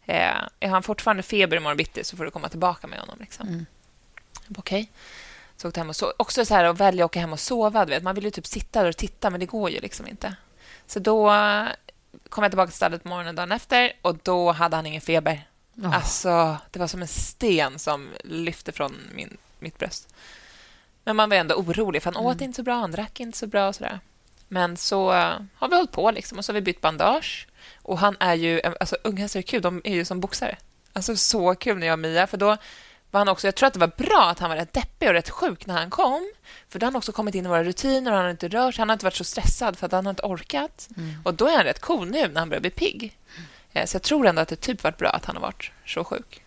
Eh, 0.05 0.35
är 0.59 0.67
han 0.69 0.83
fortfarande 0.83 1.23
feber 1.23 1.57
imorgon 1.57 1.77
bitti 1.77 2.03
så 2.03 2.17
får 2.17 2.25
du 2.25 2.31
komma 2.31 2.49
tillbaka 2.49 2.87
med 2.87 2.99
honom. 2.99 3.15
Liksom. 3.19 3.47
Mm. 3.47 3.65
Okej. 4.57 4.91
Så 5.61 5.67
åkte 5.67 5.79
hem 5.79 5.89
och 5.89 5.95
so 5.95 6.13
också 6.17 6.45
så 6.45 6.53
här 6.55 6.63
att 6.63 6.79
välja 6.79 7.05
att 7.05 7.11
åka 7.11 7.19
hem 7.19 7.33
och 7.33 7.39
sova. 7.39 7.85
Du 7.85 7.89
vet. 7.89 8.03
Man 8.03 8.15
vill 8.15 8.23
ju 8.23 8.31
typ 8.31 8.47
sitta 8.47 8.81
där 8.81 8.89
och 8.89 8.97
titta, 8.97 9.29
men 9.29 9.39
det 9.39 9.45
går 9.45 9.69
ju 9.69 9.79
liksom 9.79 10.07
inte. 10.07 10.35
Så 10.87 10.99
då 10.99 11.31
eh, 11.31 11.65
kom 12.29 12.43
jag 12.43 12.51
tillbaka 12.51 12.67
till 12.67 12.75
stallet 12.75 13.03
på 13.03 13.09
morgonen 13.09 13.35
dagen 13.35 13.51
efter 13.51 13.91
och 14.01 14.17
då 14.23 14.51
hade 14.51 14.75
han 14.75 14.85
ingen 14.85 15.01
feber. 15.01 15.47
Åh. 15.83 15.95
Alltså, 15.95 16.57
det 16.71 16.79
var 16.79 16.87
som 16.87 17.01
en 17.01 17.07
sten 17.07 17.79
som 17.79 18.09
lyfte 18.23 18.71
från 18.71 18.97
min, 19.15 19.37
mitt 19.59 19.77
bröst. 19.77 20.15
Men 21.03 21.15
man 21.15 21.29
var 21.29 21.37
ändå 21.37 21.55
orolig, 21.55 22.03
för 22.03 22.11
han 22.13 22.25
åt 22.25 22.41
inte 22.41 22.55
så 22.55 22.63
bra, 22.63 22.75
han 22.75 22.91
drack 22.91 23.19
inte 23.19 23.37
så 23.37 23.47
bra. 23.47 23.67
Och 23.67 23.75
sådär. 23.75 23.99
Men 24.47 24.77
så 24.77 25.13
eh, 25.13 25.33
har 25.55 25.69
vi 25.69 25.75
hållit 25.75 25.91
på 25.91 26.11
liksom, 26.11 26.37
och 26.37 26.45
så 26.45 26.51
har 26.51 26.55
vi 26.55 26.61
bytt 26.61 26.81
bandage. 26.81 27.47
Och 27.81 27.99
han 27.99 28.17
är 28.19 28.33
ju... 28.33 28.61
Alltså, 28.79 28.97
unghästar 29.03 29.39
är 29.39 29.41
kul, 29.41 29.61
de 29.61 29.81
är 29.83 29.93
ju 29.93 30.05
som 30.05 30.19
boxare. 30.19 30.57
Alltså 30.93 31.15
så 31.15 31.55
kul 31.55 31.77
när 31.77 31.87
jag 31.87 31.93
och 31.93 31.99
Mia, 31.99 32.27
för 32.27 32.37
då 32.37 32.57
var 33.11 33.19
han 33.19 33.27
också... 33.27 33.47
Jag 33.47 33.55
tror 33.55 33.67
att 33.67 33.73
det 33.73 33.79
var 33.79 33.91
bra 33.97 34.29
att 34.31 34.39
han 34.39 34.49
var 34.49 34.57
rätt 34.57 34.73
deppig 34.73 35.07
och 35.07 35.13
rätt 35.13 35.29
sjuk 35.29 35.65
när 35.65 35.77
han 35.77 35.89
kom. 35.89 36.31
För 36.69 36.79
då 36.79 36.85
har 36.85 36.91
han 36.91 36.95
också 36.97 37.11
kommit 37.11 37.35
in 37.35 37.45
i 37.45 37.49
våra 37.49 37.63
rutiner 37.63 38.11
och 38.11 38.15
han 38.17 38.23
har 38.25 38.31
inte 38.31 38.47
rört 38.47 38.75
sig. 38.75 38.81
Han 38.81 38.89
har 38.89 38.93
inte 38.93 39.05
varit 39.05 39.15
så 39.15 39.23
stressad 39.23 39.77
för 39.77 39.85
att 39.85 39.91
han 39.91 40.05
har 40.05 40.09
inte 40.11 40.23
orkat. 40.23 40.89
Och 41.23 41.33
då 41.33 41.47
är 41.47 41.55
han 41.55 41.63
rätt 41.63 41.79
cool 41.81 42.09
nu 42.09 42.27
när 42.27 42.39
han 42.39 42.49
börjar 42.49 42.61
bli 42.61 42.69
pigg. 42.69 43.17
Eh, 43.73 43.85
Så 43.85 43.95
jag 43.95 44.01
tror 44.03 44.27
ändå 44.27 44.41
att 44.41 44.47
det 44.47 44.55
typ 44.55 44.83
varit 44.83 44.97
bra 44.97 45.09
att 45.09 45.25
han 45.25 45.35
har 45.35 45.41
varit 45.41 45.71
så 45.85 46.03
sjuk. 46.03 46.41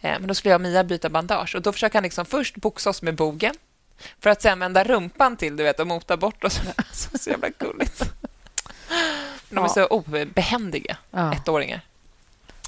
Eh, 0.00 0.18
Men 0.18 0.26
då 0.26 0.34
skulle 0.34 0.50
jag 0.52 0.56
och 0.58 0.60
Mia 0.62 0.84
byta 0.84 1.08
bandage 1.08 1.54
och 1.56 1.62
då 1.62 1.72
försöker 1.72 1.94
han 1.94 2.02
liksom 2.02 2.26
först 2.26 2.56
boxa 2.56 2.90
oss 2.90 3.02
med 3.02 3.14
bogen 3.14 3.54
för 4.20 4.30
att 4.30 4.42
sen 4.42 4.58
vända 4.58 4.84
rumpan 4.84 5.36
till 5.36 5.56
du 5.56 5.62
vet, 5.62 5.80
och 5.80 5.86
mota 5.86 6.16
bort 6.16 6.44
oss. 6.44 6.60
Så, 6.92 7.18
så 7.18 7.30
jävla 7.30 7.48
gulligt. 7.58 8.02
De 9.50 9.64
är 9.64 9.68
så 9.68 9.86
obehändiga, 9.86 10.96
Ja. 11.10 11.32
ettåringar. 11.34 11.80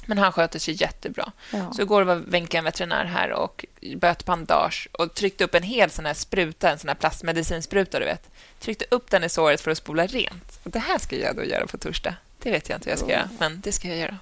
Men 0.09 0.17
han 0.17 0.31
sköter 0.31 0.59
sig 0.59 0.81
jättebra. 0.81 1.31
Ja. 1.53 1.73
Så 1.73 1.81
igår 1.81 2.01
var 2.03 2.15
Wenche 2.15 2.57
en 2.57 2.63
veterinär 2.63 3.05
här 3.05 3.31
och 3.31 3.65
böt 3.97 4.25
bandage 4.25 4.89
och 4.91 5.13
tryckte 5.13 5.43
upp 5.43 5.55
en 5.55 5.63
hel 5.63 5.89
sån 5.89 6.05
här 6.05 6.13
spruta, 6.13 6.69
en 6.71 6.79
sån 6.79 6.87
här 6.87 6.95
plastmedicinspruta, 6.95 7.99
du 7.99 8.05
vet. 8.05 8.29
Tryckte 8.59 8.85
upp 8.91 9.11
den 9.11 9.23
i 9.23 9.29
såret 9.29 9.61
för 9.61 9.71
att 9.71 9.77
spola 9.77 10.07
rent. 10.07 10.59
Och 10.63 10.71
det 10.71 10.79
här 10.79 10.97
ska 10.97 11.15
jag 11.15 11.35
då 11.35 11.43
göra 11.43 11.67
på 11.67 11.77
torsdag. 11.77 12.15
Det 12.39 12.51
vet 12.51 12.69
jag 12.69 12.77
inte 12.77 12.85
hur 12.85 12.91
jag 12.91 12.99
ska 12.99 13.09
göra, 13.11 13.29
men 13.39 13.61
det 13.61 13.71
ska 13.71 13.87
jag 13.87 13.97
göra. 13.97 14.17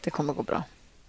Det 0.00 0.10
kommer 0.10 0.32
gå 0.32 0.42
bra. 0.42 0.62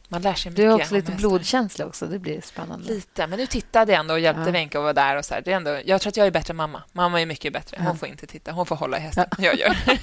Man 0.07 0.21
lär 0.21 0.33
sig 0.33 0.51
mycket. 0.51 0.63
Du 0.65 0.71
är 0.71 0.75
också 0.75 0.93
lite 0.95 1.11
hästar. 1.11 1.29
blodkänslig 1.29 1.87
också. 1.87 2.05
Det 2.05 2.19
blir 2.19 2.41
spännande. 2.41 2.87
Lite, 2.93 3.27
men 3.27 3.39
nu 3.39 3.45
tittade 3.47 3.91
jag 3.91 3.99
ändå 3.99 4.13
och 4.13 4.19
hjälpte 4.19 4.43
Ja. 4.45 4.51
Wenche 4.51 4.77
att 4.77 4.83
vara 4.83 4.93
där. 4.93 5.15
Och 5.15 5.25
så 5.25 5.33
här. 5.33 5.41
Det 5.41 5.51
är 5.51 5.55
ändå, 5.55 5.79
jag 5.85 6.01
tror 6.01 6.09
att 6.09 6.17
jag 6.17 6.27
är 6.27 6.31
bättre 6.31 6.51
än 6.51 6.55
mamma. 6.57 6.83
Mamma 6.93 7.21
är 7.21 7.25
mycket 7.25 7.53
bättre. 7.53 7.77
Hon 7.79 7.87
Ja. 7.87 7.95
får 7.95 8.07
inte 8.07 8.27
titta. 8.27 8.51
Hon 8.51 8.65
får 8.65 8.75
hålla 8.75 8.97
i 8.97 9.01
hästen. 9.01 9.25
Jag 9.37 9.55
gör. 9.59 9.77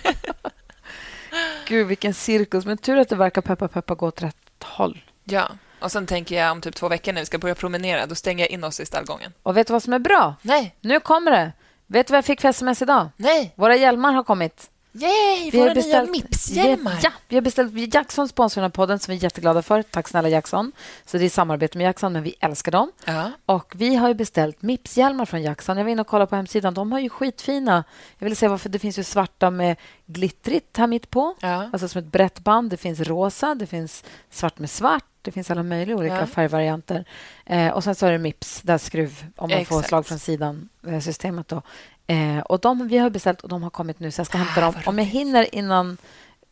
Gud, 1.67 1.87
vilken 1.87 2.15
cirkus. 2.15 2.67
Men 2.67 2.79
tur 2.79 2.99
att 2.99 3.09
det 3.09 3.17
verkar 3.17 3.43
peppa 3.43 3.69
peppa 3.69 3.95
gå 3.95 4.07
åt 4.07 4.23
rätt 4.23 4.37
håll. 4.65 5.05
Ja. 5.25 5.49
Och 5.81 5.93
sen 5.93 6.07
tänker 6.07 6.37
jag 6.37 6.53
om 6.53 6.61
typ 6.61 6.75
två 6.75 6.89
veckor 6.89 7.13
när 7.13 7.21
vi 7.21 7.27
ska 7.27 7.39
börja 7.39 7.55
promenera, 7.55 8.07
då 8.07 8.15
stänger 8.15 8.45
jag 8.45 8.51
in 8.51 8.65
oss 8.65 8.81
i 8.81 8.87
stallgången. 8.87 9.33
Och 9.43 9.57
vet 9.57 9.67
du 9.67 9.73
vad 9.73 9.83
som 9.83 9.93
är 9.93 9.99
bra? 9.99 10.35
Nej, 10.43 10.75
Nu 10.81 11.01
kommer 11.01 11.31
det. 11.31 11.53
Vet 11.87 12.07
du 12.07 12.11
vad 12.11 12.19
jag 12.19 12.25
fick 12.25 12.41
för 12.41 12.49
sms 12.49 12.83
idag? 12.83 13.09
nej! 13.17 13.53
Våra 13.57 13.77
hjälmar 13.77 14.13
har 14.13 14.23
kommit. 14.25 14.71
Yay! 14.97 15.51
Våra 15.51 15.73
nya 15.75 16.05
Mips-hjälmar! 16.05 16.99
Ja, 17.03 17.11
vi 17.29 17.37
har 17.37 17.43
beställt. 17.43 17.95
Jackson 17.95 18.29
sponsrar 18.29 18.63
den 18.63 18.71
podden 18.71 18.99
som 18.99 19.13
vi 19.13 19.19
är 19.19 19.23
jätteglada 19.23 19.63
för. 19.63 19.83
Tack 19.83 20.09
snälla 20.09 20.29
Jackson. 20.29 20.73
Så 21.07 21.19
det 21.19 21.25
är 21.25 21.31
samarbete 21.31 21.79
med 21.79 21.85
Jackson, 21.85 22.13
men 22.13 22.23
vi 22.23 22.35
älskar 22.41 22.73
dem. 22.73 22.93
Ja. 23.05 23.31
Och 23.47 23.73
vi 23.77 23.95
har 23.97 24.15
beställt 24.15 24.63
Mips-hjälmar 24.63 25.25
från 25.25 25.43
Jackson. 25.43 25.77
Jag 25.77 25.85
var 25.85 25.91
inne 25.91 26.01
och 26.01 26.07
kollade 26.07 26.27
på 26.31 26.37
hemsidan. 26.37 26.75
De 26.75 26.93
har 26.93 27.01
ju 27.01 27.09
skitfina. 27.09 27.85
Jag 28.19 28.25
vill 28.25 28.37
säga 28.37 28.49
varför 28.51 28.69
det 28.69 28.79
finns 28.79 28.99
ju 28.99 29.05
svarta 29.05 29.51
med 29.51 29.77
glittrigt 30.07 30.77
här 30.77 30.87
mitt 30.87 31.11
på. 31.11 31.35
Ja. 31.41 31.71
Alltså 31.73 31.89
som 31.89 31.99
ett 31.99 32.13
brett 32.13 32.39
band. 32.39 32.71
Det 32.71 32.77
finns 32.77 33.01
rosa, 33.01 33.55
det 33.55 33.67
finns 33.67 34.05
svart 34.31 34.59
med 34.59 34.71
svart. 34.71 35.05
Det 35.23 35.33
finns 35.33 35.51
alla 35.51 35.63
möjliga 35.63 35.97
olika 35.97 36.17
Ja. 36.17 36.27
färgvarianter. 36.27 37.05
Eh, 37.47 37.69
och 37.69 37.85
sen 37.85 37.95
så 37.95 38.07
är 38.07 38.13
det 38.13 38.19
Mips, 38.19 38.61
där 38.63 38.79
skruv, 38.79 39.25
om 39.37 39.51
man 39.51 39.65
får 39.65 39.77
Exakt. 39.77 39.89
slag 39.89 40.07
från 40.07 40.19
sidan, 40.19 40.69
eh, 40.87 41.01
systemet. 41.01 41.49
Då. 41.49 41.63
Eh, 42.07 42.39
och 42.39 42.61
de, 42.61 42.89
vi 42.89 42.99
har 42.99 43.11
beställt 43.11 43.41
och 43.41 43.49
de 43.49 43.63
har 43.63 43.71
kommit 43.71 44.01
nu, 44.01 44.11
så 44.11 44.21
jag 44.21 44.27
ska 44.27 44.39
hämta 44.39 44.61
Ah, 44.67 44.73
dem. 44.73 44.83
Om 44.87 44.99
jag 44.99 45.07
hinner 45.07 45.55
innan 45.55 45.97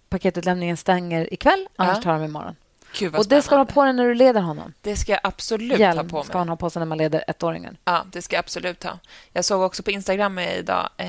paketutlämningen 0.08 0.76
stänger 0.76 1.34
ikväll, 1.34 1.68
annars 1.76 1.96
Ja. 1.96 2.02
tar 2.02 2.10
jag 2.12 2.20
dem 2.20 2.28
imorgon. 2.28 2.56
Gud, 2.98 3.14
Och 3.16 3.26
det 3.28 3.42
ska 3.42 3.54
du 3.54 3.58
ha 3.60 3.64
på 3.64 3.84
dig 3.84 3.92
när 3.92 4.04
du 4.06 4.14
leder 4.14 4.40
honom. 4.40 4.72
Det 4.80 4.96
ska 4.96 5.12
jag 5.12 5.20
absolut 5.24 5.78
Hjälm 5.78 5.96
ta 6.08 6.16
på 6.16 6.22
ska 6.24 6.32
mig. 6.32 6.38
han 6.40 6.48
ha 6.48 6.56
på 6.56 6.70
sig 6.70 6.80
när 6.80 6.86
man 6.86 6.98
leder 6.98 7.24
ettåringen. 7.28 7.76
Ja, 7.84 8.04
det 8.12 8.22
ska 8.22 8.36
jag 8.36 8.40
absolut 8.40 8.84
ha. 8.84 8.98
Jag 9.32 9.44
såg 9.44 9.62
också 9.62 9.82
på 9.82 9.90
Instagram 9.90 10.38
idag 10.38 10.88
eh, 10.96 11.08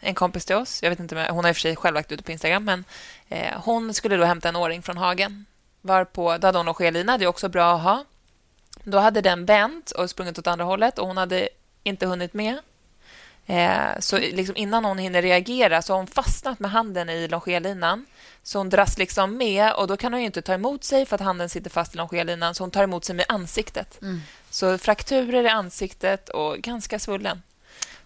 en 0.00 0.14
kompis 0.14 0.44
till 0.44 0.56
oss. 0.56 0.82
Jag 0.82 0.90
vet 0.90 1.00
inte, 1.00 1.26
hon 1.30 1.44
har 1.44 1.48
i 1.48 1.52
och 1.52 1.56
för 1.56 1.60
sig 1.60 1.76
själv 1.76 1.94
lagt 1.94 2.12
ut 2.12 2.24
på 2.24 2.32
Instagram, 2.32 2.64
men 2.64 2.84
eh, 3.28 3.60
hon 3.64 3.94
skulle 3.94 4.16
då 4.16 4.24
hämta 4.24 4.48
en 4.48 4.56
åring 4.56 4.82
från 4.82 4.96
hagen. 4.96 5.46
Varpå, 5.80 6.36
då 6.38 6.46
hade 6.48 6.58
hon 6.58 6.66
longerlina, 6.66 7.18
det 7.18 7.24
är 7.24 7.28
också 7.28 7.48
bra 7.48 7.74
att 7.74 7.82
ha. 7.82 8.04
Då 8.84 8.98
hade 8.98 9.20
den 9.20 9.44
vänt 9.46 9.90
och 9.90 10.10
sprungit 10.10 10.38
åt 10.38 10.46
andra 10.46 10.64
hållet 10.64 10.98
och 10.98 11.06
hon 11.06 11.16
hade 11.16 11.48
inte 11.82 12.06
hunnit 12.06 12.34
med. 12.34 12.58
Eh, 13.50 14.00
så 14.00 14.18
liksom 14.18 14.56
innan 14.56 14.84
hon 14.84 14.98
hinner 14.98 15.22
reagera 15.22 15.82
så 15.82 15.92
har 15.92 15.98
hon 15.98 16.06
fastnat 16.06 16.58
med 16.58 16.70
handen 16.70 17.08
i 17.08 17.28
longerlinan. 17.28 18.06
Så 18.42 18.58
hon 18.58 18.68
dras 18.68 18.98
liksom 18.98 19.36
med 19.36 19.72
och 19.72 19.86
då 19.86 19.96
kan 19.96 20.12
hon 20.12 20.22
inte 20.22 20.42
ta 20.42 20.54
emot 20.54 20.84
sig 20.84 21.06
för 21.06 21.14
att 21.14 21.20
handen 21.20 21.48
sitter 21.48 21.70
fast 21.70 21.94
i 21.94 21.98
longerlinan 21.98 22.54
så 22.54 22.62
hon 22.62 22.70
tar 22.70 22.82
emot 22.82 23.04
sig 23.04 23.16
med 23.16 23.24
ansiktet. 23.28 24.00
Så 24.50 24.78
frakturer 24.78 25.44
i 25.44 25.48
ansiktet 25.48 26.28
och 26.28 26.58
ganska 26.58 26.98
svullen. 26.98 27.42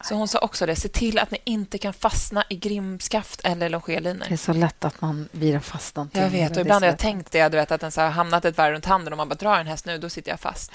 Så 0.04 0.14
hon 0.14 0.28
sa 0.28 0.38
också 0.38 0.66
det, 0.66 0.76
se 0.76 0.88
till 0.88 1.18
att 1.18 1.30
ni 1.30 1.38
inte 1.44 1.78
kan 1.78 1.92
fastna 1.92 2.44
i 2.48 2.56
grimskaft 2.56 3.40
eller 3.44 3.68
longerlinor. 3.68 4.24
Det 4.28 4.34
är 4.34 4.36
så 4.36 4.52
lätt 4.52 4.84
att 4.84 5.00
man 5.00 5.28
virar 5.32 5.60
fast 5.60 5.96
någonting. 5.96 6.22
Jag 6.22 6.30
vet, 6.30 6.56
och 6.56 6.60
ibland 6.60 6.84
har 6.84 6.90
jag 6.90 6.98
tänkt 6.98 7.32
det, 7.32 7.48
du 7.48 7.56
vet, 7.56 7.72
att 7.72 7.80
den 7.80 7.92
så 7.92 8.00
har 8.00 8.10
hamnat 8.10 8.44
ett 8.44 8.58
varv 8.58 8.72
runt 8.72 8.84
handen 8.84 9.12
och 9.12 9.16
man 9.16 9.28
bara 9.28 9.34
drar 9.34 9.58
en 9.58 9.66
häst 9.66 9.86
nu, 9.86 9.98
då 9.98 10.08
sitter 10.08 10.30
jag 10.30 10.40
fast. 10.40 10.72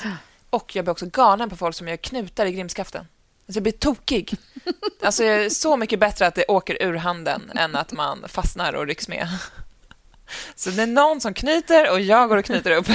Och 0.50 0.76
jag 0.76 0.86
blir 0.86 0.92
också 0.92 1.06
galen 1.06 1.50
på 1.50 1.56
folk 1.56 1.76
som 1.76 1.88
gör 1.88 1.98
knutar 1.98 2.46
i 2.46 2.52
grimskaften. 2.52 3.08
Alltså 3.50 3.58
jag 3.58 3.64
blir 3.64 3.74
tokig. 3.74 4.36
Alltså, 5.04 5.24
det 5.24 5.30
är 5.30 5.50
så 5.50 5.78
mycket 5.78 6.00
bättre 6.00 6.28
att 6.28 6.36
det 6.36 6.46
åker 6.48 6.84
ur 6.84 6.94
handen 6.96 7.52
än 7.56 7.76
att 7.76 7.92
man 7.92 8.26
fastnar 8.28 8.74
och 8.74 8.88
rycks 8.88 9.08
med. 9.08 9.28
Så 10.56 10.70
det 10.70 10.84
är 10.84 10.88
någon 10.88 11.22
som 11.22 11.34
knyter 11.34 11.92
och 11.92 12.02
jag 12.02 12.30
går 12.30 12.38
och 12.38 12.46
knyter 12.46 12.72
upp. 12.72 12.88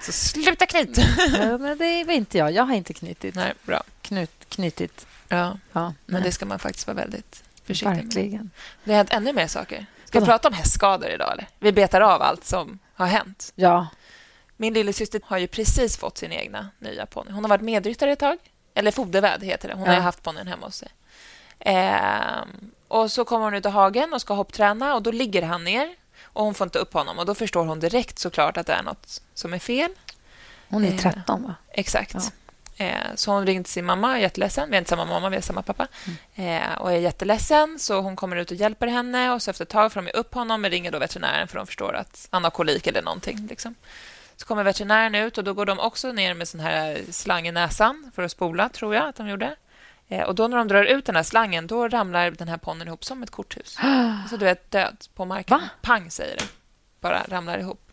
Så 0.00 0.12
sluta 0.12 0.66
knyt! 0.66 0.98
Ja, 1.38 1.58
men 1.58 1.78
det 1.78 2.04
var 2.04 2.12
inte 2.12 2.38
jag. 2.38 2.52
Jag 2.52 2.64
har 2.64 2.74
inte 2.74 2.92
knutit. 2.94 3.34
Nej, 3.34 3.54
bra. 3.62 3.82
Knut, 4.02 4.30
knutit. 4.48 5.06
Ja, 5.28 5.58
Ja, 5.72 5.94
men 6.06 6.22
det 6.22 6.32
ska 6.32 6.46
man 6.46 6.58
faktiskt 6.58 6.86
vara 6.86 6.96
väldigt 6.96 7.42
försiktig 7.64 7.94
med. 7.94 8.04
Verkligen. 8.04 8.50
Det 8.84 8.90
har 8.90 8.96
hänt 8.96 9.12
ännu 9.12 9.32
mer 9.32 9.46
saker. 9.46 9.86
Ska 10.04 10.20
vi 10.20 10.26
prata 10.26 10.48
om 10.48 10.54
hästskador 10.54 11.10
idag? 11.10 11.32
Eller? 11.32 11.48
Vi 11.58 11.72
betar 11.72 12.00
av 12.00 12.22
allt 12.22 12.44
som 12.44 12.78
har 12.94 13.06
hänt. 13.06 13.52
Ja. 13.54 13.86
Min 14.56 14.74
lillasyster 14.74 15.20
har 15.24 15.38
ju 15.38 15.46
precis 15.46 15.96
fått 15.96 16.18
sin 16.18 16.32
egna 16.32 16.68
nya 16.78 17.06
ponny. 17.06 17.30
Hon 17.30 17.44
har 17.44 17.48
varit 17.48 17.62
medryttare 17.62 18.12
ett 18.12 18.18
tag. 18.18 18.38
Eller 18.80 18.90
fodervärd 18.90 19.42
heter 19.42 19.68
det. 19.68 19.74
Hon 19.74 19.86
har 19.86 19.92
Ja. 19.94 19.98
ju 19.98 20.02
haft 20.04 20.22
ponnyn 20.22 20.46
hemma 20.46 20.66
hos 20.66 20.76
sig. 20.76 20.88
Ehm, 21.58 22.48
och 22.88 23.12
så 23.12 23.24
kommer 23.24 23.44
hon 23.44 23.54
ut 23.54 23.66
i 23.66 23.68
hagen 23.68 24.12
och 24.12 24.20
ska 24.20 24.34
hoppträna 24.34 24.94
och 24.94 25.02
då 25.02 25.10
ligger 25.10 25.42
han 25.42 25.64
ner 25.64 25.88
och 26.22 26.44
hon 26.44 26.54
får 26.54 26.64
inte 26.66 26.78
upp 26.78 26.92
honom 26.94 27.18
och 27.18 27.26
då 27.26 27.34
förstår 27.34 27.64
hon 27.64 27.80
direkt 27.80 28.18
såklart 28.18 28.56
att 28.56 28.66
det 28.66 28.72
är 28.72 28.82
något 28.82 29.22
som 29.34 29.54
är 29.54 29.58
fel. 29.58 29.90
Hon 30.68 30.84
är 30.84 30.92
Eh, 30.92 30.98
13, 30.98 31.42
va? 31.42 31.54
Exakt. 31.72 32.14
Ja. 32.76 32.84
Eh, 32.84 33.06
så 33.14 33.32
hon 33.32 33.46
ringde 33.46 33.64
till 33.64 33.72
sin 33.72 33.84
mamma, 33.84 34.16
är 34.16 34.20
jätteledsen. 34.20 34.70
Vi 34.70 34.76
har 34.76 34.78
inte 34.78 34.88
samma 34.90 35.04
mamma, 35.04 35.28
vi 35.28 35.36
har 35.36 35.42
samma 35.42 35.62
pappa. 35.62 35.86
Mm. 36.36 36.62
Eh, 36.62 36.78
och 36.78 36.92
är 36.92 36.96
jätteledsen, 36.96 37.78
så 37.78 38.00
hon 38.00 38.16
kommer 38.16 38.36
ut 38.36 38.50
och 38.50 38.56
hjälper 38.56 38.86
henne. 38.86 39.30
Och 39.32 39.42
så 39.42 39.50
efter 39.50 39.64
ett 39.64 39.68
tag 39.68 39.92
får 39.92 40.02
de 40.02 40.10
upp 40.14 40.34
honom 40.34 40.64
och 40.64 40.70
ringer 40.70 40.90
då 40.92 40.98
veterinären 40.98 41.48
för 41.48 41.56
de 41.56 41.66
förstår 41.66 41.94
att 41.96 42.28
han 42.30 42.44
har 42.44 42.50
kolik 42.50 42.86
eller 42.86 43.02
någonting. 43.02 43.46
Liksom. 43.50 43.74
Så 44.40 44.46
kommer 44.46 44.62
veterinären 44.64 45.14
ut 45.14 45.38
och 45.38 45.44
då 45.44 45.54
går 45.54 45.66
de 45.66 45.78
också 45.80 46.12
ner 46.12 46.34
med 46.34 46.48
sån 46.48 46.60
här 46.60 46.98
slang 47.10 47.48
i 47.48 47.52
näsan 47.52 48.10
för 48.14 48.22
att 48.22 48.30
spola, 48.32 48.68
tror 48.68 48.94
jag 48.94 49.08
att 49.08 49.16
de 49.16 49.28
gjorde. 49.28 49.56
Eh, 50.08 50.22
och 50.22 50.34
då 50.34 50.48
när 50.48 50.56
de 50.56 50.68
drar 50.68 50.84
ut 50.84 51.04
den 51.04 51.16
här 51.16 51.22
slangen, 51.22 51.66
då 51.66 51.88
ramlar 51.88 52.30
den 52.30 52.48
här 52.48 52.56
ponnyn 52.56 52.88
ihop 52.88 53.04
som 53.04 53.22
ett 53.22 53.30
korthus. 53.30 53.76
Så 54.30 54.36
du 54.36 54.44
vet, 54.44 54.70
död 54.70 54.96
på 55.14 55.24
marken. 55.24 55.58
Va? 55.60 55.68
Pang, 55.82 56.10
säger 56.10 56.36
det. 56.36 56.44
Bara 57.00 57.22
ramlar 57.28 57.58
ihop. 57.58 57.92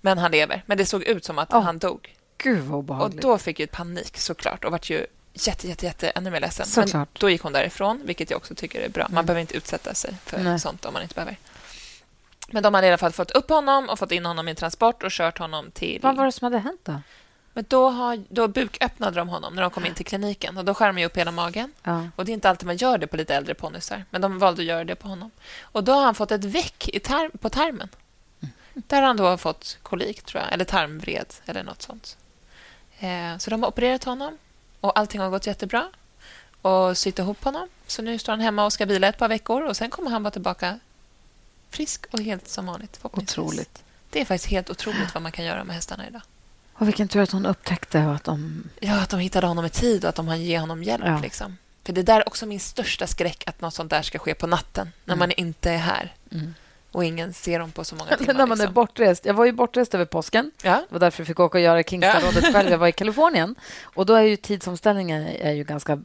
Men 0.00 0.18
han 0.18 0.30
lever. 0.30 0.62
Men 0.66 0.78
det 0.78 0.86
såg 0.86 1.02
ut 1.02 1.24
som 1.24 1.38
att 1.38 1.54
Åh. 1.54 1.62
han 1.62 1.78
dog. 1.78 2.14
Gud, 2.38 2.58
vad 2.60 2.72
Och 2.72 2.78
obehagligt. 2.78 3.22
då 3.22 3.38
fick 3.38 3.60
jag 3.60 3.70
panik 3.70 4.16
såklart 4.18 4.64
och 4.64 4.70
vart 4.72 4.90
ju 4.90 5.06
jätte, 5.32 5.68
jätte, 5.68 5.86
jätte 5.86 6.10
ännu 6.10 6.30
mer 6.30 6.40
ledsen. 6.40 6.66
Såklart. 6.66 6.92
Men 6.94 7.06
då 7.20 7.30
gick 7.30 7.42
hon 7.42 7.52
därifrån, 7.52 8.00
vilket 8.04 8.30
jag 8.30 8.36
också 8.36 8.54
tycker 8.54 8.80
är 8.80 8.88
bra. 8.88 9.04
Man 9.04 9.12
Mm. 9.12 9.26
behöver 9.26 9.40
inte 9.40 9.56
utsätta 9.56 9.94
sig 9.94 10.14
för 10.24 10.38
Nej. 10.38 10.60
sånt 10.60 10.84
om 10.84 10.92
man 10.92 11.02
inte 11.02 11.14
behöver. 11.14 11.36
Men 12.52 12.62
de 12.62 12.74
hade 12.74 12.86
i 12.86 12.90
alla 12.90 12.98
fall 12.98 13.12
fått 13.12 13.30
upp 13.30 13.50
honom 13.50 13.88
och 13.88 13.98
fått 13.98 14.12
in 14.12 14.26
honom 14.26 14.48
i 14.48 14.50
en 14.50 14.56
transport 14.56 15.02
och 15.02 15.10
kört 15.10 15.38
honom 15.38 15.70
till... 15.70 16.00
Vad 16.02 16.16
var 16.16 16.24
det 16.26 16.32
som 16.32 16.44
hade 16.44 16.58
hänt 16.58 16.80
då? 16.84 17.00
Men 17.52 17.64
då, 17.68 17.88
har, 17.88 18.24
då 18.28 18.48
buköppnade 18.48 19.16
de 19.16 19.28
honom 19.28 19.54
när 19.54 19.62
de 19.62 19.70
kom 19.70 19.86
in 19.86 19.94
till 19.94 20.06
kliniken 20.06 20.58
och 20.58 20.64
då 20.64 20.74
skär 20.74 20.92
de 20.92 21.04
upp 21.04 21.16
hela 21.16 21.30
magen. 21.30 21.72
Ja. 21.82 22.08
Och 22.16 22.24
Det 22.24 22.32
är 22.32 22.34
inte 22.34 22.50
alltid 22.50 22.66
man 22.66 22.76
gör 22.76 22.98
det 22.98 23.06
på 23.06 23.16
lite 23.16 23.34
äldre 23.34 23.54
ponnysar, 23.54 24.04
men 24.10 24.20
de 24.20 24.38
valde 24.38 24.62
att 24.62 24.66
göra 24.66 24.84
det 24.84 24.94
på 24.94 25.08
honom. 25.08 25.30
Och 25.62 25.84
Då 25.84 25.92
har 25.92 26.04
han 26.04 26.14
fått 26.14 26.30
ett 26.32 26.44
väck 26.44 26.88
i 26.88 27.00
tar- 27.00 27.38
på 27.38 27.48
tarmen. 27.48 27.88
Där 28.74 28.96
har 28.96 29.06
han 29.06 29.16
då 29.16 29.36
fått 29.36 29.78
kolik, 29.82 30.22
tror 30.22 30.42
jag, 30.42 30.52
eller 30.52 30.64
tarmvred 30.64 31.26
eller 31.46 31.62
nåt 31.62 31.82
sånt. 31.82 32.16
Eh, 32.98 33.38
så 33.38 33.50
de 33.50 33.62
har 33.62 33.68
opererat 33.68 34.04
honom 34.04 34.38
och 34.80 34.98
allting 34.98 35.20
har 35.20 35.30
gått 35.30 35.46
jättebra 35.46 35.86
och 36.62 36.98
sytt 36.98 37.18
ihop 37.18 37.44
honom. 37.44 37.68
Så 37.86 38.02
nu 38.02 38.18
står 38.18 38.32
han 38.32 38.40
hemma 38.40 38.64
och 38.64 38.72
ska 38.72 38.86
vila 38.86 39.08
ett 39.08 39.18
par 39.18 39.28
veckor 39.28 39.62
och 39.62 39.76
sen 39.76 39.90
kommer 39.90 40.10
han 40.10 40.22
vara 40.22 40.30
tillbaka 40.30 40.78
frisk 41.70 42.06
och 42.10 42.20
helt 42.20 42.48
som 42.48 42.66
vanligt. 42.66 42.98
Otroligt. 43.02 43.84
Det 44.10 44.20
är 44.20 44.24
faktiskt 44.24 44.50
helt 44.50 44.70
otroligt 44.70 45.14
vad 45.14 45.22
man 45.22 45.32
kan 45.32 45.44
göra 45.44 45.64
med 45.64 45.76
hästarna 45.76 46.08
idag. 46.08 46.22
Och 46.72 46.88
vilken 46.88 47.08
tur 47.08 47.20
att 47.20 47.30
hon 47.30 47.46
upptäckte 47.46 48.06
och 48.06 48.14
att 48.14 48.24
de... 48.24 48.64
Ja, 48.80 49.00
att 49.00 49.10
de 49.10 49.20
hittade 49.20 49.46
honom 49.46 49.64
i 49.64 49.70
tid 49.70 50.04
och 50.04 50.08
att 50.08 50.14
de 50.14 50.28
hann 50.28 50.42
ge 50.42 50.58
honom 50.58 50.82
hjälp. 50.82 51.04
Ja. 51.06 51.20
Liksom. 51.20 51.56
För 51.84 51.92
Det 51.92 52.02
där 52.02 52.20
är 52.20 52.28
också 52.28 52.46
min 52.46 52.60
största 52.60 53.06
skräck, 53.06 53.42
att 53.46 53.60
något 53.60 53.74
sånt 53.74 53.90
där 53.90 54.02
ska 54.02 54.18
ske 54.18 54.34
på 54.34 54.46
natten 54.46 54.92
när 55.04 55.16
man 55.16 55.30
inte 55.30 55.70
är 55.70 55.78
här 55.78 56.14
Mm. 56.32 56.54
Och 56.92 57.04
ingen 57.04 57.32
ser 57.32 57.58
dem 57.58 57.70
på 57.70 57.84
så 57.84 57.94
många 57.94 58.10
timmar. 58.16 58.34
när 58.34 58.46
man 58.46 58.50
är 58.52 58.56
liksom. 58.56 58.74
bortrest. 58.74 59.24
Jag 59.26 59.34
var 59.34 59.44
ju 59.44 59.52
bortrest 59.52 59.94
över 59.94 60.04
påsken. 60.04 60.50
Ja. 60.62 60.70
Det 60.70 60.84
var 60.88 60.98
därför 61.00 61.20
jag 61.22 61.26
fick 61.26 61.40
åka 61.40 61.58
och 61.58 61.62
göra 61.64 61.82
Kingston-rådet 61.82 62.44
Ja. 62.44 62.52
själv. 62.52 62.70
Jag 62.70 62.78
var 62.78 62.86
i 62.86 62.92
Kalifornien. 63.00 63.54
Och 63.82 64.06
då 64.06 64.14
är 64.14 64.22
ju 64.22 64.36
tidsomställningen 64.36 65.26
är 65.26 65.52
ju 65.52 65.64
ganska 65.64 65.98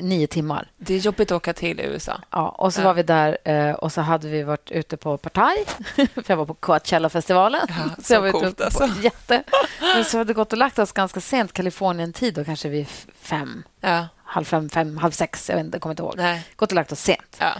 nio 0.00 0.26
timmar. 0.26 0.70
Det 0.76 0.94
är 0.94 0.98
jobbigt 0.98 1.30
att 1.32 1.36
åka 1.36 1.52
till 1.52 1.80
USA. 1.80 2.20
Ja, 2.30 2.48
och 2.48 2.74
så 2.74 2.80
Ja. 2.80 2.84
var 2.84 2.94
vi 2.94 3.02
där 3.02 3.38
eh, 3.44 3.72
och 3.74 3.92
så 3.92 4.00
hade 4.00 4.28
vi 4.28 4.42
varit 4.42 4.70
ute 4.70 4.96
på 4.96 5.16
partaj. 5.16 5.64
För 5.96 6.24
jag 6.26 6.36
var 6.36 6.46
på 6.46 6.54
Coachella-festivalen. 6.54 7.66
Ja, 7.68 8.02
så 8.02 8.12
jag 8.14 8.20
var 8.20 8.28
ute 8.28 8.38
coolt, 8.38 8.56
på, 8.58 8.64
alltså. 8.64 8.88
Jätte. 9.02 9.42
Men 9.80 10.04
så 10.04 10.18
hade 10.18 10.32
gått 10.34 10.52
och 10.52 10.58
lagt 10.58 10.78
oss 10.78 10.92
ganska 10.92 11.20
sent 11.20 11.52
Kalifornien-tid, 11.52 12.34
då 12.34 12.44
kanske 12.44 12.68
vid 12.68 12.86
fem, 13.20 13.62
Ja. 13.80 14.06
halv 14.24 14.44
fem, 14.44 14.70
fem, 14.70 14.96
halv 14.98 15.10
sex. 15.10 15.48
Jag 15.48 15.56
vet 15.56 15.64
inte, 15.64 15.76
jag 15.76 15.82
kommer 15.82 15.92
inte 15.92 16.02
ihåg. 16.02 16.14
Nej. 16.16 16.42
Gått 16.56 16.70
och 16.72 16.76
lagt 16.76 16.92
oss 16.92 17.00
sent. 17.00 17.36
Ja. 17.38 17.52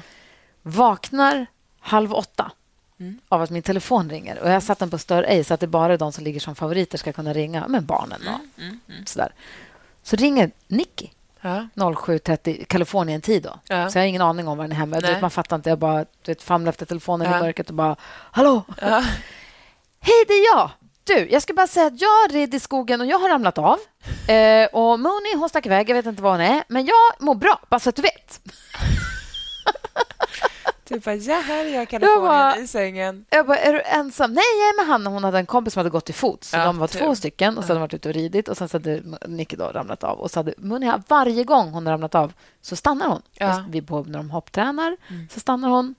Vaknar 0.62 1.46
halv 1.84 2.12
åtta 2.14 2.50
Mm. 3.00 3.18
av 3.28 3.42
att 3.42 3.50
min 3.50 3.62
telefon 3.62 4.10
ringer. 4.10 4.38
Och 4.38 4.50
Jag 4.50 4.62
satt 4.62 4.78
den 4.78 4.90
på 4.90 4.98
stör 4.98 5.22
ej, 5.22 5.44
så 5.44 5.54
att 5.54 5.60
det 5.60 5.66
bara 5.66 5.92
är 5.92 5.98
de 5.98 6.12
som 6.12 6.24
ligger 6.24 6.40
som 6.40 6.54
favoriter 6.54 6.98
ska 6.98 7.12
kunna 7.12 7.32
ringa. 7.32 7.64
Men 7.68 7.84
barnen 7.86 8.20
och 8.28 8.62
Mm, 8.62 8.80
mm. 8.88 9.06
sådär. 9.06 9.32
Så 10.02 10.16
ringer 10.16 10.50
Nicky 10.68 11.08
Ja. 11.40 11.66
07.30 11.74 12.64
Kalifornien-tid. 12.64 13.42
Då. 13.42 13.58
Ja. 13.68 13.90
Så 13.90 13.98
jag 13.98 14.02
har 14.02 14.06
ingen 14.08 14.22
aning 14.22 14.48
om 14.48 14.58
var 14.58 14.64
den 14.64 14.72
är 14.72 14.76
hemma. 14.76 15.00
Vet, 15.00 15.20
man 15.20 15.30
fattar 15.30 15.56
inte. 15.56 15.68
Jag 15.68 15.78
bara 15.78 15.98
du 15.98 16.06
vet, 16.30 16.42
famlar 16.42 16.70
efter 16.70 16.86
telefonen 16.86 17.30
Ja. 17.32 17.38
i 17.38 17.42
mörkret 17.42 17.68
och 17.68 17.74
bara 17.74 17.96
Hallå! 18.30 18.62
Ja. 18.80 19.04
Hej, 20.00 20.24
det 20.28 20.32
är 20.34 20.56
jag! 20.56 20.70
Du, 21.04 21.28
jag 21.30 21.42
ska 21.42 21.54
bara 21.54 21.66
säga 21.66 21.86
att 21.86 22.00
jag 22.00 22.34
red 22.34 22.54
i 22.54 22.60
skogen 22.60 23.00
och 23.00 23.06
jag 23.06 23.18
har 23.18 23.28
ramlat 23.28 23.58
av. 23.58 23.78
Eh, 24.28 24.66
och 24.72 25.00
Moni, 25.00 25.36
hon 25.36 25.48
stack 25.48 25.66
iväg. 25.66 25.90
Jag 25.90 25.94
vet 25.94 26.06
inte 26.06 26.22
var 26.22 26.30
hon 26.30 26.40
är. 26.40 26.64
Men 26.68 26.86
jag 26.86 26.96
mår 27.20 27.34
bra, 27.34 27.60
bara 27.68 27.80
så 27.80 27.88
att 27.88 27.96
du 27.96 28.02
vet. 28.02 28.40
Typ 30.84 31.04
bara, 31.04 31.14
ja, 31.14 31.40
här 31.40 31.64
är 31.64 31.74
jag 31.74 31.88
Kalifornien 31.88 32.22
bara- 32.22 32.56
i 32.58 32.66
sängen. 32.66 33.24
Jag 33.30 33.46
bara, 33.46 33.56
är 33.58 33.72
du 33.72 33.82
ensam? 33.82 34.32
Nej, 34.32 34.44
jag 34.60 34.68
är 34.68 34.76
med 34.76 34.86
Hanna. 34.86 35.10
Hon 35.10 35.24
hade 35.24 35.38
en 35.38 35.46
kompis 35.46 35.72
som 35.74 35.80
hade 35.80 35.90
gått 35.90 36.04
till 36.04 36.14
fots. 36.14 36.50
Så 36.50 36.56
Ja, 36.56 36.64
de 36.64 36.78
var 36.78 36.86
tur. 36.86 36.98
två 36.98 37.14
stycken 37.14 37.58
och 37.58 37.64
så 37.64 37.68
hade 37.68 37.78
de 37.78 37.80
varit 37.80 37.94
ute 37.94 38.08
och 38.08 38.14
ridit. 38.14 38.48
Och 38.48 38.56
sen 38.56 38.68
så 38.68 38.74
hade 38.76 39.02
Nicky 39.26 39.56
då 39.56 39.64
ramlat 39.64 40.04
av. 40.04 40.18
Och 40.20 40.30
så 40.30 40.38
hade 40.38 40.54
Munia, 40.58 41.02
varje 41.08 41.44
gång 41.44 41.70
hon 41.70 41.86
har 41.86 41.92
ramlat 41.92 42.14
av 42.14 42.32
så 42.62 42.76
stannar 42.76 43.08
hon. 43.08 43.22
Ja. 43.38 43.52
Mm. 43.58 43.70
Vi 43.70 43.82
på, 43.82 44.02
när 44.02 44.18
de 44.18 44.30
hopptränar 44.30 44.96
så 45.30 45.40
stannar 45.40 45.68
hon. 45.68 45.94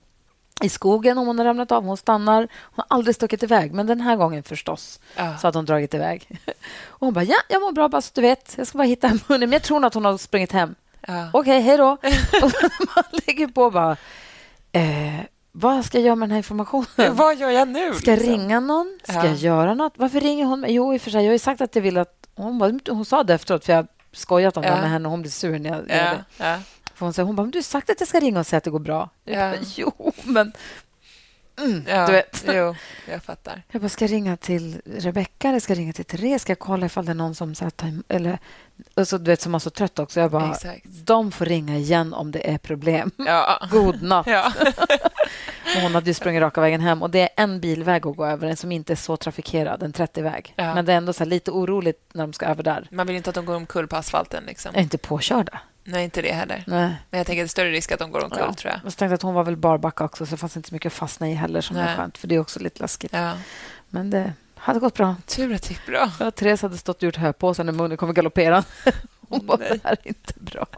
I 0.62 0.68
skogen 0.68 1.18
om 1.18 1.26
hon 1.26 1.38
har 1.38 1.44
ramlat 1.46 1.72
av. 1.72 1.84
Hon 1.84 1.96
stannar. 1.96 2.40
Hon 2.62 2.84
har 2.88 2.96
aldrig 2.96 3.14
stuckit 3.14 3.42
iväg. 3.42 3.72
Men 3.72 3.86
den 3.86 4.00
här 4.00 4.16
gången 4.16 4.42
förstås 4.42 5.00
Ja. 5.16 5.38
så 5.38 5.46
hade 5.46 5.58
hon 5.58 5.64
dragit 5.64 5.94
iväg. 5.94 6.28
Och 6.88 7.00
hon 7.06 7.12
bara, 7.14 7.24
ja, 7.24 7.36
jag 7.48 7.62
mår 7.62 7.72
bra 7.72 7.88
bara 7.88 8.02
så 8.02 8.10
du 8.14 8.20
vet. 8.20 8.54
Jag 8.58 8.66
ska 8.66 8.78
bara 8.78 8.84
hitta 8.84 9.08
Munia. 9.08 9.46
Men 9.46 9.52
jag 9.52 9.62
tror 9.62 9.80
nog 9.80 9.86
att 9.86 9.94
hon 9.94 10.04
har 10.04 10.18
sprungit 10.18 10.52
hem. 10.52 10.74
Ja. 11.06 11.28
Okej, 11.32 11.60
hej 11.60 11.76
då. 11.76 11.88
och 12.42 12.52
man 12.96 13.04
lägger 13.26 13.46
på 13.48 13.70
bara, 13.70 13.96
eh, 14.76 15.20
vad 15.52 15.84
ska 15.84 15.98
jag 15.98 16.04
göra 16.06 16.14
med 16.16 16.28
den 16.28 16.30
här 16.30 16.38
informationen? 16.38 16.86
Vad 17.16 17.36
gör 17.36 17.50
jag 17.50 17.68
nu? 17.68 17.94
Ska 17.94 18.10
jag 18.10 18.18
liksom? 18.18 18.34
ringa 18.40 18.60
någon? 18.60 18.98
Ska 19.02 19.12
Ja. 19.12 19.24
jag 19.26 19.34
göra 19.34 19.74
något? 19.74 19.92
Varför 19.96 20.20
ringer 20.20 20.44
hon 20.44 20.60
mig? 20.60 20.72
Jo, 20.74 20.94
i 20.94 20.96
och 20.96 21.00
för 21.02 21.10
sig, 21.10 21.20
jag 21.22 21.28
har 21.28 21.32
ju 21.32 21.38
sagt 21.38 21.60
att 21.60 21.74
jag 21.74 21.82
vill 21.82 21.98
att... 21.98 22.26
Hon, 22.34 22.58
bara, 22.58 22.78
hon 22.88 23.04
sa 23.04 23.22
det 23.24 23.34
efteråt, 23.34 23.64
för 23.64 23.72
jag 23.72 23.86
skojat 24.12 24.56
om 24.56 24.62
Ja. 24.62 24.74
det 24.74 24.80
med 24.80 24.90
henne 24.90 25.04
och 25.08 25.10
hon 25.10 25.22
blev 25.22 25.30
sur 25.30 25.58
när 25.58 25.70
jag 25.70 25.78
gjorde 25.78 25.96
Ja. 25.96 26.10
det. 26.10 26.24
Ja. 26.44 26.58
För 26.94 27.06
hon 27.06 27.12
sa, 27.12 27.22
hon 27.22 27.36
bara, 27.36 27.46
du 27.46 27.58
har 27.58 27.62
sagt 27.62 27.90
att 27.90 28.00
jag 28.00 28.08
ska 28.08 28.20
ringa 28.20 28.40
och 28.40 28.46
säga 28.46 28.58
att 28.58 28.64
det 28.64 28.70
går 28.70 28.78
bra. 28.78 29.10
Ja. 29.24 29.34
bara, 29.50 29.54
jo, 29.76 30.12
men... 30.24 30.52
Mm, 31.58 31.84
Ja. 31.88 32.06
Du 32.06 32.12
vet. 32.12 32.44
Jo, 32.48 32.74
jag 33.10 33.22
fattar. 33.22 33.62
Jag 33.72 33.82
bara, 33.82 33.88
ska 33.88 34.04
jag 34.04 34.12
ringa 34.12 34.36
till 34.36 34.80
Rebecka 34.84 35.48
eller 35.48 35.60
ska 35.60 35.72
jag 35.72 35.78
ringa 35.78 35.92
till 35.92 36.04
Therese? 36.04 36.42
Ska 36.42 36.50
jag 36.50 36.58
kolla 36.58 36.86
ifall 36.86 37.04
det 37.06 37.12
är 37.12 37.14
någon 37.14 37.34
som, 37.34 37.52
em- 37.54 38.02
eller, 38.08 38.38
och 38.94 39.08
så, 39.08 39.18
du 39.18 39.30
vet, 39.30 39.40
som 39.40 39.52
var 39.52 39.58
så 39.58 39.70
trött 39.70 39.98
också. 39.98 40.20
Jag 40.20 40.30
bara, 40.30 40.50
Exakt. 40.50 40.82
de 40.86 41.32
får 41.32 41.44
ringa 41.44 41.76
igen 41.76 42.14
om 42.14 42.30
det 42.30 42.50
är 42.50 42.58
problem. 42.58 43.10
Ja. 43.16 43.58
God 43.70 44.02
natt. 44.02 44.26
Ja. 44.26 44.52
Hon 45.82 45.94
hade 45.94 46.10
ju 46.10 46.14
sprungit 46.14 46.42
raka 46.42 46.60
vägen 46.60 46.80
hem. 46.80 47.02
Och 47.02 47.10
Det 47.10 47.20
är 47.20 47.28
en 47.36 47.60
bilväg 47.60 48.06
att 48.06 48.16
gå 48.16 48.26
över, 48.26 48.48
en 48.48 48.56
som 48.56 48.72
inte 48.72 48.92
är 48.92 48.96
så 48.96 49.16
trafikerad, 49.16 49.82
en 49.82 49.92
30-väg. 49.92 50.54
Ja. 50.56 50.74
Men 50.74 50.84
det 50.86 50.92
är 50.92 50.96
ändå 50.96 51.12
så 51.12 51.24
lite 51.24 51.50
oroligt 51.50 52.00
när 52.12 52.22
de 52.24 52.32
ska 52.32 52.46
över 52.46 52.62
där. 52.62 52.88
Man 52.90 53.06
vill 53.06 53.16
inte 53.16 53.30
att 53.30 53.34
de 53.34 53.44
går 53.46 53.54
omkull 53.54 53.88
på 53.88 53.96
asfalten. 53.96 54.44
Liksom. 54.46 54.74
Är 54.74 54.80
inte 54.80 54.98
påkörda. 54.98 55.60
Nej, 55.86 56.04
inte 56.04 56.22
det 56.22 56.32
heller. 56.32 56.64
Nej. 56.66 56.94
Men 57.10 57.18
jag 57.18 57.26
tänker 57.26 57.42
att 57.42 57.46
det 57.46 57.48
är 57.48 57.48
större 57.48 57.70
risk 57.70 57.92
att 57.92 57.98
de 57.98 58.10
går 58.10 58.24
omkull, 58.24 58.38
Ja. 58.46 58.52
tror 58.54 58.72
jag. 58.72 58.82
Tänkte 58.82 59.04
jag 59.04 59.12
att 59.12 59.22
hon 59.22 59.34
var 59.34 59.44
väl 59.44 59.56
barbacka 59.56 60.04
också, 60.04 60.26
så 60.26 60.30
det 60.30 60.36
fanns 60.36 60.56
inte 60.56 60.68
så 60.68 60.74
mycket 60.74 60.86
att 60.92 60.96
fastna 60.98 61.28
i 61.30 61.34
heller 61.34 61.60
som 61.60 61.76
är 61.76 61.96
skönt, 61.96 62.18
för 62.18 62.28
det 62.28 62.34
är 62.34 62.38
också 62.40 62.60
lite 62.60 62.80
läskigt. 62.82 63.12
Ja. 63.12 63.32
Men 63.88 64.10
det 64.10 64.32
hade 64.56 64.80
gått 64.80 64.94
bra. 64.94 65.16
Tur 65.26 65.54
att 65.54 65.62
det 65.62 65.70
gick 65.70 65.86
bra. 65.86 66.10
Ja, 66.20 66.30
Therese 66.30 66.62
hade 66.62 66.76
stått 66.78 66.96
och 66.96 67.02
gjort 67.02 67.16
höpåsen 67.16 67.66
när 67.66 67.72
munnen 67.72 67.96
kommer 67.96 68.12
galoppera. 68.12 68.64
Hon 69.28 69.46
bara, 69.46 69.56
Nej. 69.56 69.68
det 69.68 69.80
här 69.88 69.96
är 70.02 70.08
inte 70.08 70.32
bra. 70.36 70.66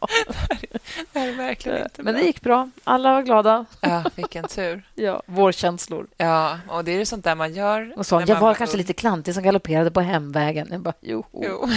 Det 1.13 1.19
här 1.19 1.29
är 1.29 1.33
verkligen 1.33 1.83
inte 1.83 2.03
Men 2.03 2.15
bra. 2.15 2.21
det 2.21 2.27
gick 2.27 2.41
bra. 2.41 2.71
Alla 2.85 3.13
var 3.13 3.23
glada. 3.23 3.65
Ja, 3.81 4.05
vilken 4.17 4.45
tur. 4.49 4.83
Ja, 4.95 5.23
vår 5.27 5.53
känslor. 5.53 6.07
Ja, 6.17 6.59
och 6.69 6.85
det 6.85 6.93
är 6.93 6.99
ju 6.99 7.05
sånt 7.05 7.25
där 7.25 7.35
man 7.35 7.55
gör. 7.55 7.93
Och 7.97 8.07
så, 8.07 8.15
jag 8.21 8.29
man 8.29 8.41
var 8.41 8.55
kanske 8.55 8.77
lite 8.77 8.93
klantig 8.93 9.35
som 9.35 9.43
galopperade 9.43 9.91
på 9.91 10.01
hemvägen. 10.01 10.69
Jag 10.71 10.81
bara, 10.81 10.95
jo. 11.01 11.25
Jo. 11.33 11.69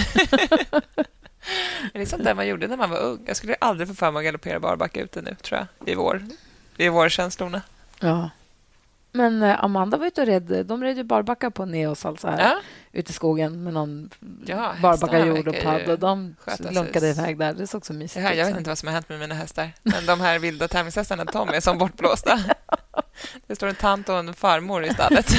Det 1.94 2.02
är 2.02 2.06
sånt 2.06 2.24
där 2.24 2.34
man 2.34 2.48
gjorde 2.48 2.68
när 2.68 2.78
man 2.78 2.90
var 2.90 3.00
ung. 3.00 3.20
Jag 3.28 3.38
skulle 3.38 3.56
aldrig 3.62 3.88
få 3.88 3.94
för 3.94 4.12
mig 4.12 4.20
att 4.20 4.26
galoppera 4.26 4.60
barbacka 4.60 5.02
ute 5.02 5.22
nu, 5.22 5.36
tror 5.42 5.60
jag, 5.60 5.90
i 5.90 5.96
vår, 5.96 6.24
i 6.78 6.90
vårkänslorna. 6.90 7.62
Ja. 8.00 8.30
Men 9.12 9.44
eh, 9.44 9.64
Amanda 9.64 9.98
var 9.98 10.06
ute 10.08 10.22
och 10.22 10.28
red. 10.28 10.66
De 10.66 10.84
red 10.84 10.98
ju 10.98 11.04
barbacka 11.04 11.52
på 11.52 11.66
Neos 11.66 12.06
alltså 12.06 12.28
här, 12.28 12.40
Ja, 12.40 12.60
ute 12.92 13.10
i 13.12 13.14
skogen 13.14 13.64
med 13.64 13.74
någon 13.74 14.10
Ja, 14.46 14.74
barbacka 14.82 15.26
jord 15.26 15.48
och 15.48 15.56
padd. 15.64 15.90
Och 15.90 16.00
de 16.00 16.36
lunkade 16.72 17.10
iväg 17.10 17.38
där. 17.38 17.54
Det 17.54 17.68
såg 17.68 17.86
så 17.86 17.94
mysigt 17.94 18.16
det 18.16 18.22
här, 18.22 18.34
jag 18.34 18.48
ut 18.48 18.54
vet 18.54 18.58
inte 18.58 18.70
vad 18.70 18.78
som 18.78 18.88
har 18.88 18.94
hänt 18.94 19.10
med 19.10 19.20
mina 19.20 19.36
hästar, 19.36 19.72
men 19.84 20.06
de 20.06 20.22
här 20.22 20.40
vilda 20.40 20.68
tävlingshästarna 20.68 21.24
de 21.24 21.50
är 21.50 21.60
som 21.60 21.78
bortblåsta. 21.78 22.40
Det 23.48 23.56
står 23.56 23.68
en 23.68 23.76
tant 23.76 24.10
och 24.10 24.16
en 24.20 24.34
farmor 24.34 24.86
i 24.86 24.94
stallet. 24.94 25.28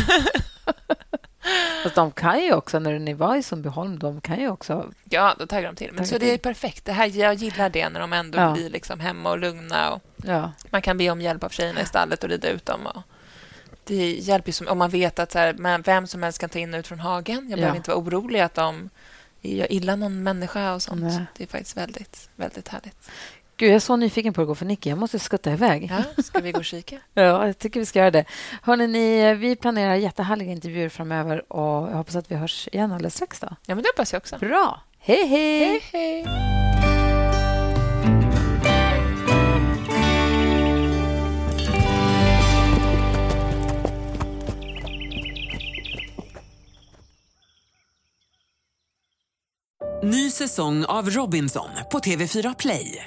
Fast 1.83 1.95
de 1.95 2.13
kan 2.13 2.43
ju 2.45 2.53
också, 2.55 2.79
när 2.79 2.99
ni 2.99 3.15
var 3.15 3.37
i 3.37 3.43
Sundbyholm, 3.43 3.99
de 3.99 4.21
kan 4.21 4.41
ju 4.41 4.49
också... 4.49 4.93
Ja, 5.05 5.35
då 5.39 5.47
taggar 5.47 5.69
de 5.73 5.77
till. 5.77 5.93
Men 5.93 6.07
så 6.07 6.19
det 6.19 6.35
är 6.35 6.39
perfekt. 6.39 6.85
Det 6.85 6.93
här, 6.93 7.07
jag 7.19 7.35
gillar 7.35 7.69
det 7.71 7.89
när 7.89 8.01
de 8.01 8.13
ändå 8.13 8.39
Ja. 8.39 8.53
blir 8.53 8.71
liksom 8.71 9.01
hemma 9.01 9.31
och 9.31 9.39
lugna. 9.39 9.91
Och 9.91 10.03
Ja, 10.17 10.53
man 10.71 10.83
kan 10.83 10.99
be 10.99 11.11
om 11.11 11.21
hjälp 11.21 11.45
av 11.45 11.49
tjejerna 11.49 11.81
i 11.81 11.87
stallet 11.87 12.25
och 12.25 12.31
rida 12.31 12.49
ut 12.49 12.67
dem. 12.67 12.87
Och 12.87 13.03
det 13.85 14.13
hjälper 14.13 14.53
som, 14.53 14.69
om 14.69 14.79
man 14.79 14.91
vet 14.91 15.19
att 15.19 15.33
så 15.33 15.39
här, 15.39 15.83
vem 15.83 16.07
som 16.07 16.23
helst 16.23 16.39
kan 16.39 16.49
ta 16.51 16.59
in 16.59 16.75
och 16.75 16.79
ut 16.79 16.87
från 16.87 17.01
hagen. 17.01 17.47
Jag 17.51 17.59
Ja. 17.59 17.61
behöver 17.61 17.77
inte 17.77 17.91
vara 17.91 18.01
orolig 18.01 18.41
att 18.41 18.55
de 18.55 18.91
gör 19.41 19.73
illa 19.73 19.97
någon 19.97 20.23
människa 20.23 20.75
och 20.75 20.83
sånt. 20.83 21.01
Nej. 21.03 21.25
Det 21.37 21.45
är 21.45 21.49
faktiskt 21.49 21.77
väldigt, 21.77 22.29
väldigt 22.37 22.69
härligt. 22.69 23.11
Gud, 23.63 23.71
jag 23.71 23.77
är 23.77 23.81
så 23.81 23.97
nyfiken 23.97 24.33
på 24.33 24.43
att 24.43 24.47
gå 24.47 24.55
för 24.55 24.67
Nicky. 24.67 24.91
Jag 24.91 24.99
måste 24.99 25.19
skutta 25.19 25.53
iväg. 25.53 25.93
Ja, 26.17 26.23
ska 26.23 26.41
vi 26.41 26.53
gå 26.53 26.59
och 26.59 26.65
kika? 26.65 26.99
Ja, 27.15 27.47
jag 27.47 27.59
tycker 27.59 27.81
vi 27.81 27.87
ska 27.87 27.99
göra 27.99 28.11
det. 28.11 28.25
Hörrni, 28.63 28.87
ni, 28.87 29.35
vi 29.35 29.57
planerar 29.57 29.95
jättehärliga 29.95 30.53
intervjuer 30.53 30.89
framöver 30.89 31.53
och 31.53 31.91
jag 31.91 31.97
hoppas 31.97 32.17
att 32.17 32.31
vi 32.31 32.35
hörs 32.35 32.69
igen 32.73 32.93
alldeles 32.93 33.15
strax. 33.15 33.41
Då. 33.41 33.49
Ja, 33.67 33.75
men 33.75 33.83
det 33.83 33.89
hoppas 33.89 34.13
jag 34.13 34.21
också. 34.21 34.39
Bra! 34.39 34.81
Hej, 34.99 35.27
hej! 35.27 35.81
Hej, 35.93 36.25
hej! 36.25 36.27
Ny 50.05 50.31
säsong 50.31 50.85
av 50.85 51.11
Robinson 51.11 51.69
på 51.93 51.99
TV4 51.99 52.55
Play. 52.59 53.07